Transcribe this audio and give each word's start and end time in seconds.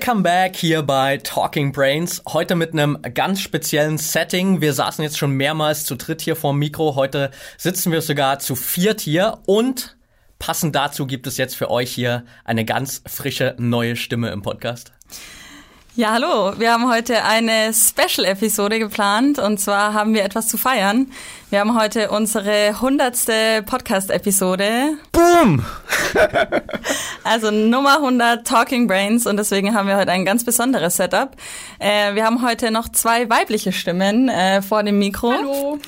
Welcome 0.00 0.22
back 0.22 0.56
hier 0.56 0.82
bei 0.82 1.18
Talking 1.18 1.72
Brains. 1.72 2.22
Heute 2.26 2.56
mit 2.56 2.72
einem 2.72 2.96
ganz 3.12 3.42
speziellen 3.42 3.98
Setting. 3.98 4.62
Wir 4.62 4.72
saßen 4.72 5.04
jetzt 5.04 5.18
schon 5.18 5.32
mehrmals 5.32 5.84
zu 5.84 5.94
dritt 5.94 6.22
hier 6.22 6.36
vorm 6.36 6.58
Mikro. 6.58 6.94
Heute 6.94 7.30
sitzen 7.58 7.92
wir 7.92 8.00
sogar 8.00 8.38
zu 8.38 8.56
viert 8.56 9.02
hier 9.02 9.40
und 9.44 9.98
passend 10.38 10.74
dazu 10.74 11.06
gibt 11.06 11.26
es 11.26 11.36
jetzt 11.36 11.54
für 11.54 11.70
euch 11.70 11.90
hier 11.90 12.24
eine 12.46 12.64
ganz 12.64 13.02
frische 13.06 13.54
neue 13.58 13.94
Stimme 13.94 14.30
im 14.30 14.40
Podcast. 14.40 14.92
Ja, 15.96 16.12
hallo. 16.12 16.52
Wir 16.56 16.72
haben 16.72 16.88
heute 16.88 17.24
eine 17.24 17.72
Special-Episode 17.74 18.78
geplant 18.78 19.40
und 19.40 19.58
zwar 19.58 19.92
haben 19.92 20.14
wir 20.14 20.24
etwas 20.24 20.46
zu 20.46 20.56
feiern. 20.56 21.10
Wir 21.50 21.58
haben 21.58 21.76
heute 21.76 22.10
unsere 22.10 22.80
hundertste 22.80 23.64
Podcast-Episode. 23.66 24.96
Boom! 25.10 25.64
also 27.24 27.50
Nummer 27.50 27.96
100 27.96 28.46
Talking 28.46 28.86
Brains 28.86 29.26
und 29.26 29.36
deswegen 29.36 29.74
haben 29.74 29.88
wir 29.88 29.96
heute 29.96 30.12
ein 30.12 30.24
ganz 30.24 30.44
besonderes 30.44 30.96
Setup. 30.96 31.32
Äh, 31.80 32.14
wir 32.14 32.24
haben 32.24 32.46
heute 32.46 32.70
noch 32.70 32.88
zwei 32.88 33.28
weibliche 33.28 33.72
Stimmen 33.72 34.28
äh, 34.28 34.62
vor 34.62 34.84
dem 34.84 35.00
Mikro. 35.00 35.32
Hallo. 35.32 35.80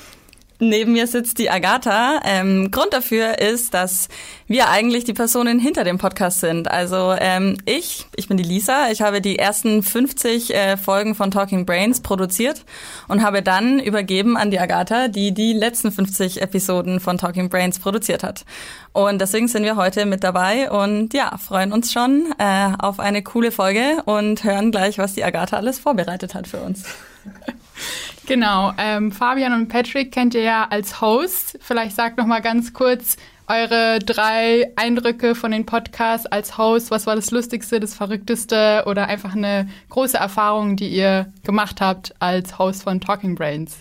Neben 0.63 0.93
mir 0.93 1.07
sitzt 1.07 1.39
die 1.39 1.49
Agatha. 1.49 2.21
Ähm, 2.23 2.71
Grund 2.71 2.93
dafür 2.93 3.39
ist, 3.39 3.73
dass 3.73 4.07
wir 4.47 4.69
eigentlich 4.69 5.03
die 5.03 5.13
Personen 5.13 5.59
hinter 5.59 5.83
dem 5.83 5.97
Podcast 5.97 6.39
sind. 6.39 6.71
Also 6.71 7.13
ähm, 7.19 7.57
ich, 7.65 8.05
ich 8.15 8.29
bin 8.29 8.37
die 8.37 8.43
Lisa. 8.43 8.89
Ich 8.89 9.01
habe 9.01 9.19
die 9.19 9.37
ersten 9.37 9.83
50 9.83 10.55
äh, 10.55 10.77
Folgen 10.77 11.15
von 11.15 11.31
Talking 11.31 11.65
Brains 11.65 11.99
produziert 11.99 12.63
und 13.09 13.23
habe 13.23 13.41
dann 13.41 13.79
übergeben 13.79 14.37
an 14.37 14.51
die 14.51 14.59
Agatha, 14.59 15.09
die 15.09 15.33
die 15.33 15.51
letzten 15.51 15.91
50 15.91 16.41
Episoden 16.41 17.01
von 17.01 17.17
Talking 17.17 17.49
Brains 17.49 17.79
produziert 17.79 18.23
hat. 18.23 18.45
Und 18.93 19.19
deswegen 19.19 19.49
sind 19.49 19.63
wir 19.63 19.75
heute 19.75 20.05
mit 20.05 20.23
dabei 20.23 20.71
und 20.71 21.13
ja, 21.13 21.37
freuen 21.37 21.73
uns 21.73 21.91
schon 21.91 22.33
äh, 22.37 22.71
auf 22.79 23.01
eine 23.01 23.21
coole 23.21 23.51
Folge 23.51 24.01
und 24.05 24.45
hören 24.45 24.71
gleich, 24.71 24.97
was 24.97 25.13
die 25.13 25.25
Agatha 25.25 25.57
alles 25.57 25.79
vorbereitet 25.79 26.35
hat 26.35 26.47
für 26.47 26.61
uns. 26.61 26.85
Genau, 28.25 28.73
ähm, 28.77 29.11
Fabian 29.11 29.53
und 29.53 29.67
Patrick 29.67 30.11
kennt 30.11 30.33
ihr 30.33 30.43
ja 30.43 30.67
als 30.69 31.01
Host. 31.01 31.57
Vielleicht 31.61 31.95
sagt 31.95 32.17
noch 32.17 32.25
mal 32.25 32.41
ganz 32.41 32.73
kurz 32.73 33.17
eure 33.47 33.99
drei 33.99 34.71
Eindrücke 34.77 35.35
von 35.35 35.51
den 35.51 35.65
Podcasts 35.65 36.25
als 36.27 36.57
Host. 36.57 36.91
Was 36.91 37.05
war 37.05 37.15
das 37.15 37.31
Lustigste, 37.31 37.79
das 37.79 37.93
Verrückteste 37.93 38.83
oder 38.85 39.07
einfach 39.07 39.35
eine 39.35 39.67
große 39.89 40.17
Erfahrung, 40.17 40.77
die 40.77 40.87
ihr 40.87 41.31
gemacht 41.43 41.81
habt 41.81 42.15
als 42.19 42.57
Host 42.57 42.83
von 42.83 43.01
Talking 43.01 43.35
Brains? 43.35 43.77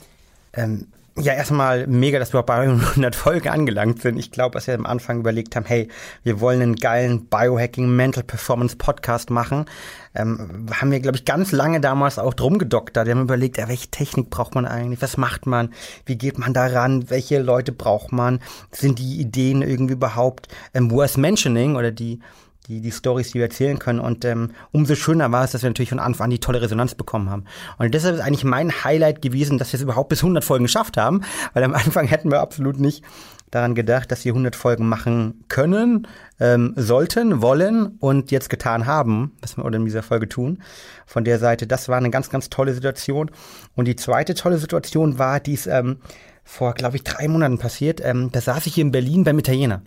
Ähm, 0.54 0.88
ja, 1.18 1.34
erstmal 1.34 1.86
mega, 1.86 2.18
dass 2.18 2.32
wir 2.32 2.42
bei 2.42 2.62
100 2.62 3.14
Folgen 3.14 3.48
angelangt 3.48 4.00
sind. 4.00 4.18
Ich 4.18 4.30
glaube, 4.30 4.54
dass 4.54 4.66
wir 4.66 4.74
am 4.74 4.86
Anfang 4.86 5.20
überlegt 5.20 5.54
haben, 5.56 5.66
hey, 5.66 5.88
wir 6.22 6.40
wollen 6.40 6.62
einen 6.62 6.76
geilen 6.76 7.26
Biohacking 7.26 7.94
Mental 7.94 8.22
Performance 8.22 8.76
Podcast 8.76 9.28
machen. 9.28 9.66
Ähm, 10.14 10.66
haben 10.72 10.90
wir, 10.90 11.00
glaube 11.00 11.18
ich, 11.18 11.24
ganz 11.26 11.52
lange 11.52 11.80
damals 11.80 12.18
auch 12.18 12.32
drum 12.32 12.56
gedoktert. 12.58 13.06
Wir 13.06 13.14
haben 13.14 13.22
überlegt, 13.22 13.58
ja, 13.58 13.68
welche 13.68 13.88
Technik 13.88 14.30
braucht 14.30 14.54
man 14.54 14.64
eigentlich? 14.64 15.02
Was 15.02 15.18
macht 15.18 15.44
man? 15.46 15.74
Wie 16.06 16.16
geht 16.16 16.38
man 16.38 16.54
daran? 16.54 17.10
Welche 17.10 17.40
Leute 17.40 17.72
braucht 17.72 18.12
man? 18.12 18.40
Sind 18.70 18.98
die 18.98 19.20
Ideen 19.20 19.60
irgendwie 19.60 19.94
überhaupt 19.94 20.48
ähm, 20.72 20.90
worth 20.90 21.18
mentioning 21.18 21.76
oder 21.76 21.90
die 21.90 22.20
die, 22.68 22.80
die 22.80 22.92
Stories, 22.92 23.28
die 23.28 23.34
wir 23.34 23.44
erzählen 23.44 23.78
können. 23.78 24.00
Und 24.00 24.24
ähm, 24.24 24.50
umso 24.70 24.94
schöner 24.94 25.32
war 25.32 25.44
es, 25.44 25.52
dass 25.52 25.62
wir 25.62 25.70
natürlich 25.70 25.90
von 25.90 25.98
Anfang 25.98 26.24
an 26.26 26.30
die 26.30 26.38
tolle 26.38 26.62
Resonanz 26.62 26.94
bekommen 26.94 27.30
haben. 27.30 27.44
Und 27.78 27.92
deshalb 27.92 28.14
ist 28.14 28.20
eigentlich 28.20 28.44
mein 28.44 28.84
Highlight 28.84 29.22
gewesen, 29.22 29.58
dass 29.58 29.72
wir 29.72 29.78
es 29.78 29.82
überhaupt 29.82 30.08
bis 30.08 30.20
100 30.20 30.44
Folgen 30.44 30.64
geschafft 30.64 30.96
haben, 30.96 31.22
weil 31.54 31.64
am 31.64 31.74
Anfang 31.74 32.06
hätten 32.06 32.30
wir 32.30 32.40
absolut 32.40 32.78
nicht 32.78 33.02
daran 33.50 33.74
gedacht, 33.74 34.10
dass 34.10 34.24
wir 34.24 34.32
100 34.32 34.56
Folgen 34.56 34.88
machen 34.88 35.44
können, 35.48 36.08
ähm, 36.40 36.72
sollten, 36.76 37.42
wollen 37.42 37.98
und 37.98 38.30
jetzt 38.30 38.48
getan 38.48 38.86
haben, 38.86 39.32
was 39.40 39.56
wir 39.56 39.64
in 39.72 39.84
dieser 39.84 40.02
Folge 40.02 40.28
tun. 40.28 40.62
Von 41.06 41.24
der 41.24 41.38
Seite, 41.38 41.66
das 41.66 41.88
war 41.88 41.98
eine 41.98 42.10
ganz, 42.10 42.30
ganz 42.30 42.48
tolle 42.48 42.72
Situation. 42.72 43.30
Und 43.74 43.86
die 43.86 43.96
zweite 43.96 44.34
tolle 44.34 44.56
Situation 44.56 45.18
war, 45.18 45.38
die 45.38 45.52
ist 45.52 45.66
ähm, 45.66 45.98
vor, 46.44 46.72
glaube 46.72 46.96
ich, 46.96 47.04
drei 47.04 47.28
Monaten 47.28 47.58
passiert. 47.58 48.00
Ähm, 48.02 48.30
da 48.32 48.40
saß 48.40 48.66
ich 48.66 48.74
hier 48.74 48.84
in 48.84 48.90
Berlin 48.90 49.24
beim 49.24 49.38
Italiener. 49.38 49.82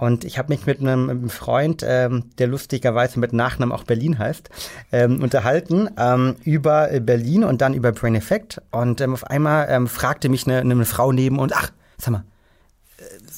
Und 0.00 0.24
ich 0.24 0.38
habe 0.38 0.48
mich 0.48 0.64
mit 0.64 0.80
einem 0.80 1.28
Freund, 1.28 1.84
ähm, 1.86 2.24
der 2.38 2.46
lustigerweise 2.46 3.20
mit 3.20 3.34
Nachnamen 3.34 3.74
auch 3.74 3.84
Berlin 3.84 4.18
heißt, 4.18 4.48
ähm, 4.92 5.22
unterhalten 5.22 5.90
ähm, 5.98 6.36
über 6.42 6.88
Berlin 7.00 7.44
und 7.44 7.60
dann 7.60 7.74
über 7.74 7.92
Brain 7.92 8.14
Effect. 8.14 8.62
Und 8.70 9.02
ähm, 9.02 9.12
auf 9.12 9.24
einmal 9.24 9.66
ähm, 9.68 9.86
fragte 9.86 10.30
mich 10.30 10.46
eine, 10.46 10.60
eine 10.60 10.84
Frau 10.86 11.12
neben 11.12 11.38
und 11.38 11.54
ach, 11.54 11.70
sag 11.98 12.12
mal, 12.12 12.24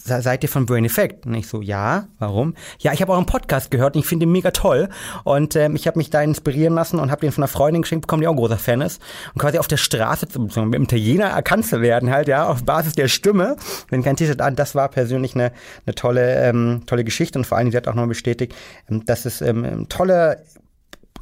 seid 0.04 0.42
ihr 0.42 0.48
von 0.48 0.66
Brain 0.66 0.84
Effect? 0.84 1.26
Und 1.26 1.34
ich 1.34 1.46
so, 1.46 1.60
ja, 1.60 2.08
warum? 2.18 2.54
Ja, 2.80 2.92
ich 2.92 3.00
habe 3.02 3.12
euren 3.12 3.26
Podcast 3.26 3.70
gehört 3.70 3.94
und 3.94 4.00
ich 4.00 4.06
finde 4.06 4.26
ihn 4.26 4.32
mega 4.32 4.50
toll. 4.50 4.88
Und 5.24 5.56
ähm, 5.56 5.76
ich 5.76 5.86
habe 5.86 5.98
mich 5.98 6.10
da 6.10 6.22
inspirieren 6.22 6.74
lassen 6.74 6.98
und 6.98 7.10
habe 7.10 7.20
den 7.20 7.32
von 7.32 7.42
einer 7.42 7.48
Freundin 7.48 7.82
geschenkt 7.82 8.06
bekommen, 8.06 8.22
die 8.22 8.28
auch 8.28 8.32
ein 8.32 8.36
großer 8.36 8.58
Fan 8.58 8.80
ist. 8.80 9.00
Und 9.34 9.40
quasi 9.40 9.58
auf 9.58 9.68
der 9.68 9.76
Straße 9.76 10.26
dem 10.26 10.82
Italiener 10.82 11.26
erkannt 11.26 11.66
zu 11.66 11.80
werden, 11.80 12.10
halt, 12.10 12.28
ja, 12.28 12.48
auf 12.48 12.64
Basis 12.64 12.94
der 12.94 13.08
Stimme, 13.08 13.56
wenn 13.90 14.02
kein 14.02 14.16
T-Shirt 14.16 14.40
an, 14.40 14.56
das 14.56 14.74
war 14.74 14.88
persönlich 14.88 15.34
eine, 15.34 15.52
eine 15.86 15.94
tolle, 15.94 16.42
ähm, 16.42 16.82
tolle 16.86 17.04
Geschichte. 17.04 17.38
Und 17.38 17.46
vor 17.46 17.58
allem, 17.58 17.70
sie 17.70 17.76
hat 17.76 17.88
auch 17.88 17.94
noch 17.94 18.06
bestätigt, 18.06 18.54
ähm, 18.90 19.04
dass 19.04 19.24
es 19.24 19.40
ähm, 19.40 19.86
tolle 19.88 20.42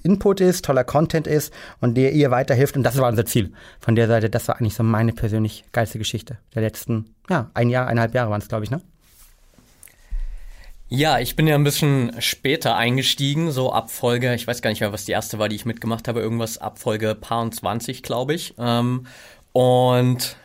Input 0.02 0.40
ist, 0.40 0.64
toller 0.64 0.84
Content 0.84 1.26
ist 1.26 1.52
und 1.80 1.96
der 1.96 2.12
ihr 2.12 2.30
weiterhilft. 2.30 2.76
Und 2.76 2.82
das 2.82 2.98
war 2.98 3.08
unser 3.08 3.26
Ziel. 3.26 3.52
Von 3.80 3.96
der 3.96 4.08
Seite, 4.08 4.30
das 4.30 4.48
war 4.48 4.56
eigentlich 4.56 4.74
so 4.74 4.82
meine 4.82 5.12
persönlich 5.12 5.64
geilste 5.72 5.98
Geschichte 5.98 6.38
der 6.54 6.62
letzten, 6.62 7.14
ja, 7.28 7.50
ein 7.54 7.70
Jahr, 7.70 7.86
eineinhalb 7.86 8.14
Jahre 8.14 8.30
waren 8.30 8.40
es, 8.40 8.48
glaube 8.48 8.64
ich, 8.64 8.70
ne? 8.70 8.80
Ja, 10.92 11.20
ich 11.20 11.36
bin 11.36 11.46
ja 11.46 11.54
ein 11.54 11.62
bisschen 11.62 12.20
später 12.20 12.74
eingestiegen, 12.74 13.52
so 13.52 13.72
ab 13.72 13.92
Folge, 13.92 14.34
ich 14.34 14.48
weiß 14.48 14.60
gar 14.60 14.70
nicht 14.70 14.80
mehr, 14.80 14.92
was 14.92 15.04
die 15.04 15.12
erste 15.12 15.38
war, 15.38 15.48
die 15.48 15.54
ich 15.54 15.64
mitgemacht 15.64 16.08
habe, 16.08 16.18
irgendwas 16.18 16.58
ab 16.58 16.80
Folge 16.80 17.14
paar 17.14 17.42
und 17.42 17.54
20, 17.54 18.02
glaube 18.02 18.34
ich. 18.34 18.54
Ähm, 18.58 19.06
und 19.52 20.36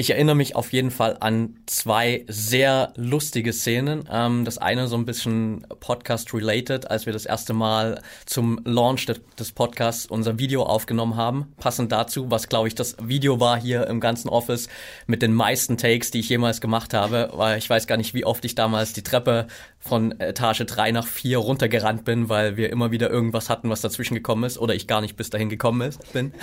ich 0.00 0.10
erinnere 0.10 0.36
mich 0.36 0.54
auf 0.54 0.72
jeden 0.72 0.92
Fall 0.92 1.16
an 1.18 1.56
zwei 1.66 2.24
sehr 2.28 2.92
lustige 2.94 3.52
Szenen. 3.52 4.08
Ähm, 4.10 4.44
das 4.44 4.56
eine 4.56 4.86
so 4.86 4.96
ein 4.96 5.04
bisschen 5.04 5.66
Podcast-related, 5.80 6.88
als 6.88 7.04
wir 7.04 7.12
das 7.12 7.26
erste 7.26 7.52
Mal 7.52 8.00
zum 8.24 8.60
Launch 8.64 9.06
des, 9.06 9.20
des, 9.36 9.50
Podcasts 9.50 10.06
unser 10.06 10.38
Video 10.38 10.62
aufgenommen 10.62 11.16
haben. 11.16 11.52
Passend 11.58 11.90
dazu, 11.90 12.30
was 12.30 12.48
glaube 12.48 12.68
ich 12.68 12.76
das 12.76 12.96
Video 13.02 13.40
war 13.40 13.60
hier 13.60 13.88
im 13.88 13.98
ganzen 13.98 14.28
Office 14.28 14.68
mit 15.08 15.20
den 15.20 15.34
meisten 15.34 15.76
Takes, 15.76 16.12
die 16.12 16.20
ich 16.20 16.28
jemals 16.28 16.60
gemacht 16.60 16.94
habe, 16.94 17.30
weil 17.32 17.58
ich 17.58 17.68
weiß 17.68 17.88
gar 17.88 17.96
nicht, 17.96 18.14
wie 18.14 18.24
oft 18.24 18.44
ich 18.44 18.54
damals 18.54 18.92
die 18.92 19.02
Treppe 19.02 19.48
von 19.78 20.18
Etage 20.20 20.64
3 20.66 20.92
nach 20.92 21.06
4 21.06 21.38
runtergerannt 21.38 22.04
bin, 22.04 22.28
weil 22.28 22.56
wir 22.56 22.70
immer 22.70 22.90
wieder 22.90 23.10
irgendwas 23.10 23.48
hatten, 23.48 23.70
was 23.70 23.80
dazwischen 23.80 24.14
gekommen 24.14 24.44
ist 24.44 24.58
oder 24.58 24.74
ich 24.74 24.86
gar 24.86 25.00
nicht 25.00 25.16
bis 25.16 25.30
dahin 25.30 25.48
gekommen 25.48 25.82
ist, 25.82 26.12
bin. 26.12 26.32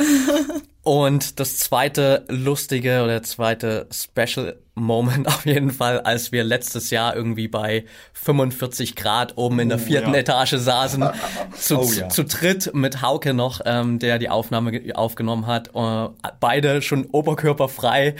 Und 0.86 1.40
das 1.40 1.58
zweite 1.58 2.26
lustige 2.30 3.04
oder 3.04 3.24
zweite 3.24 3.88
Special 3.92 4.60
Moment 4.76 5.28
auf 5.28 5.46
jeden 5.48 5.72
Fall, 5.72 6.02
als 6.02 6.32
wir 6.32 6.44
letztes 6.44 6.92
Jahr 6.92 7.16
irgendwie 7.16 7.48
bei 7.48 7.86
45 8.14 8.96
Grad 8.96 9.36
oben 9.36 9.60
in 9.60 9.70
der 9.70 9.80
oh, 9.80 9.82
vierten 9.82 10.14
ja. 10.14 10.20
Etage 10.20 10.58
saßen, 10.58 11.10
zu, 11.56 11.80
oh, 11.80 11.92
ja. 11.92 12.10
zu, 12.10 12.24
dritt 12.24 12.76
mit 12.76 13.02
Hauke 13.02 13.34
noch, 13.34 13.62
ähm, 13.66 13.98
der 13.98 14.20
die 14.20 14.30
Aufnahme 14.30 14.80
aufgenommen 14.94 15.48
hat. 15.48 15.74
Uh, 15.74 16.10
beide 16.40 16.84
schon 16.84 17.06
oberkörperfrei 17.06 18.16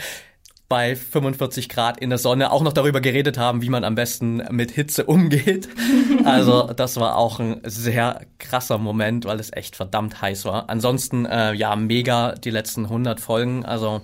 bei 0.68 0.96
45 0.96 1.68
Grad 1.68 2.00
in 2.00 2.10
der 2.10 2.18
Sonne 2.18 2.50
auch 2.50 2.62
noch 2.62 2.72
darüber 2.72 3.00
geredet 3.00 3.38
haben, 3.38 3.62
wie 3.62 3.68
man 3.68 3.84
am 3.84 3.94
besten 3.94 4.42
mit 4.50 4.70
Hitze 4.70 5.04
umgeht. 5.04 5.68
Also 6.24 6.72
das 6.74 6.96
war 6.96 7.16
auch 7.16 7.38
ein 7.38 7.60
sehr 7.64 8.22
krasser 8.38 8.78
Moment, 8.78 9.26
weil 9.26 9.38
es 9.38 9.52
echt 9.52 9.76
verdammt 9.76 10.20
heiß 10.22 10.44
war. 10.44 10.68
Ansonsten 10.68 11.24
äh, 11.24 11.52
ja 11.52 11.76
mega 11.76 12.32
die 12.32 12.50
letzten 12.50 12.84
100 12.84 13.20
Folgen. 13.20 13.64
Also 13.64 14.02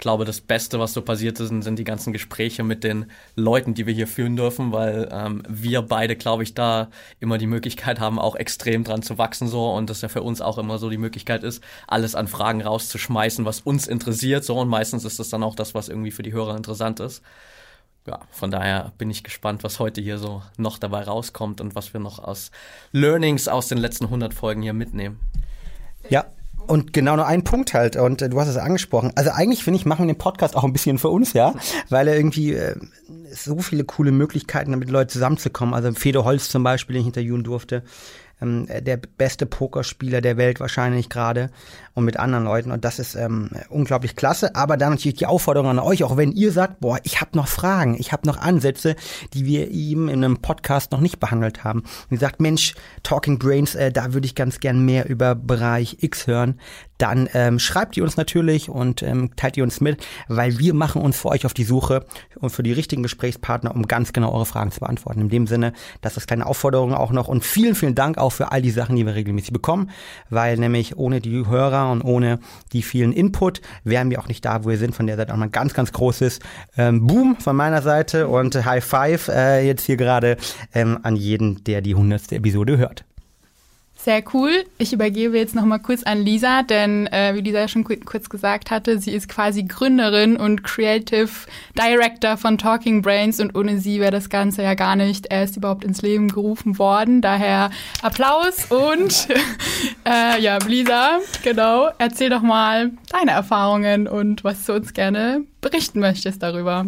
glaube, 0.00 0.24
das 0.24 0.40
Beste, 0.40 0.80
was 0.80 0.92
so 0.92 1.02
passiert 1.02 1.38
ist, 1.38 1.48
sind 1.48 1.78
die 1.78 1.84
ganzen 1.84 2.12
Gespräche 2.12 2.64
mit 2.64 2.82
den 2.82 3.06
Leuten, 3.36 3.74
die 3.74 3.86
wir 3.86 3.94
hier 3.94 4.06
führen 4.06 4.36
dürfen, 4.36 4.72
weil 4.72 5.08
ähm, 5.12 5.42
wir 5.48 5.82
beide, 5.82 6.16
glaube 6.16 6.42
ich, 6.42 6.54
da 6.54 6.88
immer 7.20 7.38
die 7.38 7.46
Möglichkeit 7.46 8.00
haben, 8.00 8.18
auch 8.18 8.34
extrem 8.34 8.84
dran 8.84 9.02
zu 9.02 9.18
wachsen 9.18 9.48
so 9.48 9.70
und 9.72 9.90
das 9.90 10.00
ja 10.00 10.08
für 10.08 10.22
uns 10.22 10.40
auch 10.40 10.58
immer 10.58 10.78
so 10.78 10.90
die 10.90 10.98
Möglichkeit 10.98 11.44
ist, 11.44 11.62
alles 11.86 12.14
an 12.14 12.28
Fragen 12.28 12.62
rauszuschmeißen, 12.62 13.44
was 13.44 13.60
uns 13.60 13.86
interessiert 13.86 14.44
so 14.44 14.58
und 14.58 14.68
meistens 14.68 15.04
ist 15.04 15.18
das 15.18 15.28
dann 15.28 15.42
auch 15.42 15.54
das, 15.54 15.74
was 15.74 15.88
irgendwie 15.88 16.10
für 16.10 16.22
die 16.22 16.32
Hörer 16.32 16.56
interessant 16.56 17.00
ist. 17.00 17.22
Ja, 18.06 18.20
von 18.30 18.50
daher 18.50 18.92
bin 18.96 19.10
ich 19.10 19.22
gespannt, 19.22 19.62
was 19.62 19.78
heute 19.78 20.00
hier 20.00 20.18
so 20.18 20.42
noch 20.56 20.78
dabei 20.78 21.02
rauskommt 21.02 21.60
und 21.60 21.74
was 21.74 21.92
wir 21.92 22.00
noch 22.00 22.18
aus 22.18 22.50
Learnings 22.92 23.46
aus 23.46 23.68
den 23.68 23.78
letzten 23.78 24.06
100 24.06 24.32
Folgen 24.32 24.62
hier 24.62 24.72
mitnehmen. 24.72 25.20
Ja, 26.08 26.24
und 26.66 26.92
genau 26.92 27.16
nur 27.16 27.26
ein 27.26 27.44
Punkt 27.44 27.74
halt, 27.74 27.96
und 27.96 28.22
äh, 28.22 28.28
du 28.28 28.40
hast 28.40 28.48
es 28.48 28.56
angesprochen. 28.56 29.12
Also 29.16 29.30
eigentlich 29.30 29.64
finde 29.64 29.78
ich, 29.78 29.86
machen 29.86 30.06
wir 30.06 30.14
den 30.14 30.18
Podcast 30.18 30.56
auch 30.56 30.64
ein 30.64 30.72
bisschen 30.72 30.98
für 30.98 31.08
uns, 31.08 31.32
ja, 31.32 31.54
weil 31.88 32.08
er 32.08 32.16
irgendwie 32.16 32.54
äh, 32.54 32.76
so 33.32 33.58
viele 33.58 33.84
coole 33.84 34.12
Möglichkeiten, 34.12 34.72
damit 34.72 34.90
Leute 34.90 35.12
zusammenzukommen. 35.12 35.74
Also 35.74 35.92
Fede 35.92 36.24
Holz 36.24 36.48
zum 36.48 36.62
Beispiel, 36.62 36.94
den 36.94 37.02
ich 37.02 37.08
interviewen 37.08 37.44
durfte, 37.44 37.82
ähm, 38.40 38.66
der 38.68 38.96
beste 38.96 39.46
Pokerspieler 39.46 40.20
der 40.20 40.36
Welt 40.36 40.60
wahrscheinlich 40.60 41.08
gerade 41.08 41.50
und 41.94 42.04
mit 42.04 42.18
anderen 42.18 42.44
Leuten 42.44 42.70
und 42.70 42.84
das 42.84 42.98
ist 42.98 43.14
ähm, 43.14 43.50
unglaublich 43.68 44.16
klasse. 44.16 44.54
Aber 44.54 44.76
dann 44.76 44.90
natürlich 44.90 45.18
die 45.18 45.26
Aufforderung 45.26 45.70
an 45.70 45.78
euch, 45.78 46.04
auch 46.04 46.16
wenn 46.16 46.32
ihr 46.32 46.52
sagt, 46.52 46.80
boah, 46.80 46.98
ich 47.02 47.20
habe 47.20 47.36
noch 47.36 47.48
Fragen, 47.48 47.96
ich 47.98 48.12
habe 48.12 48.26
noch 48.26 48.38
Ansätze, 48.38 48.96
die 49.34 49.44
wir 49.44 49.68
ihm 49.68 50.08
in 50.08 50.24
einem 50.24 50.38
Podcast 50.38 50.92
noch 50.92 51.00
nicht 51.00 51.20
behandelt 51.20 51.64
haben. 51.64 51.80
Und 51.80 52.12
ihr 52.12 52.18
sagt, 52.18 52.40
Mensch, 52.40 52.74
Talking 53.02 53.38
Brains, 53.38 53.74
äh, 53.74 53.92
da 53.92 54.12
würde 54.12 54.26
ich 54.26 54.34
ganz 54.34 54.60
gern 54.60 54.84
mehr 54.84 55.08
über 55.08 55.34
Bereich 55.34 55.98
X 56.00 56.26
hören 56.26 56.58
dann 57.00 57.28
ähm, 57.34 57.58
schreibt 57.58 57.96
ihr 57.96 58.02
uns 58.02 58.16
natürlich 58.16 58.68
und 58.68 59.02
ähm, 59.02 59.30
teilt 59.36 59.56
ihr 59.56 59.64
uns 59.64 59.80
mit, 59.80 60.06
weil 60.28 60.58
wir 60.58 60.74
machen 60.74 61.02
uns 61.02 61.18
für 61.18 61.28
euch 61.28 61.46
auf 61.46 61.54
die 61.54 61.64
Suche 61.64 62.04
und 62.38 62.50
für 62.50 62.62
die 62.62 62.72
richtigen 62.72 63.02
Gesprächspartner, 63.02 63.74
um 63.74 63.86
ganz 63.86 64.12
genau 64.12 64.32
eure 64.32 64.46
Fragen 64.46 64.70
zu 64.70 64.80
beantworten. 64.80 65.22
In 65.22 65.28
dem 65.28 65.46
Sinne, 65.46 65.72
das 66.02 66.16
ist 66.16 66.26
kleine 66.26 66.46
Aufforderung 66.46 66.94
auch 66.94 67.12
noch 67.12 67.28
und 67.28 67.44
vielen, 67.44 67.74
vielen 67.74 67.94
Dank 67.94 68.18
auch 68.18 68.30
für 68.30 68.52
all 68.52 68.62
die 68.62 68.70
Sachen, 68.70 68.96
die 68.96 69.06
wir 69.06 69.14
regelmäßig 69.14 69.52
bekommen, 69.52 69.90
weil 70.28 70.56
nämlich 70.56 70.96
ohne 70.96 71.20
die 71.20 71.46
Hörer 71.46 71.90
und 71.90 72.02
ohne 72.02 72.38
die 72.72 72.82
vielen 72.82 73.12
Input 73.12 73.60
wären 73.84 74.10
wir 74.10 74.20
auch 74.20 74.28
nicht 74.28 74.44
da, 74.44 74.64
wo 74.64 74.68
wir 74.68 74.78
sind. 74.78 74.94
Von 74.94 75.06
der 75.06 75.16
Seite 75.16 75.32
auch 75.32 75.38
mal 75.38 75.46
ein 75.46 75.52
ganz, 75.52 75.74
ganz 75.74 75.92
großes 75.92 76.40
ähm, 76.76 77.06
Boom 77.06 77.36
von 77.36 77.56
meiner 77.56 77.82
Seite 77.82 78.28
und 78.28 78.54
High 78.64 78.84
Five 78.84 79.28
äh, 79.28 79.66
jetzt 79.66 79.86
hier 79.86 79.96
gerade 79.96 80.36
ähm, 80.74 80.98
an 81.02 81.16
jeden, 81.16 81.64
der 81.64 81.80
die 81.80 81.94
hundertste 81.94 82.36
Episode 82.36 82.76
hört. 82.76 83.04
Sehr 84.02 84.22
cool. 84.32 84.64
Ich 84.78 84.94
übergebe 84.94 85.36
jetzt 85.36 85.54
nochmal 85.54 85.78
kurz 85.78 86.04
an 86.04 86.24
Lisa, 86.24 86.62
denn 86.62 87.06
äh, 87.08 87.34
wie 87.34 87.42
Lisa 87.42 87.58
ja 87.58 87.68
schon 87.68 87.84
kurz 87.84 88.30
gesagt 88.30 88.70
hatte, 88.70 88.98
sie 88.98 89.12
ist 89.12 89.28
quasi 89.28 89.64
Gründerin 89.64 90.38
und 90.38 90.64
Creative 90.64 91.28
Director 91.78 92.38
von 92.38 92.56
Talking 92.56 93.02
Brains 93.02 93.40
und 93.40 93.54
ohne 93.54 93.78
sie 93.78 94.00
wäre 94.00 94.10
das 94.10 94.30
Ganze 94.30 94.62
ja 94.62 94.72
gar 94.72 94.96
nicht 94.96 95.26
erst 95.28 95.58
überhaupt 95.58 95.84
ins 95.84 96.00
Leben 96.00 96.28
gerufen 96.28 96.78
worden. 96.78 97.20
Daher 97.20 97.70
Applaus 98.00 98.70
und 98.70 99.28
äh, 100.06 100.40
ja, 100.40 100.56
Lisa, 100.66 101.18
genau, 101.42 101.90
erzähl 101.98 102.30
doch 102.30 102.42
mal 102.42 102.92
deine 103.10 103.32
Erfahrungen 103.32 104.08
und 104.08 104.44
was 104.44 104.64
du 104.64 104.72
uns 104.72 104.94
gerne 104.94 105.42
berichten 105.60 106.00
möchtest 106.00 106.42
darüber. 106.42 106.86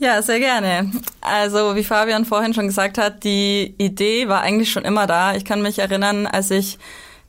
Ja, 0.00 0.22
sehr 0.22 0.38
gerne. 0.38 0.90
Also 1.20 1.76
wie 1.76 1.84
Fabian 1.84 2.24
vorhin 2.24 2.54
schon 2.54 2.66
gesagt 2.66 2.96
hat, 2.96 3.22
die 3.22 3.74
Idee 3.76 4.28
war 4.28 4.40
eigentlich 4.40 4.72
schon 4.72 4.86
immer 4.86 5.06
da. 5.06 5.34
Ich 5.34 5.44
kann 5.44 5.60
mich 5.60 5.78
erinnern, 5.78 6.26
als 6.26 6.50
ich 6.50 6.78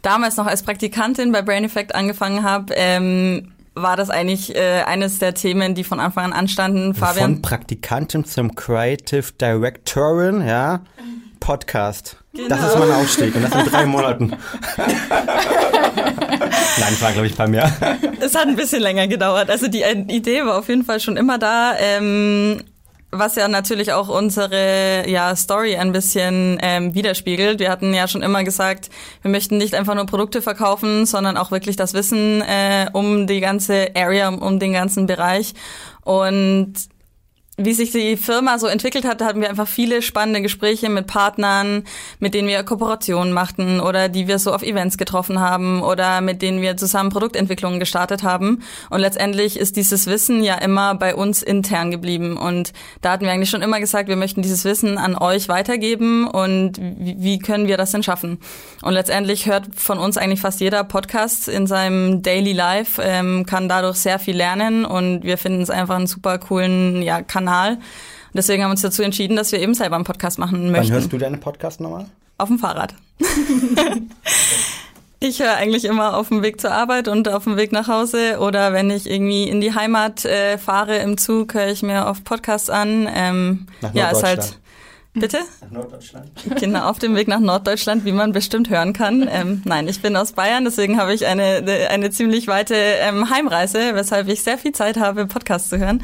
damals 0.02 0.38
noch 0.38 0.48
als 0.48 0.64
Praktikantin 0.64 1.34
bei 1.34 1.42
Brain 1.42 1.66
Effect 1.66 1.94
angefangen 1.94 2.44
habe, 2.44 2.74
ähm, 2.76 3.52
war 3.74 3.98
das 3.98 4.10
eigentlich 4.10 4.56
äh, 4.56 4.84
eines 4.84 5.20
der 5.20 5.34
Themen, 5.34 5.76
die 5.76 5.84
von 5.84 6.00
Anfang 6.00 6.26
an 6.26 6.34
anstanden. 6.34 6.96
Fabian 6.96 7.34
von 7.34 7.42
Praktikantin 7.42 8.24
zum 8.24 8.56
Creative 8.56 9.34
Directorin, 9.40 10.48
ja. 10.48 10.80
Podcast. 11.42 12.18
Genau. 12.34 12.48
Das 12.48 12.64
ist 12.64 12.80
mein 12.80 12.92
Aufstieg 12.92 13.36
und 13.36 13.44
das 13.44 13.54
in 13.54 13.70
drei 13.70 13.86
Monaten. 13.86 14.34
Nein, 16.42 16.90
das 16.90 17.02
war, 17.02 17.12
glaube 17.12 17.28
ich, 17.28 17.36
bei 17.36 17.48
mir. 17.48 17.72
Es 18.20 18.36
hat 18.36 18.48
ein 18.48 18.56
bisschen 18.56 18.82
länger 18.82 19.08
gedauert. 19.08 19.50
Also 19.50 19.68
die 19.68 19.82
Idee 19.82 20.46
war 20.46 20.60
auf 20.60 20.70
jeden 20.70 20.84
Fall 20.84 21.00
schon 21.00 21.18
immer 21.18 21.40
da. 21.40 21.74
Ähm, 21.80 22.62
was 23.12 23.36
ja 23.36 23.48
natürlich 23.48 23.92
auch 23.92 24.08
unsere 24.08 25.04
ja, 25.08 25.36
Story 25.36 25.76
ein 25.76 25.92
bisschen 25.92 26.58
ähm, 26.62 26.96
widerspiegelt. 26.96 27.60
Wir 27.60 27.70
hatten 27.70 27.94
ja 27.94 28.08
schon 28.08 28.22
immer 28.22 28.44
gesagt, 28.44 28.90
wir 29.22 29.30
möchten 29.30 29.58
nicht 29.58 29.76
einfach 29.76 29.96
nur 29.96 30.06
Produkte 30.06 30.42
verkaufen, 30.42 31.06
sondern 31.06 31.36
auch 31.36 31.52
wirklich 31.52 31.76
das 31.76 31.94
Wissen 31.94 32.42
äh, 32.42 32.90
um 32.94 33.28
die 33.28 33.42
ganze 33.42 33.90
Area, 33.96 34.30
um 34.30 34.60
den 34.60 34.74
ganzen 34.74 35.08
Bereich. 35.08 35.54
Und 36.04 36.74
wie 37.66 37.74
sich 37.74 37.92
die 37.92 38.18
Firma 38.18 38.60
so 38.60 38.68
entwickelt 38.68 39.06
hat, 39.06 39.22
hatten 39.22 39.42
wir 39.42 39.50
einfach 39.50 39.68
viele 39.68 40.02
spannende 40.02 40.42
Gespräche 40.42 40.90
mit 40.90 41.08
Partnern, 41.08 41.84
mit 42.20 42.34
denen 42.34 42.48
wir 42.48 42.64
Kooperationen 42.64 43.34
machten 43.34 43.80
oder 43.80 44.10
die 44.10 44.28
wir 44.28 44.40
so 44.40 44.54
auf 44.54 44.64
Events 44.64 44.98
getroffen 44.98 45.40
haben 45.40 45.82
oder 45.82 46.22
mit 46.22 46.42
denen 46.42 46.62
wir 46.62 46.78
zusammen 46.78 47.10
Produktentwicklungen 47.10 47.80
gestartet 47.80 48.24
haben. 48.24 48.64
Und 48.90 49.00
letztendlich 49.00 49.58
ist 49.58 49.76
dieses 49.76 50.08
Wissen 50.08 50.44
ja 50.44 50.56
immer 50.56 50.96
bei 50.96 51.16
uns 51.16 51.44
intern 51.44 51.92
geblieben. 51.92 52.38
Und 52.38 52.74
da 53.02 53.12
hatten 53.12 53.26
wir 53.26 53.32
eigentlich 53.32 53.50
schon 53.50 53.62
immer 53.62 53.80
gesagt, 53.80 54.10
wir 54.10 54.16
möchten 54.16 54.42
dieses 54.42 54.66
Wissen 54.66 54.98
an 54.98 55.16
euch 55.16 55.48
weitergeben 55.48 56.28
und 56.28 56.80
wie 56.80 57.40
können 57.40 57.68
wir 57.68 57.78
das 57.78 57.92
denn 57.92 58.04
schaffen? 58.04 58.40
Und 58.82 58.94
letztendlich 58.94 59.46
hört 59.46 59.68
von 59.76 60.00
uns 60.00 60.18
eigentlich 60.18 60.42
fast 60.42 60.60
jeder 60.60 60.84
Podcast 60.84 61.48
in 61.48 61.68
seinem 61.68 62.22
Daily 62.22 62.54
Life, 62.54 63.02
ähm, 63.04 63.46
kann 63.46 63.70
dadurch 63.70 63.98
sehr 63.98 64.20
viel 64.20 64.36
lernen 64.36 64.86
und 64.86 65.24
wir 65.24 65.38
finden 65.38 65.62
es 65.62 65.70
einfach 65.70 65.96
einen 65.96 66.08
super 66.08 66.38
coolen 66.40 67.02
ja, 67.02 67.22
Kanal 67.22 67.51
Kanal. 67.52 67.74
Und 67.74 68.38
deswegen 68.38 68.64
haben 68.64 68.70
wir 68.70 68.74
uns 68.74 68.82
dazu 68.82 69.04
entschieden, 69.04 69.36
dass 69.36 69.52
wir 69.52 69.60
eben 69.60 69.74
selber 69.74 69.96
einen 69.96 70.06
Podcast 70.06 70.40
machen 70.40 70.72
möchten. 70.72 70.88
Wann 70.88 70.94
hörst 70.94 71.14
du 71.14 71.18
deinen 71.18 71.40
Podcast 71.40 71.82
nochmal? 71.82 72.06
Auf 72.38 72.48
dem 72.48 72.58
Fahrrad. 72.58 72.96
ich 75.20 75.42
höre 75.42 75.56
eigentlich 75.56 75.86
immer 75.86 76.18
auf 76.18 76.30
dem 76.30 76.42
Weg 76.42 76.62
zur 76.62 76.72
Arbeit 76.72 77.08
und 77.08 77.28
auf 77.28 77.44
dem 77.44 77.58
Weg 77.58 77.72
nach 77.72 77.88
Hause 77.88 78.40
oder 78.40 78.74
wenn 78.74 78.90
ich 78.90 79.10
irgendwie 79.10 79.50
in 79.50 79.62
die 79.62 79.76
Heimat 79.76 80.26
äh, 80.26 80.58
fahre 80.58 80.98
im 80.98 81.18
Zug, 81.18 81.54
höre 81.54 81.68
ich 81.68 81.84
mir 81.84 82.08
oft 82.08 82.24
Podcasts 82.24 82.70
an. 82.70 83.08
Ähm, 83.14 83.68
nach 83.82 83.94
ja, 83.94 84.10
ist 84.10 84.24
halt 84.24 84.58
Bitte? 85.14 85.40
Nach 85.60 85.72
Norddeutschland. 85.72 86.32
Genau, 86.60 86.88
auf 86.88 86.98
dem 86.98 87.16
Weg 87.16 87.28
nach 87.28 87.42
Norddeutschland, 87.42 88.06
wie 88.06 88.14
man 88.14 88.32
bestimmt 88.32 88.70
hören 88.70 88.94
kann. 88.94 89.28
Ähm, 89.30 89.62
nein, 89.66 89.90
ich 89.90 90.02
bin 90.02 90.16
aus 90.16 90.32
Bayern, 90.32 90.64
deswegen 90.64 90.98
habe 90.98 91.14
ich 91.14 91.26
eine, 91.26 91.64
eine 91.90 92.12
ziemlich 92.12 92.48
weite 92.48 92.76
ähm, 92.76 93.30
Heimreise, 93.30 93.94
weshalb 93.94 94.30
ich 94.30 94.42
sehr 94.42 94.58
viel 94.58 94.72
Zeit 94.72 94.98
habe, 94.98 95.26
Podcasts 95.26 95.70
zu 95.70 95.80
hören. 95.80 96.02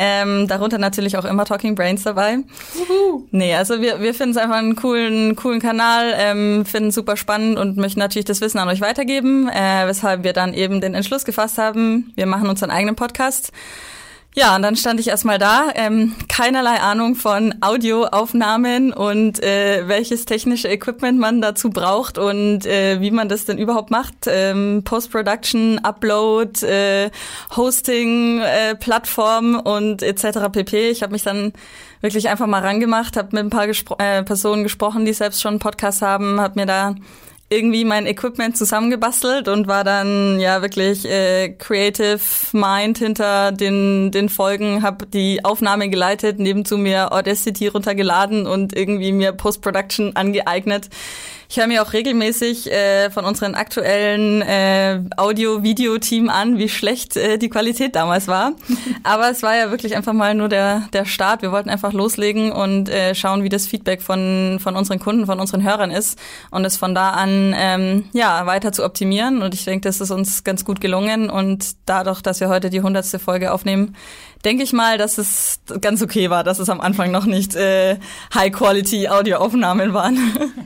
Ähm, 0.00 0.46
darunter 0.46 0.78
natürlich 0.78 1.16
auch 1.16 1.24
immer 1.24 1.44
Talking 1.44 1.74
Brains 1.74 2.04
dabei. 2.04 2.38
Juhu. 2.78 3.26
Nee, 3.32 3.54
also 3.54 3.80
wir, 3.80 4.00
wir 4.00 4.14
finden 4.14 4.30
es 4.30 4.36
einfach 4.36 4.56
einen 4.56 4.76
coolen, 4.76 5.34
coolen 5.34 5.60
Kanal, 5.60 6.14
ähm, 6.16 6.64
finden 6.64 6.92
super 6.92 7.16
spannend 7.16 7.58
und 7.58 7.76
möchten 7.76 7.98
natürlich 7.98 8.26
das 8.26 8.40
Wissen 8.40 8.58
an 8.58 8.68
euch 8.68 8.80
weitergeben, 8.80 9.48
äh, 9.48 9.86
weshalb 9.86 10.22
wir 10.22 10.32
dann 10.32 10.54
eben 10.54 10.80
den 10.80 10.94
Entschluss 10.94 11.24
gefasst 11.24 11.58
haben, 11.58 12.12
wir 12.14 12.26
machen 12.26 12.48
unseren 12.48 12.70
eigenen 12.70 12.94
Podcast. 12.94 13.52
Ja, 14.38 14.54
und 14.54 14.62
dann 14.62 14.76
stand 14.76 15.00
ich 15.00 15.08
erstmal 15.08 15.38
da, 15.38 15.70
ähm, 15.74 16.14
keinerlei 16.28 16.78
Ahnung 16.78 17.16
von 17.16 17.56
Audioaufnahmen 17.60 18.92
und 18.92 19.42
äh, 19.42 19.88
welches 19.88 20.26
technische 20.26 20.68
Equipment 20.68 21.18
man 21.18 21.40
dazu 21.40 21.70
braucht 21.70 22.18
und 22.18 22.64
äh, 22.64 23.00
wie 23.00 23.10
man 23.10 23.28
das 23.28 23.46
denn 23.46 23.58
überhaupt 23.58 23.90
macht. 23.90 24.14
Ähm, 24.28 24.82
Post-Production, 24.84 25.80
Upload, 25.80 26.64
äh, 26.64 27.10
Hosting, 27.56 28.38
äh, 28.38 28.76
Plattform 28.76 29.58
und 29.58 30.04
etc. 30.04 30.52
pp. 30.52 30.88
Ich 30.90 31.02
habe 31.02 31.14
mich 31.14 31.24
dann 31.24 31.52
wirklich 32.00 32.28
einfach 32.28 32.46
mal 32.46 32.62
rangemacht, 32.62 33.16
habe 33.16 33.30
mit 33.32 33.42
ein 33.44 33.50
paar 33.50 33.66
Gespro 33.66 33.96
äh, 33.98 34.22
Personen 34.22 34.62
gesprochen, 34.62 35.04
die 35.04 35.14
selbst 35.14 35.42
schon 35.42 35.54
einen 35.54 35.58
Podcast 35.58 36.00
haben, 36.00 36.40
habe 36.40 36.60
mir 36.60 36.66
da 36.66 36.94
irgendwie 37.50 37.84
mein 37.84 38.06
Equipment 38.06 38.56
zusammengebastelt 38.56 39.48
und 39.48 39.66
war 39.68 39.82
dann 39.82 40.38
ja 40.38 40.60
wirklich 40.60 41.08
äh, 41.08 41.48
creative 41.50 42.20
mind 42.52 42.98
hinter 42.98 43.52
den 43.52 44.10
den 44.10 44.28
Folgen, 44.28 44.82
habe 44.82 45.06
die 45.06 45.44
Aufnahme 45.44 45.88
geleitet, 45.88 46.38
nebenzu 46.38 46.76
mir 46.76 47.12
Audacity 47.12 47.68
runtergeladen 47.68 48.46
und 48.46 48.76
irgendwie 48.76 49.12
mir 49.12 49.32
Post 49.32 49.62
Production 49.62 50.14
angeeignet. 50.14 50.90
Ich 51.50 51.56
höre 51.56 51.66
mir 51.66 51.80
auch 51.80 51.94
regelmäßig 51.94 52.70
äh, 52.70 53.08
von 53.08 53.24
unseren 53.24 53.54
aktuellen 53.54 54.42
äh, 54.42 55.00
Audio-Video-Team 55.16 56.28
an, 56.28 56.58
wie 56.58 56.68
schlecht 56.68 57.16
äh, 57.16 57.38
die 57.38 57.48
Qualität 57.48 57.96
damals 57.96 58.28
war. 58.28 58.52
Aber 59.02 59.30
es 59.30 59.42
war 59.42 59.56
ja 59.56 59.70
wirklich 59.70 59.96
einfach 59.96 60.12
mal 60.12 60.34
nur 60.34 60.50
der, 60.50 60.82
der 60.92 61.06
Start. 61.06 61.40
Wir 61.40 61.50
wollten 61.50 61.70
einfach 61.70 61.94
loslegen 61.94 62.52
und 62.52 62.90
äh, 62.90 63.14
schauen, 63.14 63.44
wie 63.44 63.48
das 63.48 63.66
Feedback 63.66 64.02
von, 64.02 64.58
von 64.60 64.76
unseren 64.76 64.98
Kunden, 64.98 65.24
von 65.24 65.40
unseren 65.40 65.62
Hörern 65.62 65.90
ist 65.90 66.18
und 66.50 66.66
es 66.66 66.76
von 66.76 66.94
da 66.94 67.12
an 67.12 67.54
ähm, 67.56 68.04
ja, 68.12 68.44
weiter 68.44 68.70
zu 68.70 68.84
optimieren. 68.84 69.40
Und 69.40 69.54
ich 69.54 69.64
denke, 69.64 69.88
das 69.88 70.02
ist 70.02 70.10
uns 70.10 70.44
ganz 70.44 70.66
gut 70.66 70.82
gelungen. 70.82 71.30
Und 71.30 71.76
dadurch, 71.86 72.20
dass 72.20 72.40
wir 72.40 72.50
heute 72.50 72.68
die 72.68 72.82
hundertste 72.82 73.18
Folge 73.18 73.54
aufnehmen, 73.54 73.96
denke 74.44 74.62
ich 74.62 74.72
mal, 74.72 74.98
dass 74.98 75.18
es 75.18 75.60
ganz 75.80 76.02
okay 76.02 76.30
war, 76.30 76.44
dass 76.44 76.58
es 76.58 76.68
am 76.68 76.80
Anfang 76.80 77.10
noch 77.10 77.26
nicht 77.26 77.54
äh, 77.54 77.96
High-Quality-Audioaufnahmen 78.34 79.92
waren. 79.94 80.18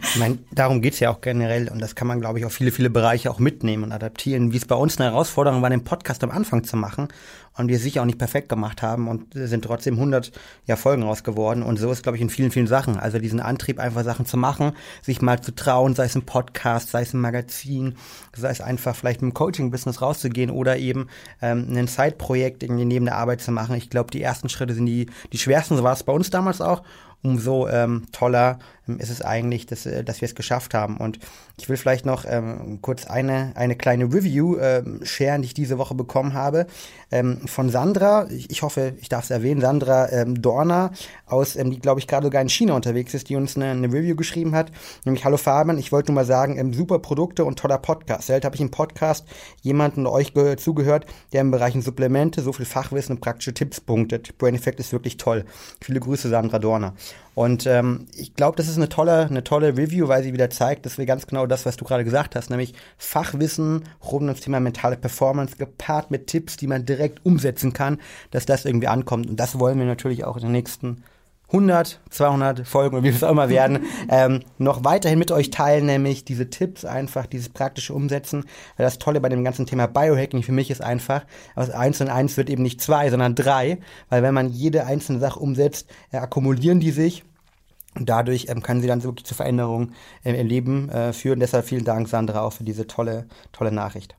ich 0.02 0.18
meine, 0.18 0.38
darum 0.50 0.82
geht's 0.82 1.00
ja 1.00 1.10
auch 1.10 1.20
generell 1.20 1.68
und 1.68 1.80
das 1.80 1.94
kann 1.94 2.06
man, 2.06 2.20
glaube 2.20 2.38
ich, 2.38 2.44
auf 2.44 2.52
viele, 2.52 2.72
viele 2.72 2.90
Bereiche 2.90 3.30
auch 3.30 3.38
mitnehmen 3.38 3.84
und 3.84 3.92
adaptieren. 3.92 4.52
Wie 4.52 4.56
es 4.56 4.64
bei 4.64 4.76
uns 4.76 4.98
eine 4.98 5.10
Herausforderung 5.10 5.62
war, 5.62 5.70
den 5.70 5.84
Podcast 5.84 6.22
am 6.24 6.30
Anfang 6.30 6.64
zu 6.64 6.76
machen 6.76 7.08
und 7.56 7.68
wir 7.68 7.76
es 7.76 7.82
sicher 7.82 8.00
auch 8.02 8.06
nicht 8.06 8.18
perfekt 8.18 8.48
gemacht 8.48 8.82
haben 8.82 9.08
und 9.08 9.34
sind 9.34 9.64
trotzdem 9.64 9.94
100 9.94 10.32
ja, 10.66 10.76
Folgen 10.76 11.02
raus 11.02 11.22
geworden. 11.22 11.62
Und 11.62 11.78
so 11.78 11.90
ist, 11.90 12.02
glaube 12.02 12.16
ich, 12.16 12.22
in 12.22 12.30
vielen, 12.30 12.50
vielen 12.50 12.66
Sachen. 12.66 12.98
Also 12.98 13.18
diesen 13.18 13.40
Antrieb, 13.40 13.78
einfach 13.78 14.04
Sachen 14.04 14.26
zu 14.26 14.36
machen, 14.36 14.72
sich 15.02 15.20
mal 15.20 15.40
zu 15.40 15.54
trauen, 15.54 15.94
sei 15.94 16.04
es 16.04 16.14
ein 16.14 16.24
Podcast, 16.24 16.90
sei 16.90 17.02
es 17.02 17.12
ein 17.12 17.20
Magazin, 17.20 17.96
sei 18.34 18.50
es 18.50 18.60
einfach 18.60 18.96
vielleicht 18.96 19.22
im 19.22 19.34
Coaching-Business 19.34 20.00
rauszugehen 20.00 20.50
oder 20.50 20.78
eben 20.78 21.08
ähm, 21.40 21.68
ein 21.76 21.86
Side-Projekt 21.86 22.62
irgendwie 22.62 22.84
neben 22.84 23.04
der 23.04 23.16
Arbeit 23.16 23.40
zu 23.40 23.52
machen. 23.52 23.74
Ich 23.76 23.90
glaube, 23.90 24.10
die 24.10 24.22
ersten 24.22 24.48
Schritte 24.48 24.74
sind 24.74 24.86
die, 24.86 25.06
die 25.32 25.38
schwersten. 25.38 25.76
So 25.76 25.82
war 25.82 25.92
es 25.92 26.02
bei 26.02 26.12
uns 26.12 26.30
damals 26.30 26.60
auch. 26.60 26.82
umso 27.22 27.68
ähm, 27.68 28.06
toller 28.12 28.58
ist 28.86 29.10
es 29.10 29.22
eigentlich, 29.22 29.66
dass, 29.66 29.86
äh, 29.86 30.04
dass 30.04 30.20
wir 30.20 30.26
es 30.26 30.34
geschafft 30.34 30.74
haben. 30.74 30.96
Und 30.96 31.18
ich 31.58 31.68
will 31.68 31.76
vielleicht 31.76 32.06
noch 32.06 32.24
ähm, 32.26 32.78
kurz 32.82 33.06
eine, 33.06 33.52
eine 33.54 33.76
kleine 33.76 34.04
Review 34.04 34.56
ähm, 34.58 35.00
sharen, 35.02 35.42
die 35.42 35.46
ich 35.46 35.54
diese 35.54 35.78
Woche 35.78 35.94
bekommen 35.94 36.34
habe, 36.34 36.66
ähm, 37.10 37.46
von 37.46 37.68
Sandra. 37.68 38.26
Ich, 38.30 38.50
ich 38.50 38.62
hoffe, 38.62 38.94
ich 39.00 39.08
darf 39.08 39.24
es 39.24 39.30
erwähnen, 39.30 39.60
Sandra 39.60 40.10
ähm, 40.10 40.40
Dorner, 40.40 40.92
aus, 41.26 41.56
ähm, 41.56 41.70
die 41.70 41.80
glaube 41.80 42.00
ich 42.00 42.06
gerade 42.06 42.26
sogar 42.26 42.42
in 42.42 42.48
China 42.48 42.74
unterwegs 42.74 43.14
ist, 43.14 43.28
die 43.28 43.36
uns 43.36 43.56
eine, 43.56 43.70
eine 43.70 43.88
Review 43.88 44.16
geschrieben 44.16 44.54
hat. 44.54 44.72
Nämlich, 45.04 45.24
hallo 45.24 45.36
Fabian, 45.36 45.78
ich 45.78 45.92
wollte 45.92 46.10
nur 46.10 46.16
mal 46.22 46.26
sagen, 46.26 46.58
ähm, 46.58 46.72
super 46.72 46.98
Produkte 46.98 47.44
und 47.44 47.58
toller 47.58 47.78
Podcast. 47.78 48.26
Selten 48.26 48.46
habe 48.46 48.56
ich 48.56 48.62
im 48.62 48.70
Podcast 48.70 49.26
jemanden 49.62 50.06
euch 50.06 50.32
zugehört, 50.56 51.06
der 51.32 51.42
im 51.42 51.50
Bereich 51.50 51.74
Supplemente 51.82 52.42
so 52.42 52.52
viel 52.52 52.66
Fachwissen 52.66 53.16
und 53.16 53.20
praktische 53.20 53.54
Tipps 53.54 53.80
punktet. 53.80 54.36
Brain 54.38 54.54
Effect 54.54 54.80
ist 54.80 54.92
wirklich 54.92 55.16
toll. 55.16 55.44
Viele 55.80 56.00
Grüße, 56.00 56.28
Sandra 56.28 56.58
Dorner. 56.58 56.94
Und 57.34 57.66
ähm, 57.66 58.06
ich 58.14 58.34
glaube, 58.34 58.56
das 58.56 58.68
ist 58.68 58.71
eine 58.76 58.88
tolle, 58.88 59.26
eine 59.26 59.44
tolle 59.44 59.76
Review, 59.76 60.08
weil 60.08 60.22
sie 60.22 60.32
wieder 60.32 60.50
zeigt, 60.50 60.86
dass 60.86 60.98
wir 60.98 61.06
ganz 61.06 61.26
genau 61.26 61.46
das, 61.46 61.66
was 61.66 61.76
du 61.76 61.84
gerade 61.84 62.04
gesagt 62.04 62.36
hast, 62.36 62.50
nämlich 62.50 62.74
Fachwissen 62.98 63.84
rund 64.04 64.24
ums 64.24 64.40
Thema 64.40 64.60
mentale 64.60 64.96
Performance 64.96 65.56
gepaart 65.56 66.10
mit 66.10 66.26
Tipps, 66.26 66.56
die 66.56 66.66
man 66.66 66.84
direkt 66.84 67.24
umsetzen 67.24 67.72
kann, 67.72 68.00
dass 68.30 68.46
das 68.46 68.64
irgendwie 68.64 68.88
ankommt. 68.88 69.28
Und 69.28 69.36
das 69.36 69.58
wollen 69.58 69.78
wir 69.78 69.86
natürlich 69.86 70.24
auch 70.24 70.36
in 70.36 70.42
den 70.42 70.52
nächsten 70.52 71.02
100, 71.52 72.00
200 72.08 72.66
Folgen 72.66 72.96
oder 72.96 73.04
wie 73.04 73.10
es 73.10 73.22
auch 73.22 73.30
immer 73.30 73.50
werden, 73.50 73.80
ähm, 74.08 74.40
noch 74.58 74.84
weiterhin 74.84 75.18
mit 75.18 75.30
euch 75.30 75.50
teilen, 75.50 75.86
nämlich 75.86 76.24
diese 76.24 76.48
Tipps 76.48 76.84
einfach, 76.84 77.26
dieses 77.26 77.50
praktische 77.50 77.92
Umsetzen. 77.92 78.44
Weil 78.76 78.86
das 78.86 78.98
Tolle 78.98 79.20
bei 79.20 79.28
dem 79.28 79.44
ganzen 79.44 79.66
Thema 79.66 79.86
Biohacking 79.86 80.42
für 80.42 80.52
mich 80.52 80.70
ist 80.70 80.82
einfach, 80.82 81.24
aus 81.54 81.70
eins 81.70 82.00
und 82.00 82.08
eins 82.08 82.36
wird 82.38 82.48
eben 82.48 82.62
nicht 82.62 82.80
zwei, 82.80 83.10
sondern 83.10 83.34
drei, 83.34 83.78
weil 84.08 84.22
wenn 84.22 84.34
man 84.34 84.48
jede 84.48 84.86
einzelne 84.86 85.18
Sache 85.18 85.38
umsetzt, 85.38 85.90
äh, 86.10 86.16
akkumulieren 86.16 86.80
die 86.80 86.90
sich 86.90 87.24
und 87.94 88.08
dadurch 88.08 88.46
ähm, 88.48 88.62
können 88.62 88.80
sie 88.80 88.88
dann 88.88 89.02
wirklich 89.02 89.26
zu 89.26 89.34
Veränderungen 89.34 89.94
äh, 90.24 90.32
im 90.32 90.46
Leben 90.46 90.88
äh, 90.88 91.12
führen. 91.12 91.40
Deshalb 91.40 91.66
vielen 91.66 91.84
Dank, 91.84 92.08
Sandra, 92.08 92.40
auch 92.40 92.52
für 92.52 92.64
diese 92.64 92.86
tolle, 92.86 93.26
tolle 93.52 93.72
Nachricht. 93.72 94.16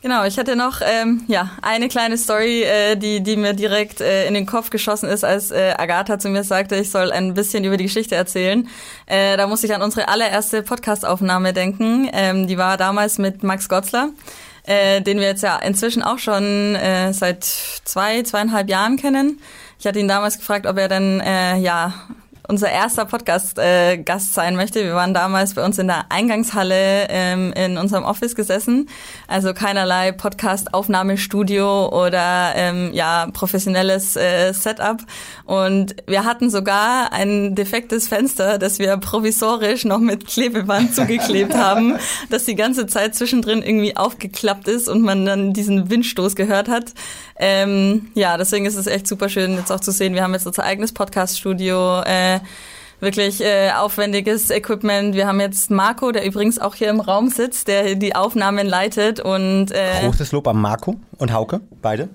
Genau, 0.00 0.24
ich 0.24 0.38
hatte 0.38 0.54
noch 0.54 0.80
ähm, 0.80 1.24
ja 1.26 1.50
eine 1.60 1.88
kleine 1.88 2.16
Story, 2.18 2.62
äh, 2.62 2.94
die 2.94 3.20
die 3.20 3.36
mir 3.36 3.52
direkt 3.52 4.00
äh, 4.00 4.28
in 4.28 4.34
den 4.34 4.46
Kopf 4.46 4.70
geschossen 4.70 5.08
ist, 5.08 5.24
als 5.24 5.50
äh, 5.50 5.74
Agatha 5.76 6.20
zu 6.20 6.28
mir 6.28 6.44
sagte, 6.44 6.76
ich 6.76 6.92
soll 6.92 7.10
ein 7.10 7.34
bisschen 7.34 7.64
über 7.64 7.76
die 7.76 7.84
Geschichte 7.84 8.14
erzählen. 8.14 8.68
Äh, 9.06 9.36
da 9.36 9.48
musste 9.48 9.66
ich 9.66 9.74
an 9.74 9.82
unsere 9.82 10.06
allererste 10.06 10.62
Podcastaufnahme 10.62 11.52
denken. 11.52 12.08
Ähm, 12.12 12.46
die 12.46 12.56
war 12.58 12.76
damals 12.76 13.18
mit 13.18 13.42
Max 13.42 13.68
Gotzler, 13.68 14.10
äh, 14.62 15.02
den 15.02 15.18
wir 15.18 15.26
jetzt 15.26 15.42
ja 15.42 15.56
inzwischen 15.56 16.04
auch 16.04 16.20
schon 16.20 16.76
äh, 16.76 17.12
seit 17.12 17.42
zwei 17.42 18.22
zweieinhalb 18.22 18.70
Jahren 18.70 18.98
kennen. 18.98 19.40
Ich 19.80 19.86
hatte 19.86 19.98
ihn 19.98 20.08
damals 20.08 20.38
gefragt, 20.38 20.66
ob 20.66 20.78
er 20.78 20.86
denn 20.86 21.20
äh, 21.20 21.56
ja 21.58 21.92
unser 22.48 22.70
erster 22.70 23.04
Podcast-Gast 23.04 23.58
äh, 23.58 24.32
sein 24.32 24.56
möchte. 24.56 24.82
Wir 24.82 24.94
waren 24.94 25.12
damals 25.12 25.52
bei 25.52 25.62
uns 25.62 25.78
in 25.78 25.86
der 25.86 26.06
Eingangshalle 26.10 27.06
ähm, 27.10 27.52
in 27.52 27.76
unserem 27.76 28.04
Office 28.04 28.34
gesessen. 28.34 28.88
Also 29.26 29.52
keinerlei 29.52 30.12
Podcast-Aufnahmestudio 30.12 31.88
oder 31.88 32.52
ähm, 32.56 32.90
ja 32.94 33.28
professionelles 33.34 34.16
äh, 34.16 34.52
Setup. 34.54 34.96
Und 35.44 35.96
wir 36.06 36.24
hatten 36.24 36.48
sogar 36.48 37.12
ein 37.12 37.54
defektes 37.54 38.08
Fenster, 38.08 38.58
das 38.58 38.78
wir 38.78 38.96
provisorisch 38.96 39.84
noch 39.84 40.00
mit 40.00 40.26
Klebeband 40.26 40.94
zugeklebt 40.94 41.54
haben, 41.56 41.98
das 42.30 42.46
die 42.46 42.54
ganze 42.54 42.86
Zeit 42.86 43.14
zwischendrin 43.14 43.62
irgendwie 43.62 43.94
aufgeklappt 43.94 44.68
ist 44.68 44.88
und 44.88 45.02
man 45.02 45.26
dann 45.26 45.52
diesen 45.52 45.90
Windstoß 45.90 46.34
gehört 46.34 46.68
hat. 46.68 46.94
Ähm, 47.38 48.08
ja, 48.14 48.36
deswegen 48.36 48.66
ist 48.66 48.76
es 48.76 48.86
echt 48.86 49.06
super 49.06 49.28
schön, 49.28 49.54
jetzt 49.54 49.70
auch 49.70 49.80
zu 49.80 49.92
sehen. 49.92 50.14
Wir 50.14 50.22
haben 50.22 50.34
jetzt 50.34 50.46
unser 50.46 50.64
eigenes 50.64 50.92
Podcast-Studio. 50.92 52.02
Äh, 52.02 52.40
wirklich 53.00 53.40
äh, 53.40 53.70
aufwendiges 53.72 54.50
Equipment. 54.50 55.14
Wir 55.14 55.26
haben 55.26 55.40
jetzt 55.40 55.70
Marco, 55.70 56.10
der 56.12 56.24
übrigens 56.24 56.58
auch 56.58 56.74
hier 56.74 56.90
im 56.90 57.00
Raum 57.00 57.28
sitzt, 57.28 57.68
der 57.68 57.94
die 57.94 58.14
Aufnahmen 58.14 58.66
leitet 58.66 59.20
und 59.20 59.70
äh, 59.70 60.00
großes 60.02 60.32
Lob 60.32 60.48
an 60.48 60.60
Marco 60.60 60.96
und 61.18 61.32
Hauke, 61.32 61.60
beide. 61.80 62.08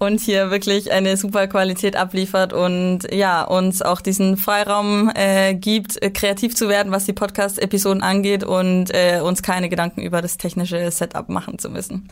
Und 0.00 0.20
hier 0.20 0.52
wirklich 0.52 0.92
eine 0.92 1.16
super 1.16 1.48
Qualität 1.48 1.96
abliefert 1.96 2.52
und 2.52 3.00
ja, 3.12 3.42
uns 3.42 3.82
auch 3.82 4.00
diesen 4.00 4.36
Freiraum 4.36 5.10
äh, 5.12 5.54
gibt, 5.54 6.00
äh, 6.00 6.10
kreativ 6.10 6.54
zu 6.54 6.68
werden, 6.68 6.92
was 6.92 7.04
die 7.04 7.12
Podcast-Episoden 7.12 8.00
angeht 8.00 8.44
und 8.44 8.94
äh, 8.94 9.20
uns 9.20 9.42
keine 9.42 9.68
Gedanken 9.68 10.02
über 10.02 10.22
das 10.22 10.36
technische 10.36 10.88
Setup 10.92 11.28
machen 11.28 11.58
zu 11.58 11.68
müssen. 11.68 12.08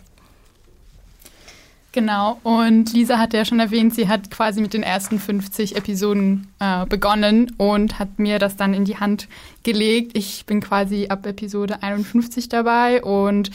Genau, 1.97 2.39
und 2.43 2.93
Lisa 2.93 3.17
hat 3.19 3.33
ja 3.33 3.47
schon 3.47 3.59
erwähnt, 3.59 3.95
sie 3.95 4.07
hat 4.07 4.31
quasi 4.31 4.61
mit 4.61 4.75
den 4.75 4.83
ersten 4.83 5.19
50 5.19 5.77
Episoden 5.77 6.47
äh, 6.59 6.85
begonnen 6.85 7.53
und 7.57 7.99
hat 7.99 8.19
mir 8.19 8.39
das 8.39 8.55
dann 8.55 8.75
in 8.75 8.85
die 8.85 8.99
Hand 8.99 9.29
gelegt. 9.63 10.11
Ich 10.15 10.45
bin 10.45 10.61
quasi 10.61 11.07
ab 11.09 11.25
Episode 11.25 11.83
51 11.83 12.51
dabei 12.51 13.03
und 13.03 13.49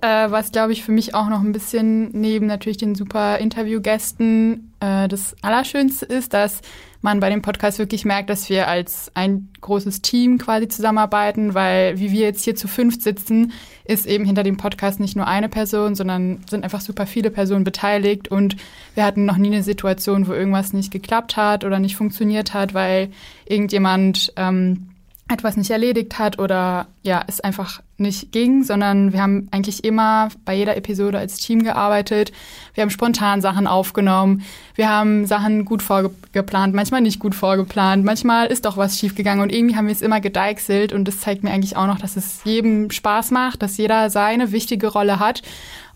äh, 0.00 0.28
was, 0.28 0.50
glaube 0.50 0.72
ich, 0.72 0.82
für 0.82 0.90
mich 0.90 1.14
auch 1.14 1.28
noch 1.28 1.40
ein 1.40 1.52
bisschen 1.52 2.10
neben 2.10 2.46
natürlich 2.46 2.78
den 2.78 2.96
super 2.96 3.38
Interviewgästen 3.38 4.72
äh, 4.80 5.06
das 5.06 5.36
Allerschönste 5.42 6.06
ist, 6.06 6.34
dass 6.34 6.62
man 7.04 7.20
bei 7.20 7.28
dem 7.28 7.42
Podcast 7.42 7.78
wirklich 7.78 8.06
merkt, 8.06 8.30
dass 8.30 8.48
wir 8.48 8.66
als 8.66 9.12
ein 9.14 9.50
großes 9.60 10.00
Team 10.00 10.38
quasi 10.38 10.68
zusammenarbeiten, 10.68 11.52
weil 11.52 11.98
wie 11.98 12.10
wir 12.10 12.22
jetzt 12.22 12.42
hier 12.42 12.56
zu 12.56 12.66
fünf 12.66 13.00
sitzen, 13.00 13.52
ist 13.84 14.06
eben 14.06 14.24
hinter 14.24 14.42
dem 14.42 14.56
Podcast 14.56 15.00
nicht 15.00 15.14
nur 15.14 15.28
eine 15.28 15.50
Person, 15.50 15.94
sondern 15.94 16.40
sind 16.48 16.64
einfach 16.64 16.80
super 16.80 17.06
viele 17.06 17.30
Personen 17.30 17.62
beteiligt. 17.62 18.28
Und 18.28 18.56
wir 18.94 19.04
hatten 19.04 19.26
noch 19.26 19.36
nie 19.36 19.48
eine 19.48 19.62
Situation, 19.62 20.26
wo 20.26 20.32
irgendwas 20.32 20.72
nicht 20.72 20.90
geklappt 20.90 21.36
hat 21.36 21.62
oder 21.64 21.78
nicht 21.78 21.94
funktioniert 21.94 22.54
hat, 22.54 22.72
weil 22.72 23.10
irgendjemand 23.44 24.32
ähm, 24.36 24.88
etwas 25.28 25.56
nicht 25.56 25.70
erledigt 25.70 26.18
hat 26.18 26.38
oder 26.38 26.86
ja, 27.02 27.24
es 27.26 27.40
einfach 27.40 27.80
nicht 27.96 28.32
ging, 28.32 28.62
sondern 28.62 29.12
wir 29.12 29.22
haben 29.22 29.48
eigentlich 29.52 29.84
immer 29.84 30.28
bei 30.44 30.54
jeder 30.54 30.76
Episode 30.76 31.18
als 31.18 31.36
Team 31.36 31.62
gearbeitet. 31.62 32.30
Wir 32.74 32.82
haben 32.82 32.90
spontan 32.90 33.40
Sachen 33.40 33.66
aufgenommen. 33.66 34.42
Wir 34.74 34.90
haben 34.90 35.26
Sachen 35.26 35.64
gut 35.64 35.82
vorgeplant, 35.82 36.74
manchmal 36.74 37.00
nicht 37.00 37.20
gut 37.20 37.34
vorgeplant. 37.34 38.04
Manchmal 38.04 38.48
ist 38.48 38.66
doch 38.66 38.76
was 38.76 38.98
schiefgegangen 38.98 39.42
und 39.42 39.52
irgendwie 39.52 39.76
haben 39.76 39.86
wir 39.86 39.92
es 39.92 40.02
immer 40.02 40.20
gedeichselt 40.20 40.92
und 40.92 41.06
das 41.06 41.20
zeigt 41.20 41.42
mir 41.42 41.52
eigentlich 41.52 41.76
auch 41.76 41.86
noch, 41.86 41.98
dass 41.98 42.16
es 42.16 42.42
jedem 42.44 42.90
Spaß 42.90 43.30
macht, 43.30 43.62
dass 43.62 43.78
jeder 43.78 44.10
seine 44.10 44.52
wichtige 44.52 44.88
Rolle 44.88 45.20
hat. 45.20 45.42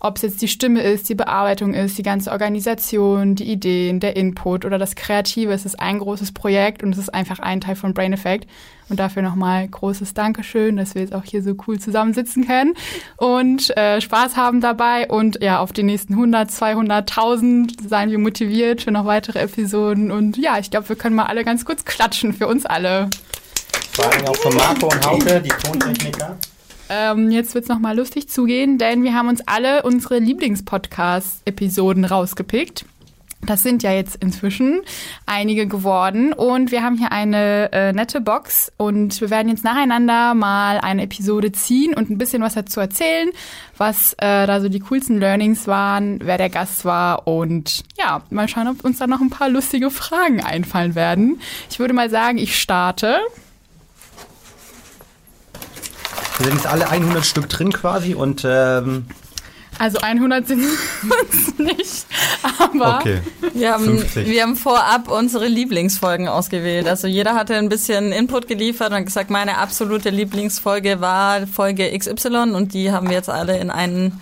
Ob 0.01 0.15
es 0.15 0.21
jetzt 0.21 0.41
die 0.41 0.47
Stimme 0.47 0.81
ist, 0.81 1.09
die 1.09 1.15
Bearbeitung 1.15 1.73
ist, 1.73 1.97
die 1.97 2.03
ganze 2.03 2.31
Organisation, 2.31 3.35
die 3.35 3.51
Ideen, 3.51 3.99
der 3.99 4.15
Input 4.15 4.63
oder 4.63 4.77
das 4.77 4.95
Kreative. 4.95 5.51
Es 5.51 5.65
ist 5.65 5.79
ein 5.79 5.99
großes 5.99 6.31
Projekt 6.31 6.83
und 6.83 6.93
es 6.93 6.97
ist 6.97 7.13
einfach 7.13 7.39
ein 7.39 7.59
Teil 7.59 7.75
von 7.75 7.93
Brain 7.93 8.13
Effect. 8.13 8.47
Und 8.87 8.99
dafür 8.99 9.21
nochmal 9.21 9.67
großes 9.67 10.13
Dankeschön, 10.13 10.77
dass 10.77 10.95
wir 10.95 11.03
jetzt 11.03 11.13
auch 11.13 11.23
hier 11.23 11.43
so 11.43 11.53
cool 11.67 11.79
zusammensitzen 11.79 12.47
können 12.47 12.73
und 13.17 13.75
äh, 13.77 14.01
Spaß 14.01 14.35
haben 14.35 14.61
dabei. 14.61 15.07
Und 15.07 15.43
ja, 15.43 15.59
auf 15.59 15.73
die 15.73 15.83
nächsten 15.83 16.13
100, 16.13 16.49
200, 16.49 17.11
1000 17.11 17.89
seien 17.89 18.09
wir 18.09 18.17
motiviert 18.17 18.81
für 18.81 18.91
noch 18.91 19.05
weitere 19.05 19.39
Episoden. 19.39 20.11
Und 20.11 20.37
ja, 20.37 20.57
ich 20.57 20.71
glaube, 20.71 20.89
wir 20.89 20.95
können 20.95 21.15
mal 21.15 21.25
alle 21.25 21.43
ganz 21.43 21.65
kurz 21.65 21.85
klatschen 21.85 22.33
für 22.33 22.47
uns 22.47 22.65
alle. 22.65 23.09
Allem 24.01 24.25
auch 24.27 24.35
für 24.37 24.49
Marco 24.55 24.87
und 24.87 25.05
Hauke, 25.05 25.41
die 25.41 25.49
Tontechniker. 25.49 26.37
Ähm, 26.89 27.29
jetzt 27.29 27.53
wird's 27.53 27.69
noch 27.69 27.79
mal 27.79 27.95
lustig 27.95 28.29
zugehen, 28.29 28.77
denn 28.77 29.03
wir 29.03 29.13
haben 29.13 29.29
uns 29.29 29.41
alle 29.45 29.83
unsere 29.83 30.17
Lieblingspodcast-Episoden 30.19 32.05
rausgepickt. 32.05 32.85
Das 33.45 33.63
sind 33.63 33.83
ja 33.83 33.93
jetzt 33.93 34.17
inzwischen 34.17 34.81
einige 35.25 35.65
geworden 35.65 36.33
und 36.33 36.71
wir 36.71 36.83
haben 36.83 36.97
hier 36.97 37.13
eine 37.13 37.71
äh, 37.71 37.93
nette 37.93 38.19
Box 38.19 38.69
und 38.75 39.21
wir 39.21 39.29
werden 39.29 39.47
jetzt 39.47 39.63
nacheinander 39.63 40.33
mal 40.33 40.79
eine 40.79 41.03
Episode 41.03 41.53
ziehen 41.53 41.93
und 41.93 42.09
ein 42.09 42.17
bisschen 42.17 42.41
was 42.41 42.55
dazu 42.55 42.81
erzählen, 42.81 43.29
was 43.77 44.13
äh, 44.17 44.45
da 44.45 44.59
so 44.59 44.67
die 44.67 44.81
coolsten 44.81 45.19
Learnings 45.19 45.67
waren, 45.67 46.19
wer 46.21 46.37
der 46.37 46.49
Gast 46.49 46.83
war 46.83 47.27
und 47.27 47.83
ja, 47.97 48.21
mal 48.29 48.49
schauen, 48.49 48.67
ob 48.67 48.83
uns 48.83 48.99
da 48.99 49.07
noch 49.07 49.21
ein 49.21 49.29
paar 49.29 49.49
lustige 49.49 49.89
Fragen 49.89 50.43
einfallen 50.43 50.95
werden. 50.95 51.39
Ich 51.71 51.79
würde 51.79 51.93
mal 51.93 52.09
sagen, 52.09 52.37
ich 52.37 52.59
starte. 52.59 53.19
Wir 56.39 56.45
sind 56.47 56.55
jetzt 56.55 56.67
alle 56.67 56.89
100 56.89 57.25
Stück 57.25 57.49
drin 57.49 57.73
quasi 57.73 58.15
und 58.15 58.43
ähm, 58.45 59.05
also 59.77 59.99
100 59.99 60.47
sind 60.47 60.61
uns 61.03 61.57
nicht, 61.57 62.05
aber 62.59 62.97
okay. 62.97 63.21
wir, 63.53 63.73
haben, 63.73 64.03
wir 64.13 64.43
haben 64.43 64.55
vorab 64.57 65.09
unsere 65.09 65.47
Lieblingsfolgen 65.47 66.27
ausgewählt. 66.27 66.87
Also 66.87 67.07
jeder 67.07 67.35
hatte 67.35 67.55
ein 67.55 67.69
bisschen 67.69 68.11
Input 68.11 68.47
geliefert 68.47 68.91
und 68.91 69.05
gesagt, 69.05 69.29
meine 69.29 69.57
absolute 69.57 70.09
Lieblingsfolge 70.09 70.99
war 70.99 71.45
Folge 71.47 71.97
XY 71.97 72.53
und 72.55 72.73
die 72.73 72.91
haben 72.91 73.07
wir 73.07 73.15
jetzt 73.15 73.29
alle 73.29 73.57
in 73.57 73.69
einen 73.69 74.19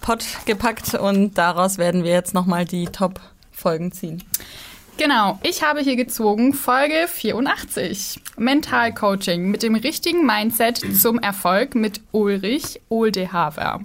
Pot 0.00 0.24
gepackt 0.46 0.94
und 0.94 1.38
daraus 1.38 1.78
werden 1.78 2.04
wir 2.04 2.12
jetzt 2.12 2.34
nochmal 2.34 2.64
die 2.64 2.86
Top-Folgen 2.86 3.92
ziehen. 3.92 4.22
Genau, 5.00 5.38
ich 5.42 5.62
habe 5.62 5.80
hier 5.80 5.96
gezogen 5.96 6.52
Folge 6.52 7.08
84. 7.08 8.20
Mentalcoaching 8.36 9.50
mit 9.50 9.62
dem 9.62 9.74
richtigen 9.74 10.26
Mindset 10.26 10.76
zum 11.00 11.18
Erfolg 11.18 11.74
mit 11.74 12.02
Ulrich 12.12 12.82
Oldehaver. 12.90 13.80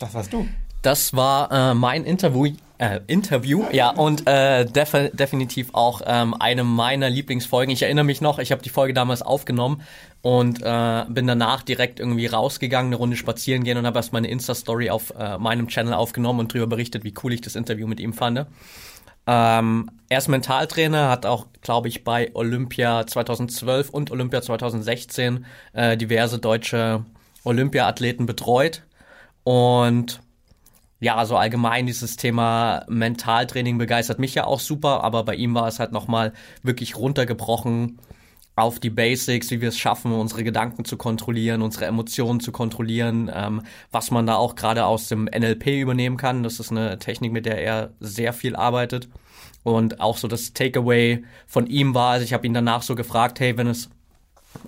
Das 0.00 0.12
warst 0.12 0.32
du. 0.32 0.48
Das 0.82 1.14
war 1.14 1.52
äh, 1.52 1.74
mein 1.74 2.02
Interview, 2.04 2.52
äh, 2.78 2.98
Interview, 3.06 3.64
ja, 3.70 3.90
und 3.90 4.26
äh, 4.26 4.64
def 4.66 4.90
definitiv 5.12 5.68
auch 5.72 6.02
ähm, 6.04 6.34
eine 6.34 6.64
meiner 6.64 7.08
Lieblingsfolgen. 7.10 7.72
Ich 7.72 7.82
erinnere 7.82 8.04
mich 8.04 8.20
noch, 8.20 8.40
ich 8.40 8.50
habe 8.50 8.60
die 8.60 8.70
Folge 8.70 8.92
damals 8.92 9.22
aufgenommen 9.22 9.82
und 10.20 10.60
äh, 10.64 11.04
bin 11.10 11.28
danach 11.28 11.62
direkt 11.62 12.00
irgendwie 12.00 12.26
rausgegangen, 12.26 12.88
eine 12.88 12.96
Runde 12.96 13.16
spazieren 13.16 13.62
gehen 13.62 13.78
und 13.78 13.86
habe 13.86 14.00
erst 14.00 14.12
meine 14.12 14.26
Insta-Story 14.26 14.90
auf 14.90 15.14
äh, 15.16 15.38
meinem 15.38 15.68
Channel 15.68 15.94
aufgenommen 15.94 16.40
und 16.40 16.52
darüber 16.52 16.66
berichtet, 16.66 17.04
wie 17.04 17.14
cool 17.22 17.32
ich 17.32 17.40
das 17.40 17.54
Interview 17.54 17.86
mit 17.86 18.00
ihm 18.00 18.12
fand. 18.12 18.46
Ähm, 19.26 19.90
er 20.08 20.18
ist 20.18 20.28
Mentaltrainer, 20.28 21.08
hat 21.08 21.26
auch, 21.26 21.46
glaube 21.60 21.88
ich, 21.88 22.04
bei 22.04 22.30
Olympia 22.34 23.06
2012 23.06 23.90
und 23.90 24.10
Olympia 24.10 24.42
2016 24.42 25.46
äh, 25.72 25.96
diverse 25.96 26.38
deutsche 26.38 27.04
Olympia-Athleten 27.44 28.26
betreut. 28.26 28.82
Und 29.44 30.20
ja, 31.00 31.16
also 31.16 31.36
allgemein 31.36 31.86
dieses 31.86 32.16
Thema 32.16 32.84
Mentaltraining 32.88 33.78
begeistert 33.78 34.18
mich 34.18 34.34
ja 34.34 34.44
auch 34.46 34.60
super, 34.60 35.04
aber 35.04 35.24
bei 35.24 35.34
ihm 35.34 35.54
war 35.54 35.68
es 35.68 35.78
halt 35.78 35.92
nochmal 35.92 36.32
wirklich 36.62 36.96
runtergebrochen 36.96 37.98
auf 38.56 38.78
die 38.78 38.90
Basics, 38.90 39.50
wie 39.50 39.60
wir 39.60 39.70
es 39.70 39.78
schaffen, 39.78 40.12
unsere 40.12 40.44
Gedanken 40.44 40.84
zu 40.84 40.96
kontrollieren, 40.96 41.62
unsere 41.62 41.86
Emotionen 41.86 42.40
zu 42.40 42.52
kontrollieren, 42.52 43.30
ähm, 43.34 43.62
was 43.90 44.10
man 44.10 44.26
da 44.26 44.36
auch 44.36 44.54
gerade 44.54 44.84
aus 44.84 45.08
dem 45.08 45.24
NLP 45.24 45.66
übernehmen 45.80 46.16
kann. 46.16 46.42
Das 46.42 46.60
ist 46.60 46.70
eine 46.70 46.98
Technik, 46.98 47.32
mit 47.32 47.46
der 47.46 47.60
er 47.60 47.90
sehr 47.98 48.32
viel 48.32 48.54
arbeitet. 48.54 49.08
Und 49.64 50.00
auch 50.00 50.18
so 50.18 50.28
das 50.28 50.52
Takeaway 50.52 51.24
von 51.46 51.66
ihm 51.66 51.94
war, 51.94 52.12
also 52.12 52.24
ich 52.24 52.32
habe 52.32 52.46
ihn 52.46 52.54
danach 52.54 52.82
so 52.82 52.94
gefragt, 52.94 53.40
hey, 53.40 53.56
wenn 53.56 53.66
es 53.66 53.90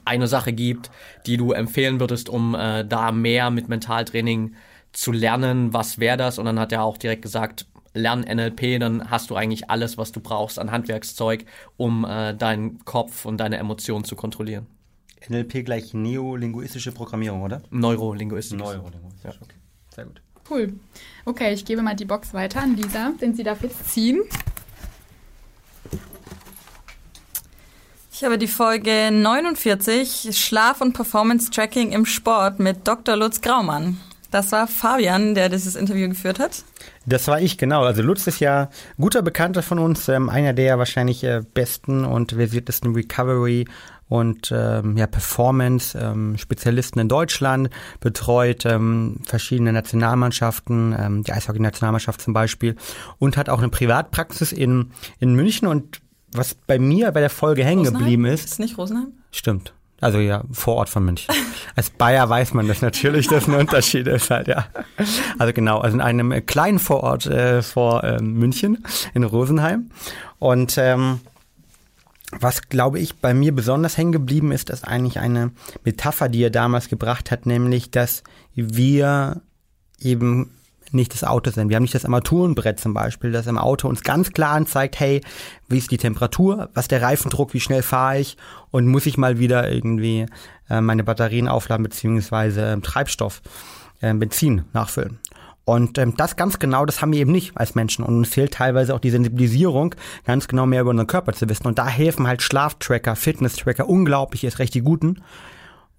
eine 0.05 0.27
Sache 0.27 0.53
gibt, 0.53 0.91
die 1.27 1.37
du 1.37 1.53
empfehlen 1.53 2.01
würdest, 2.01 2.29
um 2.29 2.55
äh, 2.55 2.85
da 2.85 3.13
mehr 3.13 3.51
mit 3.51 3.69
Mentaltraining 3.69 4.55
zu 4.93 5.13
lernen, 5.13 5.73
was 5.73 5.99
wäre 5.99 6.17
das? 6.17 6.39
Und 6.39 6.47
dann 6.47 6.59
hat 6.59 6.73
er 6.73 6.83
auch 6.83 6.97
direkt 6.97 7.23
gesagt, 7.23 7.67
lern 7.97 8.21
NLP, 8.21 8.79
dann 8.79 9.11
hast 9.11 9.31
du 9.31 9.37
eigentlich 9.37 9.71
alles, 9.71 9.99
was 9.99 10.13
du 10.13 10.21
brauchst 10.21 10.59
an 10.59 10.71
Handwerkszeug, 10.71 11.45
um 11.77 12.05
äh, 12.05 12.35
deinen 12.35 12.85
Kopf 12.85 13.25
und 13.25 13.39
deine 13.39 13.57
Emotionen 13.57 14.05
zu 14.05 14.17
kontrollieren. 14.17 14.67
NLP 15.29 15.65
gleich 15.65 15.95
neolinguistische 15.95 16.93
Programmierung, 16.93 17.43
oder? 17.43 17.63
Neurolinguistisch. 17.71 18.59
Neurolinguistisch, 18.59 19.25
ja. 19.25 19.43
okay. 19.43 19.57
Sehr 19.95 20.05
gut. 20.05 20.23
Cool. 20.49 20.75
Okay, 21.25 21.53
ich 21.53 21.65
gebe 21.65 21.83
mal 21.83 21.97
die 21.97 22.05
Box 22.05 22.33
weiter 22.33 22.63
an 22.63 22.77
Lisa, 22.77 23.13
den 23.21 23.35
sie 23.35 23.43
darf 23.43 23.63
jetzt 23.63 23.91
ziehen. 23.91 24.23
Ich 28.13 28.25
habe 28.25 28.39
die 28.39 28.47
Folge 28.47 29.11
49 29.11 30.31
Schlaf- 30.33 30.81
und 30.81 30.95
Performance-Tracking 30.95 31.93
im 31.93 32.07
Sport 32.07 32.61
mit 32.61 32.87
Dr. 32.89 33.17
Lutz 33.17 33.43
Graumann. 33.43 34.01
Das 34.31 34.53
war 34.53 34.67
Fabian, 34.67 35.35
der 35.35 35.49
dieses 35.49 35.77
Interview 35.77 36.09
geführt 36.09 36.39
hat. 36.39 36.65
Das 37.07 37.29
war 37.29 37.41
ich, 37.41 37.59
genau. 37.59 37.85
Also 37.85 38.03
Lutz 38.03 38.27
ist 38.27 38.41
ja 38.41 38.71
guter 38.99 39.23
Bekannter 39.23 39.63
von 39.63 39.79
uns, 39.79 40.09
ähm, 40.09 40.29
einer 40.29 40.53
der 40.53 40.79
wahrscheinlich 40.79 41.23
äh, 41.25 41.43
besten 41.55 42.05
und 42.05 42.33
versiertesten 42.33 42.95
Recovery 42.95 43.67
und 44.09 44.53
ähm, 44.55 44.97
ja, 44.97 45.07
Performance-Spezialisten 45.07 46.99
ähm, 46.99 47.03
in 47.03 47.09
Deutschland, 47.09 47.71
betreut 48.01 48.65
ähm, 48.65 49.21
verschiedene 49.25 49.73
Nationalmannschaften, 49.73 50.95
ähm, 50.99 51.25
die 51.25 51.33
Eishockey-Nationalmannschaft 51.33 52.21
zum 52.21 52.33
Beispiel, 52.33 52.77
und 53.19 53.37
hat 53.37 53.49
auch 53.49 53.59
eine 53.59 53.69
Privatpraxis 53.69 54.53
in, 54.53 54.93
in 55.19 55.35
München. 55.35 55.67
Und 55.67 56.01
was 56.33 56.55
bei 56.55 56.79
mir 56.79 57.11
bei 57.13 57.21
der 57.21 57.31
Folge 57.31 57.65
hängen 57.65 57.85
geblieben 57.85 58.27
ist. 58.27 58.45
Ist 58.45 58.61
nicht 58.61 58.79
Rosenheim? 58.79 59.13
Stimmt. 59.33 59.73
Also 60.01 60.19
ja, 60.19 60.45
vor 60.53 60.77
Ort 60.77 60.89
von 60.89 61.05
München. 61.05 61.35
Als 61.75 61.91
Bayer 61.91 62.29
weiß 62.29 62.53
man 62.55 62.69
das 62.69 62.83
natürlich, 62.83 63.29
dass 63.29 63.49
ein 63.49 63.55
Unterschied 63.55 64.07
ist 64.07 64.31
halt, 64.31 64.47
ja. 64.47 64.67
Also 65.39 65.53
genau, 65.53 65.79
also 65.79 65.97
in 65.97 66.03
einem 66.03 66.45
kleinen 66.45 66.79
Vorort 66.79 67.27
äh, 67.27 67.63
vor 67.63 68.05
äh, 68.05 68.21
München, 68.21 68.85
in 69.15 69.25
Rosenheim. 69.25 69.91
Und 70.39 70.77
ähm, 70.77 71.21
was, 72.41 72.69
glaube 72.69 72.99
ich, 72.99 73.17
bei 73.17 73.33
mir 73.33 73.55
besonders 73.55 73.97
hängen 73.97 74.13
geblieben 74.13 74.53
ist, 74.53 74.69
ist 74.71 74.87
eigentlich 74.87 75.19
eine 75.19 75.53
Metapher, 75.85 76.29
die 76.29 76.43
er 76.43 76.51
damals 76.51 76.89
gebracht 76.89 77.31
hat, 77.31 77.47
nämlich, 77.47 77.91
dass 77.91 78.23
wir 78.55 79.41
eben 80.01 80.51
nicht 80.93 81.13
das 81.13 81.25
Auto 81.25 81.51
sind. 81.51 81.69
Wir 81.69 81.77
haben 81.77 81.83
nicht 81.83 81.95
das 81.95 82.05
Armaturenbrett 82.05 82.81
zum 82.81 82.95
Beispiel, 82.95 83.33
das 83.33 83.47
im 83.47 83.59
Auto 83.59 83.89
uns 83.89 84.03
ganz 84.03 84.33
klar 84.33 84.55
anzeigt, 84.55 84.99
hey, 85.01 85.21
wie 85.69 85.79
ist 85.79 85.91
die 85.91 85.99
Temperatur, 85.99 86.71
was 86.75 86.89
der 86.89 87.03
Reifendruck, 87.03 87.55
wie 87.55 87.61
schnell 87.61 87.83
fahre 87.83 88.19
ich 88.19 88.37
und 88.71 88.87
muss 88.87 89.07
ich 89.07 89.19
mal 89.19 89.39
wieder 89.39 89.71
irgendwie 89.71 90.27
äh, 90.71 90.81
meine 90.81 91.05
Batterien 91.05 91.49
aufladen 91.49 91.85
beziehungsweise 91.85 92.73
äh, 92.73 92.81
Treibstoff, 92.81 93.43
äh, 94.01 94.13
Benzin 94.15 94.65
nachfüllen. 94.73 95.19
Und 95.65 95.99
ähm, 95.99 96.17
das 96.17 96.37
ganz 96.37 96.61
genau, 96.61 96.87
das 96.87 97.03
haben 97.03 97.13
wir 97.13 97.19
eben 97.19 97.33
nicht 97.33 97.57
als 97.57 97.75
Menschen. 97.75 98.05
Und 98.05 98.17
uns 98.17 98.29
fehlt 98.29 98.55
teilweise 98.55 98.95
auch 98.95 99.01
die 99.01 99.11
Sensibilisierung, 99.11 99.97
ganz 100.25 100.47
genau 100.47 100.65
mehr 100.65 100.83
über 100.83 100.91
unseren 100.91 101.09
Körper 101.09 101.33
zu 101.33 101.49
wissen. 101.49 101.67
Und 101.67 101.79
da 101.79 101.89
helfen 101.89 102.29
halt 102.29 102.41
Schlaftracker, 102.41 103.17
Fitness-Tracker 103.17 103.89
unglaublich, 103.89 104.45
ist 104.45 104.61
recht 104.61 104.75
die 104.75 104.83
guten. 104.83 105.23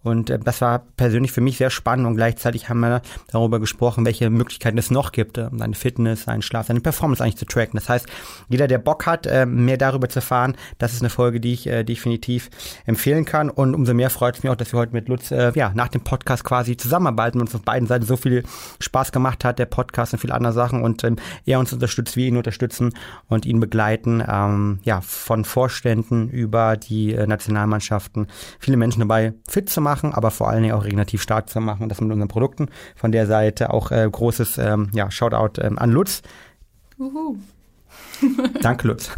Und 0.08 0.30
äh, 0.30 0.40
das 0.40 0.62
war 0.62 0.80
persönlich 0.96 1.32
für 1.32 1.42
mich 1.42 1.58
sehr 1.58 1.70
spannend 1.70 2.08
und 2.08 2.16
gleichzeitig 2.16 2.70
haben 2.70 2.80
wir 2.80 3.02
darüber 3.32 3.60
gesprochen, 3.60 4.06
welche 4.06 4.30
Möglichkeiten 4.30 4.78
es 4.78 4.92
noch 4.92 5.12
gibt, 5.12 5.38
äh, 5.38 5.50
seine 5.54 5.76
Fitness, 5.76 6.24
seinen 6.24 6.42
Schlaf, 6.42 6.68
seine 6.68 6.82
Performance 6.82 7.24
eigentlich 7.24 7.38
zu 7.38 7.46
tracken. 7.46 7.78
Das 7.78 7.90
heißt, 7.90 8.08
jeder, 8.50 8.68
der 8.68 8.78
Bock 8.78 9.06
hat, 9.06 9.26
äh, 9.28 9.46
mehr 9.46 9.78
darüber 9.78 10.10
zu 10.10 10.20
erfahren, 10.20 10.56
das 10.78 10.94
ist 10.94 11.02
eine 11.02 11.10
Folge, 11.10 11.40
die 11.40 11.54
ich 11.54 11.68
äh, 11.68 11.84
definitiv 11.84 12.50
empfehlen 12.86 13.26
kann. 13.26 13.50
Und 13.50 13.76
umso 13.76 13.94
mehr 13.94 14.10
freut 14.10 14.38
es 14.38 14.44
mich 14.44 14.52
auch, 14.52 14.56
dass 14.56 14.74
wir 14.74 14.80
heute 14.80 14.94
mit 14.94 15.10
Lutz 15.10 15.32
äh, 15.32 15.52
ja, 15.56 15.72
nach 15.76 15.90
dem 15.90 16.02
Podcast 16.02 16.44
quasi 16.44 16.78
zusammenarbeiten 16.78 17.40
und 17.40 17.48
uns 17.48 17.56
auf 17.56 17.62
beiden 17.62 17.88
Seiten 17.88 18.06
so 18.06 18.18
viel 18.18 18.44
Spaß 18.80 19.12
gemacht 19.12 19.44
hat, 19.44 19.60
der 19.60 19.66
Podcast 19.66 20.14
und 20.14 20.20
viele 20.20 20.34
andere 20.34 20.54
Sachen 20.54 20.84
und 20.84 21.04
ähm, 21.04 21.18
er 21.46 21.60
uns 21.60 21.74
unterstützt, 21.74 22.16
wir 22.16 22.28
ihn 22.28 22.38
unterstützen 22.38 22.94
und 23.28 23.46
ihn 23.46 23.60
begleiten, 23.60 24.24
ähm, 24.28 24.80
ja, 24.84 25.02
von 25.02 25.46
Vorständen 25.46 26.30
über 26.30 26.78
die 26.78 27.14
äh, 27.14 27.28
Nationalmannschaften, 27.28 28.28
viele 28.60 28.78
Menschen 28.78 29.00
dabei 29.00 29.34
fit 29.48 29.70
zu 29.70 29.82
machen 29.82 29.97
machen, 29.98 30.14
aber 30.14 30.32
vor 30.32 30.50
allen 30.50 30.64
Dingen 30.64 30.76
auch 30.76 30.86
regenerativ 30.86 31.22
stark 31.22 31.50
zu 31.50 31.60
machen, 31.60 31.90
das 31.90 32.02
mit 32.02 32.12
unseren 32.12 32.28
Produkten. 32.28 32.68
Von 32.96 33.12
der 33.12 33.28
Seite 33.28 33.74
auch 33.74 33.92
äh, 33.92 34.08
großes 34.10 34.58
ähm, 34.58 34.90
ja, 34.94 35.10
Shoutout 35.10 35.62
ähm, 35.62 35.80
an 35.80 35.92
Lutz. 35.92 36.22
Uhu. 37.00 37.38
Danke, 38.62 38.88
Lutz. 38.88 39.10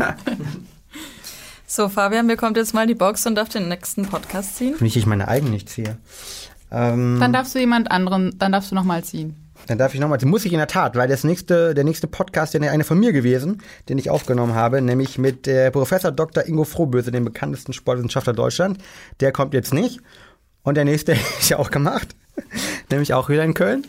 so, 1.68 1.90
Fabian 1.90 2.28
bekommt 2.28 2.58
jetzt 2.58 2.74
mal 2.74 2.88
die 2.88 2.96
Box 2.96 3.26
und 3.26 3.36
darf 3.36 3.50
den 3.50 3.68
nächsten 3.68 4.06
Podcast 4.06 4.56
ziehen. 4.56 4.76
Wenn 4.80 4.88
ich 4.88 5.06
meine 5.06 5.28
eigene 5.28 5.52
nicht 5.52 5.70
ziehe. 5.70 5.98
Ähm, 6.72 7.18
dann 7.20 7.34
darfst 7.34 7.56
du 7.56 7.60
jemand 7.60 7.92
anderen, 7.92 8.38
dann 8.38 8.52
darfst 8.52 8.72
du 8.72 8.76
nochmal 8.76 9.04
ziehen. 9.04 9.36
Dann 9.68 9.78
darf 9.78 9.94
ich 9.94 10.00
nochmal, 10.00 10.20
muss 10.24 10.46
ich 10.46 10.54
in 10.54 10.58
der 10.58 10.68
Tat, 10.68 10.96
weil 10.96 11.08
das 11.08 11.24
nächste, 11.24 11.74
der 11.74 11.84
nächste 11.84 12.08
Podcast, 12.08 12.54
der 12.54 12.72
eine 12.72 12.84
von 12.84 13.00
mir 13.00 13.12
gewesen, 13.12 13.62
den 13.90 13.98
ich 13.98 14.10
aufgenommen 14.10 14.56
habe, 14.56 14.82
nämlich 14.82 15.18
mit 15.18 15.48
äh, 15.48 15.70
Professor 15.72 16.12
Dr. 16.12 16.48
Ingo 16.48 16.64
Frohböse, 16.64 17.12
dem 17.12 17.26
bekanntesten 17.26 17.74
Sportwissenschaftler 17.74 18.34
Deutschland. 18.34 18.80
Der 19.20 19.32
kommt 19.32 19.54
jetzt 19.54 19.74
nicht. 19.74 20.00
Und 20.64 20.76
der 20.76 20.86
nächste 20.86 21.12
ist 21.40 21.50
ja 21.50 21.58
auch 21.58 21.72
gemacht, 21.72 22.16
nämlich 22.92 23.14
auch 23.14 23.30
wieder 23.30 23.44
in 23.44 23.54
Köln. 23.54 23.86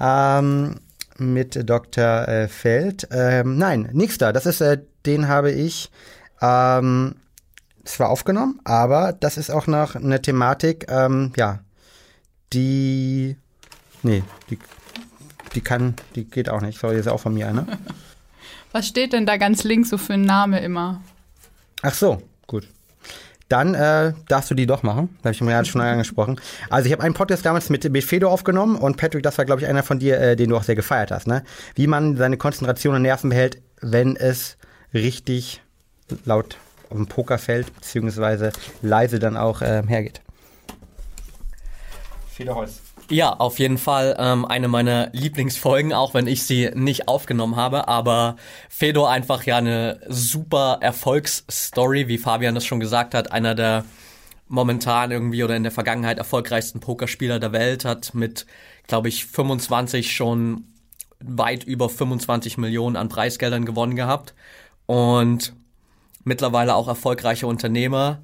Ähm, 0.00 0.76
mit 1.18 1.68
Dr. 1.68 2.28
Äh, 2.28 2.48
Feld. 2.48 3.06
Ähm, 3.10 3.58
nein, 3.58 3.88
nächster. 3.92 4.32
Das 4.32 4.46
ist, 4.46 4.60
äh, 4.60 4.78
den 5.06 5.28
habe 5.28 5.52
ich 5.52 5.90
ähm, 6.40 7.16
zwar 7.84 8.10
aufgenommen, 8.10 8.60
aber 8.64 9.12
das 9.12 9.36
ist 9.36 9.50
auch 9.50 9.66
noch 9.66 9.94
eine 9.94 10.20
Thematik, 10.22 10.86
ähm, 10.88 11.32
ja, 11.36 11.60
die, 12.52 13.36
nee, 14.02 14.22
die, 14.50 14.58
die 15.54 15.60
kann, 15.60 15.94
die 16.14 16.24
geht 16.24 16.48
auch 16.48 16.60
nicht. 16.60 16.78
Sorry, 16.78 16.98
ist 16.98 17.08
auch 17.08 17.20
von 17.20 17.34
mir 17.34 17.48
eine. 17.48 17.66
Was 18.72 18.86
steht 18.86 19.12
denn 19.12 19.26
da 19.26 19.36
ganz 19.36 19.64
links 19.64 19.90
so 19.90 19.98
für 19.98 20.14
ein 20.14 20.22
Name 20.22 20.60
immer? 20.60 21.02
Ach 21.82 21.94
so, 21.94 22.22
dann 23.52 23.74
äh, 23.74 24.14
darfst 24.28 24.50
du 24.50 24.54
die 24.54 24.64
doch 24.64 24.82
machen. 24.82 25.10
Da 25.20 25.26
habe 25.26 25.34
ich 25.34 25.40
mir 25.42 25.50
ja 25.50 25.62
schon 25.62 25.82
angesprochen. 25.82 26.40
Also 26.70 26.86
ich 26.86 26.92
habe 26.92 27.02
einen 27.02 27.12
Podcast 27.12 27.44
damals 27.44 27.68
mit, 27.68 27.88
mit 27.90 28.02
Fedo 28.02 28.30
aufgenommen 28.30 28.76
und 28.76 28.96
Patrick, 28.96 29.22
das 29.22 29.36
war, 29.36 29.44
glaube 29.44 29.60
ich, 29.60 29.66
einer 29.66 29.82
von 29.82 29.98
dir, 29.98 30.18
äh, 30.18 30.36
den 30.36 30.48
du 30.48 30.56
auch 30.56 30.62
sehr 30.62 30.74
gefeiert 30.74 31.10
hast. 31.10 31.26
Ne? 31.26 31.44
Wie 31.74 31.86
man 31.86 32.16
seine 32.16 32.38
Konzentration 32.38 32.94
und 32.94 33.02
Nerven 33.02 33.28
behält, 33.28 33.60
wenn 33.82 34.16
es 34.16 34.56
richtig 34.94 35.62
laut 36.24 36.56
auf 36.88 36.96
dem 36.96 37.06
Pokerfeld 37.06 37.74
beziehungsweise 37.74 38.52
leise 38.80 39.18
dann 39.18 39.36
auch 39.36 39.60
äh, 39.60 39.82
hergeht. 39.86 40.22
Fedo 42.30 42.54
Holz. 42.54 42.80
Ja, 43.10 43.32
auf 43.34 43.58
jeden 43.58 43.78
Fall 43.78 44.16
ähm, 44.18 44.44
eine 44.44 44.68
meiner 44.68 45.10
Lieblingsfolgen, 45.12 45.92
auch 45.92 46.14
wenn 46.14 46.26
ich 46.26 46.44
sie 46.44 46.70
nicht 46.74 47.08
aufgenommen 47.08 47.56
habe. 47.56 47.88
Aber 47.88 48.36
Fedor 48.68 49.10
einfach 49.10 49.44
ja 49.44 49.58
eine 49.58 50.00
super 50.08 50.78
Erfolgsstory, 50.80 52.08
wie 52.08 52.18
Fabian 52.18 52.54
das 52.54 52.64
schon 52.64 52.80
gesagt 52.80 53.14
hat. 53.14 53.32
Einer 53.32 53.54
der 53.54 53.84
momentan 54.48 55.10
irgendwie 55.10 55.44
oder 55.44 55.56
in 55.56 55.62
der 55.62 55.72
Vergangenheit 55.72 56.18
erfolgreichsten 56.18 56.80
Pokerspieler 56.80 57.40
der 57.40 57.52
Welt 57.52 57.84
hat 57.84 58.14
mit, 58.14 58.46
glaube 58.86 59.08
ich, 59.08 59.26
25 59.26 60.12
schon 60.14 60.64
weit 61.20 61.64
über 61.64 61.88
25 61.88 62.58
Millionen 62.58 62.96
an 62.96 63.08
Preisgeldern 63.08 63.64
gewonnen 63.64 63.96
gehabt 63.96 64.34
und 64.86 65.54
mittlerweile 66.24 66.74
auch 66.74 66.88
erfolgreicher 66.88 67.46
Unternehmer 67.46 68.22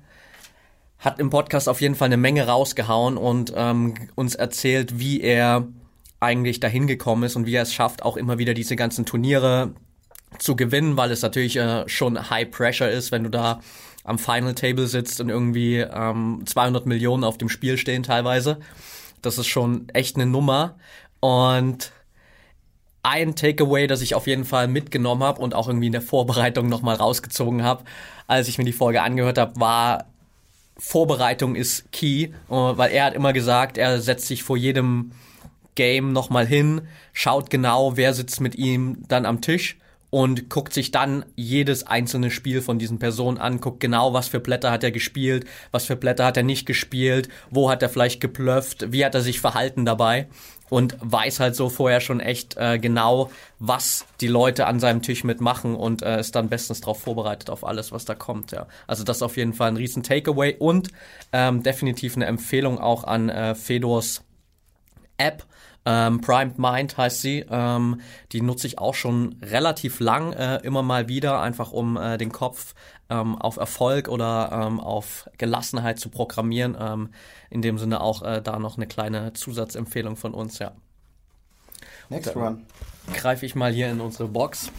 hat 0.99 1.21
im 1.21 1.31
Podcast 1.31 1.69
auf 1.69 1.81
jeden 1.81 1.95
Fall 1.95 2.07
eine 2.07 2.17
Menge 2.17 2.47
rausgehauen 2.47 3.17
und 3.17 3.53
ähm, 3.55 3.95
uns 4.15 4.35
erzählt, 4.35 4.99
wie 4.99 5.21
er 5.21 5.69
eigentlich 6.21 6.59
dahin 6.59 6.87
gekommen 6.87 7.23
ist 7.23 7.37
und 7.37 7.47
wie 7.47 7.55
er 7.55 7.63
es 7.63 7.73
schafft, 7.73 8.03
auch 8.03 8.17
immer 8.17 8.39
wieder 8.39 8.55
diese 8.55 8.75
ganzen 8.75 9.07
Turniere 9.07 9.75
zu 10.39 10.57
gewinnen, 10.57 10.97
weil 10.97 11.11
es 11.11 11.23
natürlich 11.23 11.57
äh, 11.57 11.89
schon 11.89 12.31
High 12.31 12.51
Pressure 12.51 12.91
ist, 12.91 13.13
wenn 13.13 13.25
du 13.25 13.31
da 13.31 13.61
am 14.05 14.19
Final 14.19 14.55
Table 14.55 14.87
sitzt 14.87 15.21
und 15.21 15.29
irgendwie 15.29 15.79
ähm, 15.79 16.43
200 16.45 16.87
Millionen 16.87 17.25
auf 17.25 17.39
dem 17.39 17.49
Spiel 17.49 17.79
stehen 17.79 18.03
teilweise. 18.03 18.59
Das 19.23 19.39
ist 19.39 19.47
schon 19.47 19.89
echt 19.91 20.17
eine 20.17 20.27
Nummer. 20.27 20.77
Und 21.21 21.93
ein 23.03 23.37
Takeaway, 23.37 23.87
das 23.87 24.03
ich 24.03 24.15
auf 24.15 24.27
jeden 24.27 24.45
Fall 24.45 24.69
mitgenommen 24.69 25.23
habe 25.23 25.41
und 25.41 25.55
auch 25.55 25.69
irgendwie 25.69 25.87
in 25.87 25.93
der 25.93 26.03
Vorbereitung 26.03 26.69
nochmal 26.69 26.97
rausgezogen 26.97 27.63
habe, 27.63 27.85
als 28.27 28.49
ich 28.49 28.59
mir 28.59 28.65
die 28.65 28.73
Folge 28.73 29.03
angehört 29.03 29.39
habe, 29.39 29.59
war 29.61 30.07
Vorbereitung 30.79 31.55
ist 31.57 31.91
key, 31.93 32.25
äh, 32.25 32.31
weil 32.49 32.93
er 32.93 33.07
hat 33.07 33.15
immer 33.15 33.33
gesagt, 33.33 33.79
er 33.79 34.01
setzt 34.01 34.27
sich 34.27 34.43
vor 34.43 34.57
jedem 34.57 35.13
Game 35.75 36.13
nochmal 36.13 36.47
hin, 36.47 36.83
schaut 37.13 37.51
genau, 37.51 37.97
wer 37.97 38.15
sitzt 38.15 38.41
mit 38.41 38.57
ihm 38.57 39.05
dann 39.09 39.27
am 39.27 39.41
Tisch 39.41 39.79
und 40.11 40.49
guckt 40.49 40.73
sich 40.73 40.91
dann 40.91 41.25
jedes 41.37 41.87
einzelne 41.87 42.31
Spiel 42.31 42.63
von 42.63 42.79
diesen 42.79 42.99
Personen 42.99 43.39
an, 43.39 43.61
guckt 43.61 43.81
genau, 43.81 44.13
was 44.13 44.29
für 44.29 44.41
Blätter 44.41 44.71
hat 44.71 44.85
er 44.85 44.91
gespielt, 44.91 45.47
was 45.71 45.85
für 45.85 45.97
Blätter 45.97 46.25
hat 46.25 46.37
er 46.37 46.43
nicht 46.43 46.67
gespielt, 46.67 47.29
wo 47.51 47.71
hat 47.71 47.83
er 47.83 47.89
vielleicht 47.89 48.21
geplöfft, 48.21 48.93
wie 48.93 49.05
hat 49.05 49.15
er 49.15 49.21
sich 49.21 49.41
verhalten 49.41 49.85
dabei 49.85 50.29
und 50.71 50.97
weiß 51.01 51.41
halt 51.41 51.57
so 51.57 51.69
vorher 51.69 52.01
schon 52.01 52.21
echt 52.21 52.57
äh, 52.57 52.79
genau, 52.79 53.31
was 53.59 54.07
die 54.21 54.29
Leute 54.29 54.67
an 54.67 54.81
seinem 54.81 55.03
Tisch 55.03 55.25
mitmachen 55.25 55.75
und 55.75 56.03
äh, 56.03 56.21
ist 56.21 56.35
dann 56.35 56.49
bestens 56.49 56.81
darauf 56.81 57.01
vorbereitet 57.01 57.51
auf 57.51 57.65
alles, 57.65 57.93
was 57.93 58.05
da 58.05 58.15
kommt. 58.15 58.53
Ja, 58.53 58.67
also 58.87 59.05
das 59.05 59.19
ist 59.19 59.23
auf 59.23 59.37
jeden 59.37 59.55
Fall 59.55 59.69
ein 59.69 59.77
riesen 59.77 60.03
Takeaway 60.03 60.57
und 60.59 60.89
ähm, 61.33 61.63
definitiv 61.63 62.17
eine 62.17 62.27
Empfehlung 62.27 62.79
auch 62.79 63.05
an 63.05 63.29
äh, 63.29 63.55
Fedors 63.55 64.23
App. 65.17 65.45
Ähm, 65.91 66.21
Primed 66.21 66.59
Mind 66.59 66.99
heißt 66.99 67.23
sie. 67.23 67.47
Ähm, 67.49 68.03
die 68.33 68.43
nutze 68.43 68.67
ich 68.67 68.79
auch 68.79 68.95
schon 68.95 69.37
relativ 69.41 70.01
lang, 70.01 70.35
äh, 70.35 70.59
immer 70.59 70.83
mal 70.83 71.09
wieder, 71.09 71.41
einfach 71.41 71.73
um 71.73 71.97
äh, 71.97 72.19
den 72.19 72.31
Kopf 72.31 72.75
ähm, 73.09 73.37
auf 73.37 73.57
Erfolg 73.57 74.09
oder 74.09 74.51
ähm, 74.53 74.81
auf 74.81 75.31
Gelassenheit 75.39 75.99
zu 75.99 76.11
programmieren. 76.11 76.77
Ähm, 76.79 77.09
in 77.49 77.63
dem 77.63 77.79
Sinne 77.79 78.03
auch 78.03 78.21
äh, 78.21 78.43
da 78.43 78.59
noch 78.59 78.77
eine 78.77 78.87
kleine 78.87 79.33
Zusatzempfehlung 79.33 80.17
von 80.17 80.35
uns, 80.35 80.59
ja. 80.59 80.73
Next 82.11 82.37
one. 82.37 82.61
Greife 83.15 83.47
ich 83.47 83.55
mal 83.55 83.73
hier 83.73 83.91
in 83.91 84.03
unsere 84.03 84.29
Box. 84.29 84.71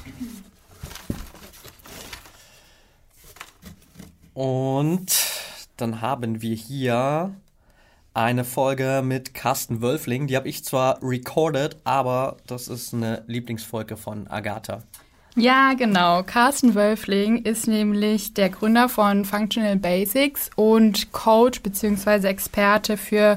Und 4.36 5.08
dann 5.76 6.02
haben 6.02 6.44
wir 6.44 6.56
hier 6.56 7.34
eine 8.20 8.44
Folge 8.44 9.02
mit 9.02 9.34
Carsten 9.34 9.82
Wölfling. 9.82 10.28
Die 10.28 10.36
habe 10.36 10.50
ich 10.50 10.66
zwar 10.66 11.02
recorded, 11.02 11.78
aber 11.86 12.36
das 12.48 12.68
ist 12.68 12.94
eine 12.94 13.24
Lieblingsfolge 13.28 13.96
von 13.96 14.28
Agatha. 14.28 14.84
Ja, 15.38 15.74
genau. 15.74 16.24
Carsten 16.24 16.76
Wölfling 16.76 17.44
ist 17.44 17.70
nämlich 17.70 18.34
der 18.34 18.50
Gründer 18.50 18.90
von 18.90 19.24
Functional 19.24 19.78
Basics 19.78 20.50
und 20.58 21.14
Coach 21.14 21.62
bzw. 21.62 22.28
Experte 22.28 22.98
für 22.98 23.36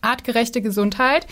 artgerechte 0.00 0.62
Gesundheit. 0.62 1.26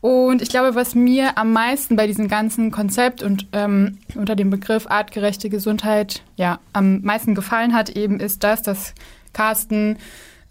Und 0.00 0.40
ich 0.40 0.48
glaube, 0.48 0.74
was 0.74 0.94
mir 0.94 1.36
am 1.36 1.52
meisten 1.52 1.94
bei 1.94 2.06
diesem 2.06 2.26
ganzen 2.26 2.70
Konzept 2.70 3.22
und 3.22 3.48
ähm, 3.52 3.98
unter 4.14 4.34
dem 4.34 4.48
Begriff 4.48 4.86
artgerechte 4.86 5.50
Gesundheit 5.50 6.22
ja 6.36 6.58
am 6.72 7.02
meisten 7.02 7.34
gefallen 7.34 7.74
hat, 7.74 7.90
eben 7.90 8.18
ist 8.18 8.44
das, 8.44 8.62
dass 8.62 8.94
Carsten 9.34 9.98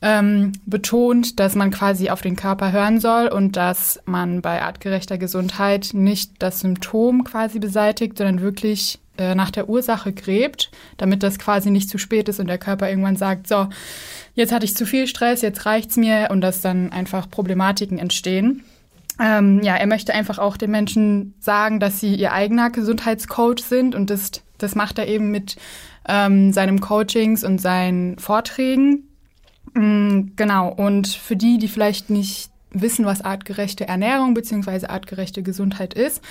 ähm, 0.05 0.51
betont, 0.67 1.39
dass 1.39 1.55
man 1.55 1.71
quasi 1.71 2.11
auf 2.11 2.21
den 2.21 2.35
Körper 2.35 2.71
hören 2.71 2.99
soll 2.99 3.27
und 3.27 3.57
dass 3.57 3.99
man 4.05 4.43
bei 4.43 4.61
artgerechter 4.61 5.17
Gesundheit 5.17 5.89
nicht 5.93 6.33
das 6.37 6.59
Symptom 6.59 7.23
quasi 7.23 7.57
beseitigt, 7.57 8.19
sondern 8.19 8.39
wirklich 8.41 8.99
äh, 9.17 9.33
nach 9.33 9.49
der 9.49 9.67
Ursache 9.67 10.13
gräbt, 10.13 10.69
damit 10.97 11.23
das 11.23 11.39
quasi 11.39 11.71
nicht 11.71 11.89
zu 11.89 11.97
spät 11.97 12.29
ist 12.29 12.39
und 12.39 12.45
der 12.45 12.59
Körper 12.59 12.87
irgendwann 12.87 13.15
sagt, 13.15 13.47
so, 13.47 13.67
jetzt 14.35 14.53
hatte 14.53 14.65
ich 14.65 14.75
zu 14.75 14.85
viel 14.85 15.07
Stress, 15.07 15.41
jetzt 15.41 15.65
reicht's 15.65 15.97
mir 15.97 16.27
und 16.29 16.41
dass 16.41 16.61
dann 16.61 16.91
einfach 16.91 17.27
Problematiken 17.27 17.97
entstehen. 17.97 18.63
Ähm, 19.19 19.63
ja, 19.63 19.75
er 19.75 19.87
möchte 19.87 20.13
einfach 20.13 20.37
auch 20.37 20.55
den 20.55 20.69
Menschen 20.69 21.33
sagen, 21.39 21.79
dass 21.79 21.99
sie 21.99 22.13
ihr 22.13 22.31
eigener 22.31 22.69
Gesundheitscoach 22.69 23.61
sind 23.67 23.95
und 23.95 24.11
das, 24.11 24.29
das 24.59 24.75
macht 24.75 24.99
er 24.99 25.07
eben 25.07 25.31
mit 25.31 25.55
ähm, 26.07 26.53
seinem 26.53 26.79
Coachings 26.79 27.43
und 27.43 27.59
seinen 27.59 28.19
Vorträgen. 28.19 29.07
Mhm, 29.73 30.33
genau, 30.35 30.69
und 30.69 31.07
für 31.07 31.35
die, 31.35 31.57
die 31.57 31.67
vielleicht 31.67 32.09
nicht 32.09 32.49
wissen, 32.71 33.05
was 33.05 33.21
artgerechte 33.21 33.87
Ernährung 33.87 34.33
bzw. 34.33 34.87
artgerechte 34.87 35.43
Gesundheit 35.43 35.93
ist, 35.93 36.21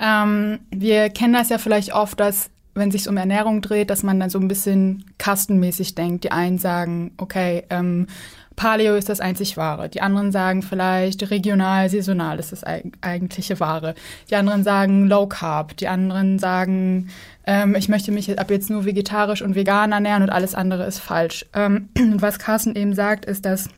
ähm, 0.00 0.60
wir 0.70 1.10
kennen 1.10 1.34
das 1.34 1.48
ja 1.48 1.58
vielleicht 1.58 1.94
oft, 1.94 2.18
dass 2.18 2.50
wenn 2.74 2.88
es 2.88 2.94
sich 2.94 3.08
um 3.08 3.16
Ernährung 3.16 3.60
dreht, 3.60 3.90
dass 3.90 4.02
man 4.02 4.18
dann 4.18 4.30
so 4.30 4.38
ein 4.38 4.48
bisschen 4.48 5.04
kastenmäßig 5.18 5.94
denkt. 5.94 6.24
Die 6.24 6.32
einen 6.32 6.58
sagen, 6.58 7.12
okay, 7.18 7.64
ähm, 7.70 8.06
Paleo 8.56 8.96
ist 8.96 9.08
das 9.08 9.20
einzig 9.20 9.56
Wahre. 9.56 9.88
Die 9.88 10.00
anderen 10.00 10.32
sagen 10.32 10.62
vielleicht 10.62 11.30
regional, 11.30 11.88
saisonal 11.88 12.38
ist 12.38 12.52
das 12.52 12.64
eigentliche 12.64 13.60
Wahre. 13.60 13.94
Die 14.30 14.36
anderen 14.36 14.62
sagen 14.64 15.08
Low 15.08 15.26
Carb. 15.26 15.76
Die 15.76 15.88
anderen 15.88 16.38
sagen, 16.38 17.08
ähm, 17.46 17.74
ich 17.74 17.88
möchte 17.88 18.12
mich 18.12 18.38
ab 18.38 18.50
jetzt 18.50 18.70
nur 18.70 18.84
vegetarisch 18.84 19.42
und 19.42 19.54
vegan 19.54 19.92
ernähren 19.92 20.22
und 20.22 20.30
alles 20.30 20.54
andere 20.54 20.84
ist 20.84 20.98
falsch. 20.98 21.46
Ähm, 21.54 21.88
was 22.16 22.38
Carsten 22.38 22.76
eben 22.76 22.94
sagt, 22.94 23.24
ist, 23.24 23.44
dass 23.44 23.68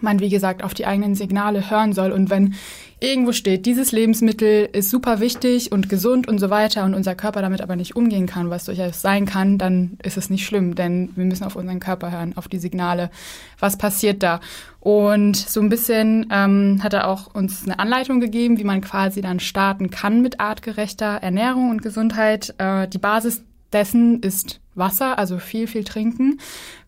man, 0.00 0.20
wie 0.20 0.28
gesagt, 0.28 0.62
auf 0.62 0.74
die 0.74 0.86
eigenen 0.86 1.14
Signale 1.14 1.70
hören 1.70 1.92
soll. 1.92 2.12
Und 2.12 2.30
wenn 2.30 2.54
irgendwo 3.00 3.32
steht, 3.32 3.66
dieses 3.66 3.92
Lebensmittel 3.92 4.68
ist 4.72 4.90
super 4.90 5.20
wichtig 5.20 5.72
und 5.72 5.88
gesund 5.88 6.26
und 6.26 6.38
so 6.38 6.50
weiter 6.50 6.84
und 6.84 6.94
unser 6.94 7.14
Körper 7.14 7.42
damit 7.42 7.60
aber 7.60 7.76
nicht 7.76 7.96
umgehen 7.96 8.26
kann, 8.26 8.50
was 8.50 8.64
durchaus 8.64 9.02
sein 9.02 9.26
kann, 9.26 9.58
dann 9.58 9.98
ist 10.02 10.16
es 10.16 10.30
nicht 10.30 10.46
schlimm, 10.46 10.74
denn 10.74 11.10
wir 11.14 11.24
müssen 11.24 11.44
auf 11.44 11.56
unseren 11.56 11.80
Körper 11.80 12.10
hören, 12.10 12.36
auf 12.36 12.48
die 12.48 12.58
Signale. 12.58 13.10
Was 13.58 13.76
passiert 13.76 14.22
da? 14.22 14.40
Und 14.80 15.36
so 15.36 15.60
ein 15.60 15.68
bisschen 15.68 16.26
ähm, 16.30 16.80
hat 16.82 16.92
er 16.92 17.08
auch 17.08 17.34
uns 17.34 17.64
eine 17.64 17.78
Anleitung 17.78 18.20
gegeben, 18.20 18.58
wie 18.58 18.64
man 18.64 18.80
quasi 18.80 19.20
dann 19.20 19.40
starten 19.40 19.90
kann 19.90 20.22
mit 20.22 20.40
artgerechter 20.40 21.06
Ernährung 21.06 21.70
und 21.70 21.82
Gesundheit. 21.82 22.54
Äh, 22.58 22.88
die 22.88 22.98
Basis 22.98 23.42
dessen 23.72 24.20
ist 24.20 24.60
Wasser, 24.74 25.18
also 25.18 25.38
viel, 25.38 25.66
viel 25.66 25.84
trinken. 25.84 26.38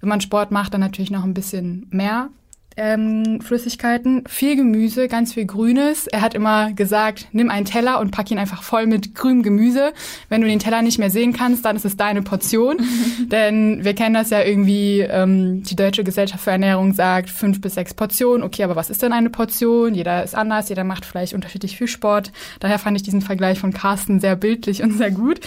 Wenn 0.01 0.09
man 0.09 0.21
Sport 0.21 0.51
macht, 0.51 0.75
dann 0.75 0.81
natürlich 0.81 1.11
noch 1.11 1.25
ein 1.25 1.35
bisschen 1.35 1.87
mehr 1.91 2.31
ähm, 2.77 3.41
Flüssigkeiten, 3.41 4.25
viel 4.29 4.57
Gemüse, 4.57 5.09
ganz 5.09 5.33
viel 5.33 5.47
Grünes. 5.47 6.07
Er 6.07 6.21
hat 6.21 6.35
immer 6.35 6.73
gesagt, 6.73 7.29
nimm 7.33 7.51
einen 7.51 7.65
Teller 7.65 8.01
und 8.01 8.11
pack 8.11 8.31
ihn 8.31 8.39
einfach 8.39 8.63
voll 8.63 8.87
mit 8.87 9.15
grünem 9.15 9.43
Gemüse. 9.43 9.93
Wenn 10.29 10.43
du 10.43 10.47
den 10.47 10.59
Teller 10.59 10.83
nicht 10.83 10.99
mehr 10.99 11.11
sehen 11.11 11.33
kannst, 11.33 11.65
dann 11.65 11.77
ist 11.77 11.85
es 11.87 11.97
deine 11.97 12.23
Portion. 12.23 12.79
Denn 13.31 13.85
wir 13.85 13.95
kennen 13.95 14.15
das 14.15 14.31
ja 14.31 14.43
irgendwie, 14.43 15.01
ähm, 15.01 15.63
die 15.63 15.77
Deutsche 15.77 16.05
Gesellschaft 16.05 16.45
für 16.45 16.51
Ernährung 16.51 16.93
sagt 16.93 17.31
fünf 17.31 17.61
bis 17.61 17.75
sechs 17.75 17.95
Portionen. 17.95 18.43
Okay, 18.43 18.63
aber 18.63 18.77
was 18.77 18.91
ist 18.91 19.03
denn 19.03 19.13
eine 19.13 19.31
Portion? 19.31 19.95
Jeder 19.95 20.23
ist 20.23 20.35
anders, 20.35 20.69
jeder 20.69 20.85
macht 20.85 21.07
vielleicht 21.07 21.33
unterschiedlich 21.33 21.79
viel 21.79 21.89
Sport. 21.89 22.31
Daher 22.61 22.79
fand 22.79 22.97
ich 22.97 23.03
diesen 23.03 23.23
Vergleich 23.23 23.59
von 23.59 23.73
Carsten 23.73 24.21
sehr 24.21 24.37
bildlich 24.37 24.83
und 24.83 24.93
sehr 24.93 25.11
gut. 25.11 25.41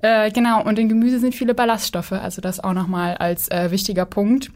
Äh, 0.00 0.32
genau, 0.32 0.62
und 0.64 0.78
in 0.78 0.88
Gemüse 0.88 1.20
sind 1.20 1.34
viele 1.34 1.54
Ballaststoffe, 1.54 2.12
also 2.12 2.40
das 2.40 2.58
auch 2.58 2.72
nochmal 2.72 3.14
als 3.14 3.48
äh, 3.50 3.70
wichtiger 3.70 4.04
Punkt. 4.04 4.50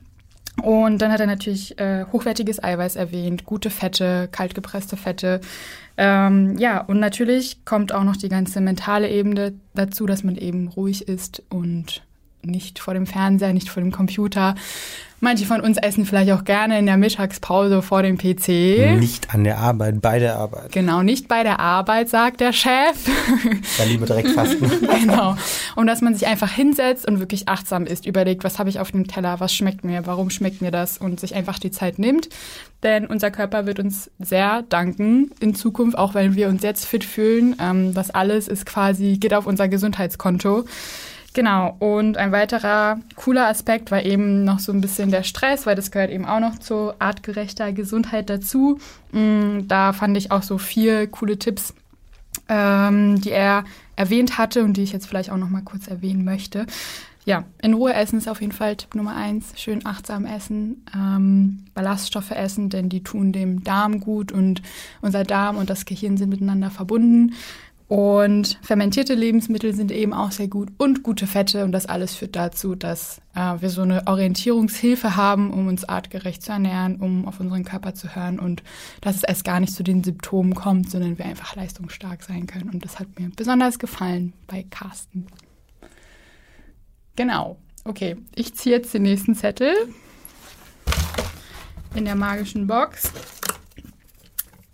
Und 0.63 0.99
dann 0.99 1.13
hat 1.13 1.21
er 1.21 1.27
natürlich 1.27 1.79
äh, 1.79 2.07
hochwertiges 2.13 2.63
Eiweiß 2.63 2.97
erwähnt, 2.97 3.45
gute 3.45 3.71
Fette, 3.71 4.29
kaltgepresste 4.33 4.97
Fette. 4.97 5.41
Ähm, 5.97 6.57
ja, 6.59 6.81
und 6.81 6.99
natürlich 6.99 7.65
kommt 7.65 7.93
auch 7.93 8.05
noch 8.05 8.17
die 8.17 8.29
ganze 8.29 8.61
mentale 8.61 9.09
Ebene 9.11 9.55
dazu, 9.75 10.07
dass 10.07 10.25
man 10.25 10.37
eben 10.37 10.69
ruhig 10.69 11.09
ist 11.09 11.43
und 11.51 12.03
nicht 12.43 12.79
vor 12.79 12.95
dem 12.95 13.07
Fernseher, 13.07 13.53
nicht 13.53 13.69
vor 13.69 13.83
dem 13.83 13.93
Computer. 13.93 14.55
Manche 15.21 15.47
von 15.47 15.63
uns 15.63 15.79
essen 15.79 16.05
vielleicht 16.05 16.31
auch 16.33 16.45
gerne 16.45 16.79
in 16.79 16.85
der 16.85 16.99
Mittagspause 16.99 17.81
vor 17.81 18.03
dem 18.03 18.19
PC. 18.19 18.99
Nicht 18.99 19.35
an 19.35 19.45
der 19.45 19.59
Arbeit, 19.59 20.03
bei 20.03 20.19
der 20.19 20.37
Arbeit. 20.37 20.73
Genau, 20.73 21.03
nicht 21.03 21.27
bei 21.27 21.43
der 21.43 21.59
Arbeit, 21.59 22.11
sagt 22.11 22.41
der 22.41 22.53
Chef. 22.53 23.09
Da 23.79 23.85
lieber 23.85 24.05
direkt 24.05 24.29
fasten. 24.35 24.71
genau. 25.01 25.37
Und 25.75 25.87
dass 25.87 26.03
man 26.03 26.15
sich 26.15 26.27
einfach 26.29 26.51
hinsetzt 26.51 27.09
und 27.09 27.19
wirklich 27.19 27.49
achtsam 27.49 27.87
ist, 27.87 28.05
überlegt, 28.05 28.45
was 28.45 28.59
habe 28.59 28.69
ich 28.69 28.79
auf 28.79 28.91
dem 28.91 29.07
Teller, 29.07 29.41
was 29.41 29.55
schmeckt 29.55 29.85
mir, 29.85 30.07
warum 30.07 30.29
schmeckt 30.29 30.61
mir 30.61 30.71
das 30.71 30.99
und 30.99 31.19
sich 31.19 31.35
einfach 31.35 31.59
die 31.59 31.71
Zeit 31.71 31.99
nimmt. 31.99 32.29
Denn 32.83 33.07
unser 33.07 33.31
Körper 33.31 33.65
wird 33.65 33.79
uns 33.81 34.11
sehr 34.19 34.63
danken 34.69 35.31
in 35.41 35.55
Zukunft, 35.55 35.97
auch 35.97 36.13
wenn 36.13 36.35
wir 36.35 36.49
uns 36.49 36.63
jetzt 36.63 36.85
fit 36.85 37.05
fühlen. 37.05 37.57
Ähm, 37.59 37.95
das 37.95 38.11
alles 38.11 38.49
ist 38.49 38.67
quasi, 38.67 39.17
geht 39.17 39.33
auf 39.33 39.47
unser 39.47 39.67
Gesundheitskonto. 39.67 40.65
Genau, 41.37 41.77
und 41.81 42.17
ein 42.17 42.33
weiterer 42.33 42.99
cooler 43.15 43.49
Aspekt 43.49 43.91
war 43.91 44.03
eben 44.03 44.45
noch 44.45 44.59
so 44.59 44.73
ein 44.73 44.81
bisschen 44.81 45.11
der 45.11 45.23
Stress, 45.23 45.67
weil 45.67 45.77
das 45.77 45.91
gehört 45.91 46.11
eben 46.11 46.25
auch 46.25 46.41
noch 46.41 46.59
zu 46.59 46.95
artgerechter 46.99 47.73
Gesundheit 47.73 48.31
dazu. 48.31 48.79
Mm, 49.13 49.69
da 49.69 49.93
fand 49.93 50.17
ich 50.17 50.31
auch 50.31 50.43
so 50.43 50.57
vier 50.57 51.07
coole 51.09 51.39
Tipps, 51.39 51.75
ähm, 52.49 53.21
die 53.21 53.33
er 53.33 53.65
erwähnt 53.97 54.39
hatte 54.39 54.65
und 54.65 54.79
die 54.79 54.83
ich 54.83 54.93
jetzt 54.93 55.09
vielleicht 55.09 55.29
auch 55.31 55.37
noch 55.37 55.51
mal 55.51 55.61
kurz 55.61 55.89
erwähnen 55.89 56.25
möchte. 56.25 56.65
Ja, 57.27 57.45
in 57.61 57.75
Ruhe 57.75 57.93
essen 57.93 58.17
ist 58.17 58.29
auf 58.29 58.41
jeden 58.41 58.53
Fall 58.53 58.77
Tipp 58.77 58.95
Nummer 58.95 59.15
eins. 59.15 59.53
Schön 59.57 59.85
achtsam 59.85 60.25
essen, 60.25 60.87
ähm, 60.95 61.65
Ballaststoffe 61.75 62.31
essen, 62.31 62.71
denn 62.71 62.89
die 62.89 63.03
tun 63.03 63.33
dem 63.33 63.63
Darm 63.63 64.01
gut 64.01 64.33
und 64.33 64.63
unser 65.03 65.25
Darm 65.25 65.59
und 65.59 65.69
das 65.69 65.85
Gehirn 65.85 66.17
sind 66.17 66.31
miteinander 66.31 66.71
verbunden 66.71 67.35
Und 67.89 68.59
fermentierte 68.63 69.15
Lebensmittel 69.15 69.73
sind 69.73 69.93
eben 69.93 70.13
auch 70.13 70.33
sehr 70.33 70.49
gut 70.49 70.71
und 70.77 71.05
gute 71.05 71.29
Fette 71.29 71.65
und 71.65 71.71
das 71.71 71.87
alles 71.87 72.17
führt 72.17 72.35
dazu, 72.35 72.75
dass 72.75 73.21
äh, 73.37 73.61
wir 73.61 73.71
so 73.71 73.83
eine 73.83 74.09
Orientierungshilfe 74.09 75.15
haben, 75.15 75.53
um 75.53 75.69
uns 75.69 75.85
artgerecht 75.85 76.43
zu 76.43 76.51
ernähren, 76.51 76.97
um 76.97 77.29
auf 77.29 77.39
unseren 77.39 77.65
Körper 77.65 77.95
zu 77.95 78.17
hören 78.17 78.41
und 78.41 78.65
dass 79.03 79.15
es 79.15 79.23
erst 79.23 79.45
gar 79.45 79.61
nicht 79.61 79.73
zu 79.73 79.85
den 79.85 80.03
Symptomen 80.03 80.57
kommt, 80.57 80.91
sondern 80.91 81.17
wir 81.17 81.27
einfach 81.27 81.55
leistungsstark 81.55 82.25
sein 82.25 82.49
können. 82.49 82.71
Und 82.71 82.85
das 82.85 82.99
hat 82.99 83.21
mir 83.21 83.31
besonders 83.37 83.79
gefallen 83.79 84.33
bei 84.49 84.65
Carsten. 84.69 85.27
Genau. 87.15 87.57
Okay, 87.85 88.17
ich 88.35 88.53
ziehe 88.55 88.77
jetzt 88.77 88.93
den 88.95 89.03
nächsten 89.03 89.37
Zettel 89.37 89.73
in 91.95 92.05
der 92.05 92.17
magischen 92.17 92.67
Box. 92.67 93.13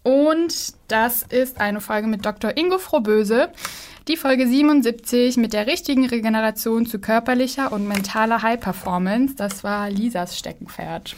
Und 0.03 0.75
das 0.89 1.23
ist 1.23 1.61
eine 1.61 1.81
Folge 1.81 2.09
mit 2.09 2.25
Dr. 2.25 2.57
Ingo 2.57 2.79
Frohböse. 2.79 3.51
Die 4.09 4.17
Folge 4.17 4.49
77 4.49 5.37
mit 5.37 5.53
der 5.53 5.69
richtigen 5.69 6.07
Regeneration 6.07 6.87
zu 6.87 6.99
körperlicher 6.99 7.71
und 7.73 7.87
mentaler 7.87 8.43
High 8.43 8.59
Performance. 8.59 9.37
Das 9.37 9.63
war 9.63 9.89
Lisas 9.91 10.37
Steckenpferd. 10.37 11.15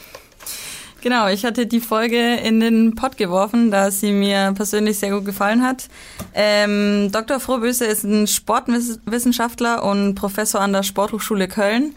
Genau, 1.05 1.29
ich 1.29 1.45
hatte 1.45 1.67
die 1.67 1.81
Folge 1.81 2.37
in 2.37 2.61
den 2.61 2.95
Pott 2.95 3.19
geworfen, 3.19 3.71
da 3.71 3.91
sie 3.91 4.11
mir 4.11 4.53
persönlich 4.57 4.99
sehr 4.99 5.11
gut 5.11 5.27
gefallen 5.27 5.63
hat. 5.63 5.89
Ähm, 6.33 7.11
Dr. 7.13 7.41
Frohböse 7.41 7.85
ist 7.85 8.05
ein 8.05 8.27
Sportwissenschaftler 8.27 9.85
und 9.85 10.15
Professor 10.15 10.63
an 10.63 10.73
der 10.73 10.83
Sporthochschule 10.83 11.47
Köln. 11.47 11.95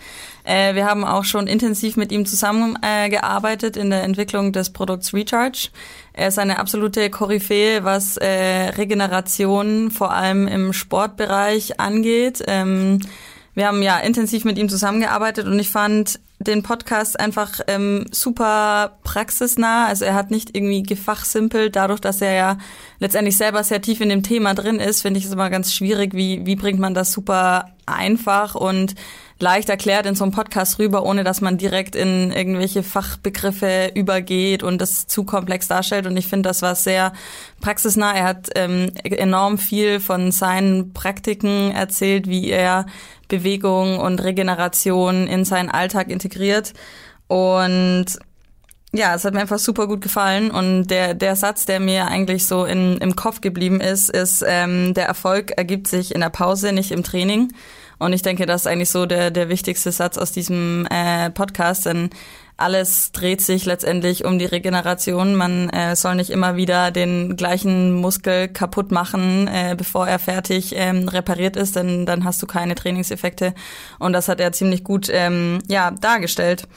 Äh, 0.48 0.76
wir 0.76 0.86
haben 0.86 1.04
auch 1.04 1.26
schon 1.26 1.46
intensiv 1.46 1.98
mit 1.98 2.12
ihm 2.12 2.26
zusammengearbeitet 2.26 3.76
äh, 3.76 3.82
in 3.82 3.90
der 3.90 4.04
Entwicklung 4.04 4.54
des 4.54 4.72
Produkts 4.72 5.14
Recharge. 5.14 5.70
Er 6.14 6.30
ist 6.30 6.40
eine 6.40 6.58
absolute 6.58 7.10
Koryphäe, 7.10 7.84
was 7.84 8.16
äh, 8.16 8.70
Regeneration 8.70 9.92
vor 9.92 10.14
allem 10.14 10.48
im 10.48 10.72
Sportbereich 10.72 11.82
angeht. 11.82 12.42
Ähm, 12.48 13.00
wir 13.56 13.68
haben 13.68 13.82
ja 13.82 13.98
intensiv 13.98 14.46
mit 14.46 14.58
ihm 14.58 14.70
zusammengearbeitet 14.70 15.48
und 15.48 15.60
ich 15.60 15.70
fand 15.70 16.22
den 16.40 16.64
Podcast 16.64 17.20
einfach 17.20 17.60
ähm, 17.68 18.06
super 18.12 19.00
praxisnah. 19.04 19.88
Also 19.88 20.06
er 20.06 20.14
hat 20.14 20.32
nicht 20.32 20.56
irgendwie 20.56 20.84
gefachsimpelt, 20.84 21.76
dadurch, 21.76 22.00
dass 22.00 22.22
er 22.22 22.34
ja 22.34 22.58
letztendlich 23.00 23.36
selber 23.36 23.64
sehr 23.64 23.82
tief 23.82 24.00
in 24.00 24.10
dem 24.10 24.24
Thema 24.24 24.54
drin 24.54 24.80
ist, 24.80 25.02
finde 25.02 25.18
ich 25.18 25.26
es 25.26 25.34
immer 25.34 25.50
ganz 25.50 25.74
schwierig, 25.74 26.14
wie, 26.14 26.46
wie 26.46 26.56
bringt 26.56 26.80
man 26.80 26.94
das 26.94 27.12
super 27.12 27.72
einfach 27.86 28.56
und 28.56 28.96
leicht 29.40 29.70
erklärt 29.70 30.06
in 30.06 30.16
so 30.16 30.24
einem 30.24 30.34
Podcast 30.34 30.80
rüber, 30.80 31.04
ohne 31.04 31.24
dass 31.24 31.42
man 31.42 31.58
direkt 31.58 31.96
in 31.96 32.32
irgendwelche 32.32 32.84
Fachbegriffe 32.84 33.92
übergeht 33.94 34.64
und 34.64 34.80
das 34.80 35.08
zu 35.08 35.24
komplex 35.24 35.68
darstellt. 35.68 36.08
Und 36.08 36.18
ich 36.18 36.28
finde, 36.28 36.50
das 36.50 36.62
war 36.62 36.76
sehr 36.76 37.14
praxisnah. 37.62 38.16
Er 38.16 38.24
hat 38.24 38.50
ähm, 38.56 38.92
enorm 39.04 39.58
viel 39.58 40.00
von 40.00 40.32
seinen 40.32 40.94
Praktiken 40.94 41.72
erzählt, 41.72 42.28
wie 42.28 42.50
er 42.50 42.88
Bewegung 43.28 44.00
und 44.00 44.24
Regeneration 44.24 45.28
in 45.28 45.46
seinen 45.46 45.70
Alltag 45.70 46.10
integriert. 46.10 46.74
Und 47.28 48.06
ja, 48.94 49.14
es 49.14 49.26
hat 49.26 49.34
mir 49.34 49.42
einfach 49.42 49.60
super 49.60 49.86
gut 49.88 50.02
gefallen 50.02 50.50
und 50.50 50.88
der, 50.88 51.14
der 51.14 51.36
Satz, 51.36 51.66
der 51.66 51.80
mir 51.80 52.08
eigentlich 52.08 52.46
so 52.46 52.64
in, 52.66 52.98
im 52.98 53.16
Kopf 53.16 53.42
geblieben 53.42 53.82
ist, 53.82 54.10
ist, 54.10 54.44
ähm, 54.48 54.94
der 54.94 55.06
Erfolg 55.06 55.52
ergibt 55.52 55.88
sich 55.88 56.16
in 56.16 56.22
der 56.22 56.30
Pause, 56.30 56.72
nicht 56.72 56.92
im 56.92 57.04
Training. 57.04 57.50
Und 58.00 58.14
ich 58.14 58.22
denke, 58.22 58.46
das 58.46 58.62
ist 58.62 58.68
eigentlich 58.68 58.90
so 58.90 59.06
der, 59.06 59.32
der 59.32 59.50
wichtigste 59.50 59.92
Satz 59.92 60.18
aus 60.18 60.32
diesem 60.32 60.88
äh, 60.90 61.30
Podcast, 61.32 61.86
denn 61.86 62.10
alles 62.58 63.12
dreht 63.12 63.42
sich 63.42 63.66
letztendlich 63.66 64.26
um 64.26 64.40
die 64.40 64.46
Regeneration. 64.46 65.36
Man 65.36 65.70
äh, 65.70 65.96
soll 65.96 66.16
nicht 66.16 66.32
immer 66.32 66.56
wieder 66.56 66.90
den 66.90 67.36
gleichen 67.38 67.94
Muskel 67.94 68.48
kaputt 68.48 68.92
machen, 68.92 69.48
äh, 69.48 69.76
bevor 69.78 70.08
er 70.08 70.18
fertig 70.18 70.74
ähm, 70.76 71.08
repariert 71.08 71.56
ist, 71.56 71.76
denn 71.76 72.08
dann 72.08 72.24
hast 72.24 72.42
du 72.42 72.48
keine 72.48 72.74
Trainingseffekte. 72.74 73.54
Und 74.00 74.14
das 74.14 74.28
hat 74.28 74.40
er 74.40 74.52
ziemlich 74.54 74.84
gut 74.84 75.08
ähm, 75.12 75.60
ja, 75.68 75.92
dargestellt. 75.92 76.68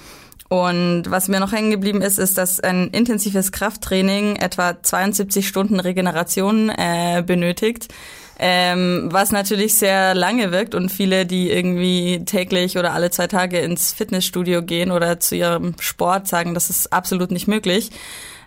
Und 0.51 1.05
was 1.07 1.29
mir 1.29 1.41
noch 1.41 1.53
hängen 1.53 1.71
geblieben 1.71 2.03
ist, 2.03 2.19
ist, 2.19 2.37
dass 2.37 2.61
ein 2.61 2.89
intensives 2.89 3.53
Krafttraining 3.53 4.37
etwa 4.37 4.83
72 4.83 5.47
Stunden 5.49 5.81
Regeneration 5.81 6.71
äh, 6.71 7.23
benötigt 7.25 7.89
ähm, 8.43 9.09
was 9.13 9.33
natürlich 9.33 9.75
sehr 9.75 10.15
lange 10.15 10.51
wirkt 10.51 10.75
und 10.75 10.89
viele, 10.89 11.27
die 11.27 11.51
irgendwie 11.51 12.25
täglich 12.25 12.79
oder 12.79 12.95
alle 12.95 13.11
zwei 13.11 13.27
Tage 13.27 13.59
ins 13.59 13.93
Fitnessstudio 13.93 14.63
gehen 14.63 14.91
oder 14.91 15.21
zu 15.21 15.37
ihrem 15.37 15.75
Sport 15.79 16.27
sagen, 16.27 16.55
das 16.55 16.71
ist 16.71 16.91
absolut 16.91 17.33
nicht 17.33 17.49
möglich. 17.49 17.91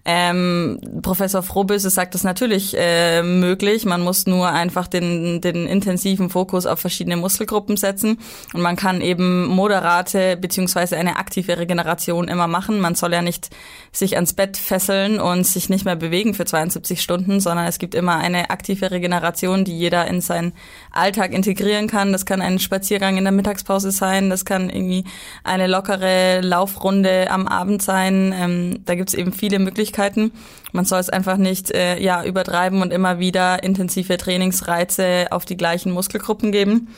Ähm, 0.05 0.79
Professor 1.01 1.43
Frohböse 1.43 1.89
sagt 1.89 2.13
das 2.13 2.25
natürlich 2.25 2.75
äh, 2.77 3.23
möglich. 3.23 3.85
Man 3.85 4.01
muss 4.01 4.27
nur 4.27 4.49
einfach 4.49 4.87
den, 4.87 5.39
den 5.39 5.65
intensiven 5.65 6.29
Fokus 6.29 6.65
auf 6.65 6.79
verschiedene 6.79 7.15
Muskelgruppen 7.15 7.77
setzen 7.77 8.19
und 8.53 8.61
man 8.61 8.75
kann 8.75 8.99
eben 8.99 9.45
moderate 9.45 10.35
beziehungsweise 10.35 10.97
eine 10.97 11.15
aktive 11.15 11.57
Regeneration 11.57 12.27
immer 12.27 12.47
machen. 12.47 12.81
Man 12.81 12.95
soll 12.95 13.13
ja 13.13 13.21
nicht 13.21 13.49
sich 13.93 14.15
ans 14.15 14.33
Bett 14.33 14.57
fesseln 14.57 15.21
und 15.21 15.47
sich 15.47 15.69
nicht 15.69 15.85
mehr 15.85 15.95
bewegen 15.95 16.33
für 16.33 16.43
72 16.43 17.01
Stunden, 17.01 17.39
sondern 17.39 17.65
es 17.67 17.79
gibt 17.79 17.95
immer 17.95 18.17
eine 18.17 18.49
aktive 18.49 18.91
Regeneration, 18.91 19.63
die 19.63 19.77
jeder 19.77 20.07
in 20.07 20.19
seinen 20.19 20.51
Alltag 20.91 21.31
integrieren 21.31 21.87
kann. 21.87 22.11
Das 22.11 22.25
kann 22.25 22.41
ein 22.41 22.59
Spaziergang 22.59 23.15
in 23.15 23.23
der 23.23 23.31
Mittagspause 23.31 23.91
sein, 23.91 24.29
das 24.29 24.43
kann 24.43 24.69
irgendwie 24.69 25.05
eine 25.45 25.67
lockere 25.67 26.41
Laufrunde 26.41 27.31
am 27.31 27.47
Abend 27.47 27.81
sein. 27.81 28.33
Ähm, 28.37 28.79
da 28.83 28.95
gibt 28.95 29.09
es 29.09 29.13
eben 29.13 29.31
viele 29.31 29.59
Möglichkeiten 29.59 29.92
Möglichkeiten. 29.93 30.31
Man 30.71 30.85
soll 30.85 30.99
es 30.99 31.09
einfach 31.09 31.37
nicht 31.37 31.71
äh, 31.71 31.99
ja, 31.99 32.23
übertreiben 32.23 32.81
und 32.81 32.91
immer 32.91 33.19
wieder 33.19 33.63
intensive 33.63 34.17
Trainingsreize 34.17 35.27
auf 35.29 35.45
die 35.45 35.57
gleichen 35.57 35.91
Muskelgruppen 35.91 36.51
geben. 36.51 36.89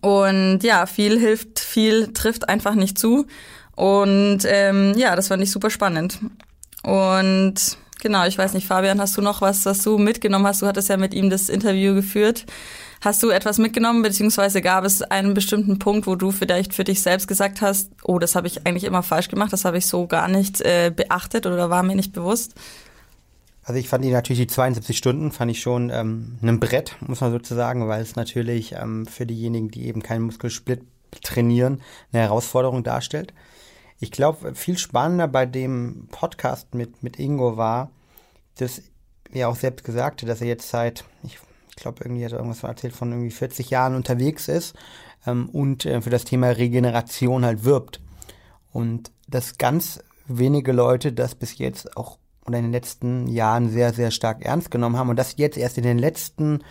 Und 0.00 0.60
ja, 0.62 0.86
viel 0.86 1.18
hilft, 1.18 1.60
viel 1.60 2.12
trifft 2.12 2.48
einfach 2.48 2.74
nicht 2.74 2.98
zu. 2.98 3.26
Und 3.74 4.40
ähm, 4.44 4.94
ja, 4.96 5.16
das 5.16 5.28
fand 5.28 5.42
ich 5.42 5.50
super 5.50 5.70
spannend. 5.70 6.18
Und 6.82 7.54
genau, 8.00 8.26
ich 8.26 8.36
weiß 8.36 8.52
nicht, 8.52 8.66
Fabian, 8.66 9.00
hast 9.00 9.16
du 9.16 9.22
noch 9.22 9.40
was, 9.40 9.64
was 9.64 9.82
du 9.82 9.98
mitgenommen 9.98 10.46
hast? 10.46 10.60
Du 10.62 10.66
hattest 10.66 10.90
ja 10.90 10.96
mit 10.96 11.14
ihm 11.14 11.30
das 11.30 11.48
Interview 11.48 11.94
geführt. 11.94 12.44
Hast 13.04 13.22
du 13.22 13.28
etwas 13.28 13.58
mitgenommen, 13.58 14.00
beziehungsweise 14.00 14.62
gab 14.62 14.82
es 14.82 15.02
einen 15.02 15.34
bestimmten 15.34 15.78
Punkt, 15.78 16.06
wo 16.06 16.14
du 16.14 16.30
vielleicht 16.30 16.72
für 16.72 16.84
dich 16.84 17.02
selbst 17.02 17.28
gesagt 17.28 17.60
hast, 17.60 17.90
oh, 18.02 18.18
das 18.18 18.34
habe 18.34 18.46
ich 18.46 18.66
eigentlich 18.66 18.84
immer 18.84 19.02
falsch 19.02 19.28
gemacht, 19.28 19.52
das 19.52 19.66
habe 19.66 19.76
ich 19.76 19.86
so 19.86 20.06
gar 20.06 20.26
nicht 20.26 20.62
äh, 20.62 20.90
beachtet 20.90 21.44
oder 21.44 21.68
war 21.68 21.82
mir 21.82 21.96
nicht 21.96 22.14
bewusst? 22.14 22.54
Also 23.62 23.78
ich 23.78 23.90
fand 23.90 24.06
die 24.06 24.10
natürlich 24.10 24.40
die 24.40 24.46
72 24.46 24.96
Stunden, 24.96 25.32
fand 25.32 25.50
ich 25.50 25.60
schon 25.60 25.90
ähm, 25.90 26.38
ein 26.40 26.60
Brett, 26.60 26.96
muss 27.06 27.20
man 27.20 27.30
sozusagen, 27.30 27.86
weil 27.88 28.00
es 28.00 28.16
natürlich 28.16 28.72
ähm, 28.72 29.04
für 29.04 29.26
diejenigen, 29.26 29.70
die 29.70 29.86
eben 29.86 30.02
keinen 30.02 30.22
Muskelsplit 30.22 30.80
trainieren, 31.22 31.82
eine 32.10 32.22
Herausforderung 32.22 32.84
darstellt. 32.84 33.34
Ich 34.00 34.12
glaube, 34.12 34.54
viel 34.54 34.78
spannender 34.78 35.28
bei 35.28 35.44
dem 35.44 36.08
Podcast 36.10 36.74
mit, 36.74 37.02
mit 37.02 37.18
Ingo 37.18 37.58
war, 37.58 37.90
dass 38.56 38.80
er 39.30 39.50
auch 39.50 39.56
selbst 39.56 39.84
gesagt 39.84 40.22
hat, 40.22 40.28
dass 40.30 40.40
er 40.40 40.46
jetzt 40.46 40.70
seit, 40.70 41.04
ich 41.22 41.38
ich 41.76 41.82
glaube, 41.82 42.04
irgendwie 42.04 42.24
hat 42.24 42.32
er 42.32 42.38
irgendwas 42.38 42.62
erzählt, 42.62 42.94
von 42.94 43.10
irgendwie 43.10 43.30
40 43.30 43.70
Jahren 43.70 43.96
unterwegs 43.96 44.48
ist 44.48 44.76
ähm, 45.26 45.48
und 45.48 45.84
äh, 45.84 46.00
für 46.00 46.10
das 46.10 46.24
Thema 46.24 46.48
Regeneration 46.48 47.44
halt 47.44 47.64
wirbt. 47.64 48.00
Und 48.72 49.10
dass 49.28 49.58
ganz 49.58 50.00
wenige 50.26 50.72
Leute 50.72 51.12
das 51.12 51.34
bis 51.34 51.58
jetzt 51.58 51.96
auch 51.96 52.18
oder 52.46 52.58
in 52.58 52.64
den 52.64 52.72
letzten 52.72 53.26
Jahren 53.26 53.70
sehr, 53.70 53.92
sehr 53.92 54.10
stark 54.10 54.44
ernst 54.44 54.70
genommen 54.70 54.98
haben 54.98 55.08
und 55.08 55.16
dass 55.16 55.36
jetzt 55.36 55.56
erst 55.56 55.78
in 55.78 55.84
den 55.84 55.98
letzten 55.98 56.62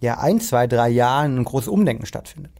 ja, 0.00 0.18
ein, 0.18 0.40
zwei, 0.40 0.66
drei 0.66 0.90
Jahren 0.90 1.38
ein 1.38 1.44
großes 1.44 1.68
Umdenken 1.68 2.04
stattfindet. 2.04 2.52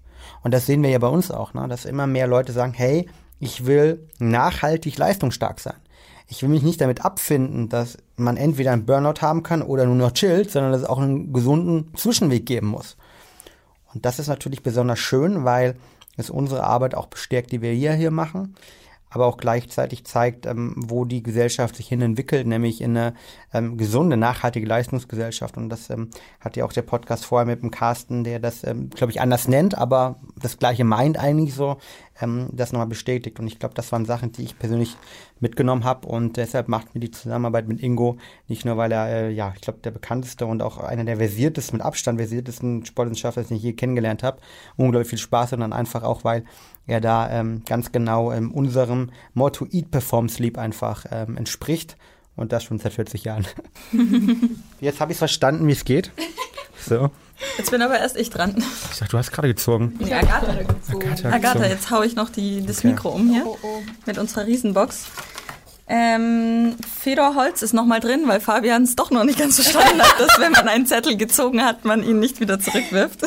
Und 0.42 0.54
das 0.54 0.64
sehen 0.64 0.82
wir 0.82 0.88
ja 0.88 0.98
bei 0.98 1.08
uns 1.08 1.30
auch, 1.30 1.52
ne? 1.52 1.68
dass 1.68 1.84
immer 1.84 2.06
mehr 2.06 2.26
Leute 2.26 2.52
sagen, 2.52 2.72
hey, 2.72 3.08
ich 3.38 3.66
will 3.66 4.08
nachhaltig 4.18 4.96
leistungsstark 4.96 5.60
sein 5.60 5.76
ich 6.26 6.42
will 6.42 6.48
mich 6.48 6.62
nicht 6.62 6.80
damit 6.80 7.04
abfinden, 7.04 7.68
dass 7.68 7.98
man 8.16 8.36
entweder 8.36 8.72
einen 8.72 8.86
Burnout 8.86 9.20
haben 9.20 9.42
kann 9.42 9.62
oder 9.62 9.84
nur 9.86 9.94
noch 9.94 10.12
chillt, 10.12 10.50
sondern 10.50 10.72
dass 10.72 10.82
es 10.82 10.88
auch 10.88 10.98
einen 10.98 11.32
gesunden 11.32 11.94
Zwischenweg 11.96 12.46
geben 12.46 12.68
muss. 12.68 12.96
Und 13.92 14.04
das 14.04 14.18
ist 14.18 14.28
natürlich 14.28 14.62
besonders 14.62 14.98
schön, 14.98 15.44
weil 15.44 15.76
es 16.16 16.30
unsere 16.30 16.64
Arbeit 16.64 16.94
auch 16.94 17.06
bestärkt, 17.06 17.52
die 17.52 17.60
wir 17.60 17.72
hier, 17.72 17.92
hier 17.92 18.10
machen 18.10 18.54
aber 19.14 19.26
auch 19.26 19.36
gleichzeitig 19.36 20.04
zeigt, 20.04 20.44
ähm, 20.44 20.74
wo 20.76 21.04
die 21.04 21.22
Gesellschaft 21.22 21.76
sich 21.76 21.86
hin 21.86 22.02
entwickelt, 22.02 22.48
nämlich 22.48 22.80
in 22.80 22.96
eine 22.96 23.14
ähm, 23.54 23.78
gesunde, 23.78 24.16
nachhaltige 24.16 24.66
Leistungsgesellschaft. 24.66 25.56
Und 25.56 25.70
das 25.70 25.88
ähm, 25.88 26.10
hat 26.40 26.56
ja 26.56 26.64
auch 26.64 26.72
der 26.72 26.82
Podcast 26.82 27.24
vorher 27.24 27.46
mit 27.46 27.62
dem 27.62 27.70
Carsten, 27.70 28.24
der 28.24 28.40
das, 28.40 28.64
ähm, 28.64 28.90
glaube 28.90 29.12
ich, 29.12 29.20
anders 29.20 29.48
nennt, 29.48 29.78
aber 29.78 30.16
das 30.36 30.58
gleiche 30.58 30.84
meint 30.84 31.18
eigentlich 31.18 31.54
so, 31.54 31.78
ähm, 32.20 32.48
das 32.52 32.72
nochmal 32.72 32.86
bestätigt. 32.86 33.38
Und 33.40 33.46
ich 33.46 33.58
glaube, 33.58 33.74
das 33.74 33.90
waren 33.92 34.04
Sachen, 34.04 34.32
die 34.32 34.42
ich 34.42 34.58
persönlich 34.58 34.96
mitgenommen 35.40 35.84
habe. 35.84 36.06
Und 36.08 36.36
deshalb 36.36 36.68
macht 36.68 36.94
mir 36.94 37.00
die 37.00 37.10
Zusammenarbeit 37.10 37.68
mit 37.68 37.82
Ingo 37.82 38.18
nicht 38.48 38.64
nur, 38.64 38.76
weil 38.76 38.92
er, 38.92 39.08
äh, 39.08 39.30
ja, 39.30 39.52
ich 39.54 39.60
glaube, 39.60 39.80
der 39.80 39.90
bekannteste 39.90 40.46
und 40.46 40.62
auch 40.62 40.78
einer 40.78 41.04
der 41.04 41.16
versiertesten, 41.16 41.78
mit 41.78 41.86
Abstand 41.86 42.18
versiertesten 42.18 42.84
Sportwissenschaftler, 42.84 43.44
den 43.44 43.56
ich 43.56 43.62
je 43.62 43.72
kennengelernt 43.72 44.22
habe, 44.22 44.38
unglaublich 44.76 45.10
viel 45.10 45.18
Spaß, 45.18 45.50
sondern 45.50 45.72
einfach 45.72 46.02
auch, 46.02 46.24
weil 46.24 46.44
er 46.86 47.00
da 47.00 47.30
ähm, 47.30 47.62
ganz 47.66 47.92
genau 47.92 48.32
ähm, 48.32 48.52
unserem 48.52 49.10
Motto 49.32 49.66
Eat, 49.70 49.90
Perform, 49.90 50.28
Sleep 50.28 50.58
einfach 50.58 51.06
ähm, 51.10 51.36
entspricht. 51.36 51.96
Und 52.36 52.52
das 52.52 52.64
schon 52.64 52.78
seit 52.78 52.92
40 52.92 53.24
Jahren. 53.24 53.46
Jetzt 54.80 55.00
habe 55.00 55.12
ich 55.12 55.18
verstanden, 55.18 55.66
wie 55.68 55.72
es 55.72 55.84
geht. 55.84 56.10
So. 56.86 57.10
Jetzt 57.58 57.70
bin 57.70 57.82
aber 57.82 57.98
erst 57.98 58.16
ich 58.16 58.30
dran. 58.30 58.56
Ich 58.90 58.98
dachte, 58.98 59.10
du 59.10 59.18
hast 59.18 59.32
gerade 59.32 59.48
gezogen. 59.48 59.94
Nee, 59.98 60.12
Agatha. 60.12 60.54
Agatha, 60.92 61.30
Agatha 61.30 61.66
jetzt 61.66 61.90
haue 61.90 62.06
ich 62.06 62.14
noch 62.14 62.30
die, 62.30 62.64
das 62.64 62.78
okay. 62.78 62.88
Mikro 62.88 63.10
um 63.10 63.28
hier 63.28 63.44
oh, 63.46 63.58
oh. 63.62 63.82
mit 64.06 64.18
unserer 64.18 64.46
Riesenbox. 64.46 65.06
Ähm, 65.86 66.76
Fedor 67.00 67.34
Holz 67.34 67.60
ist 67.62 67.74
nochmal 67.74 68.00
drin, 68.00 68.22
weil 68.26 68.40
Fabian 68.40 68.84
es 68.84 68.96
doch 68.96 69.10
noch 69.10 69.24
nicht 69.24 69.38
ganz 69.38 69.56
verstanden 69.56 70.00
hat, 70.00 70.18
dass 70.18 70.38
wenn 70.38 70.52
man 70.52 70.66
einen 70.68 70.86
Zettel 70.86 71.16
gezogen 71.16 71.62
hat, 71.62 71.84
man 71.84 72.02
ihn 72.02 72.20
nicht 72.20 72.40
wieder 72.40 72.58
zurückwirft. 72.58 73.20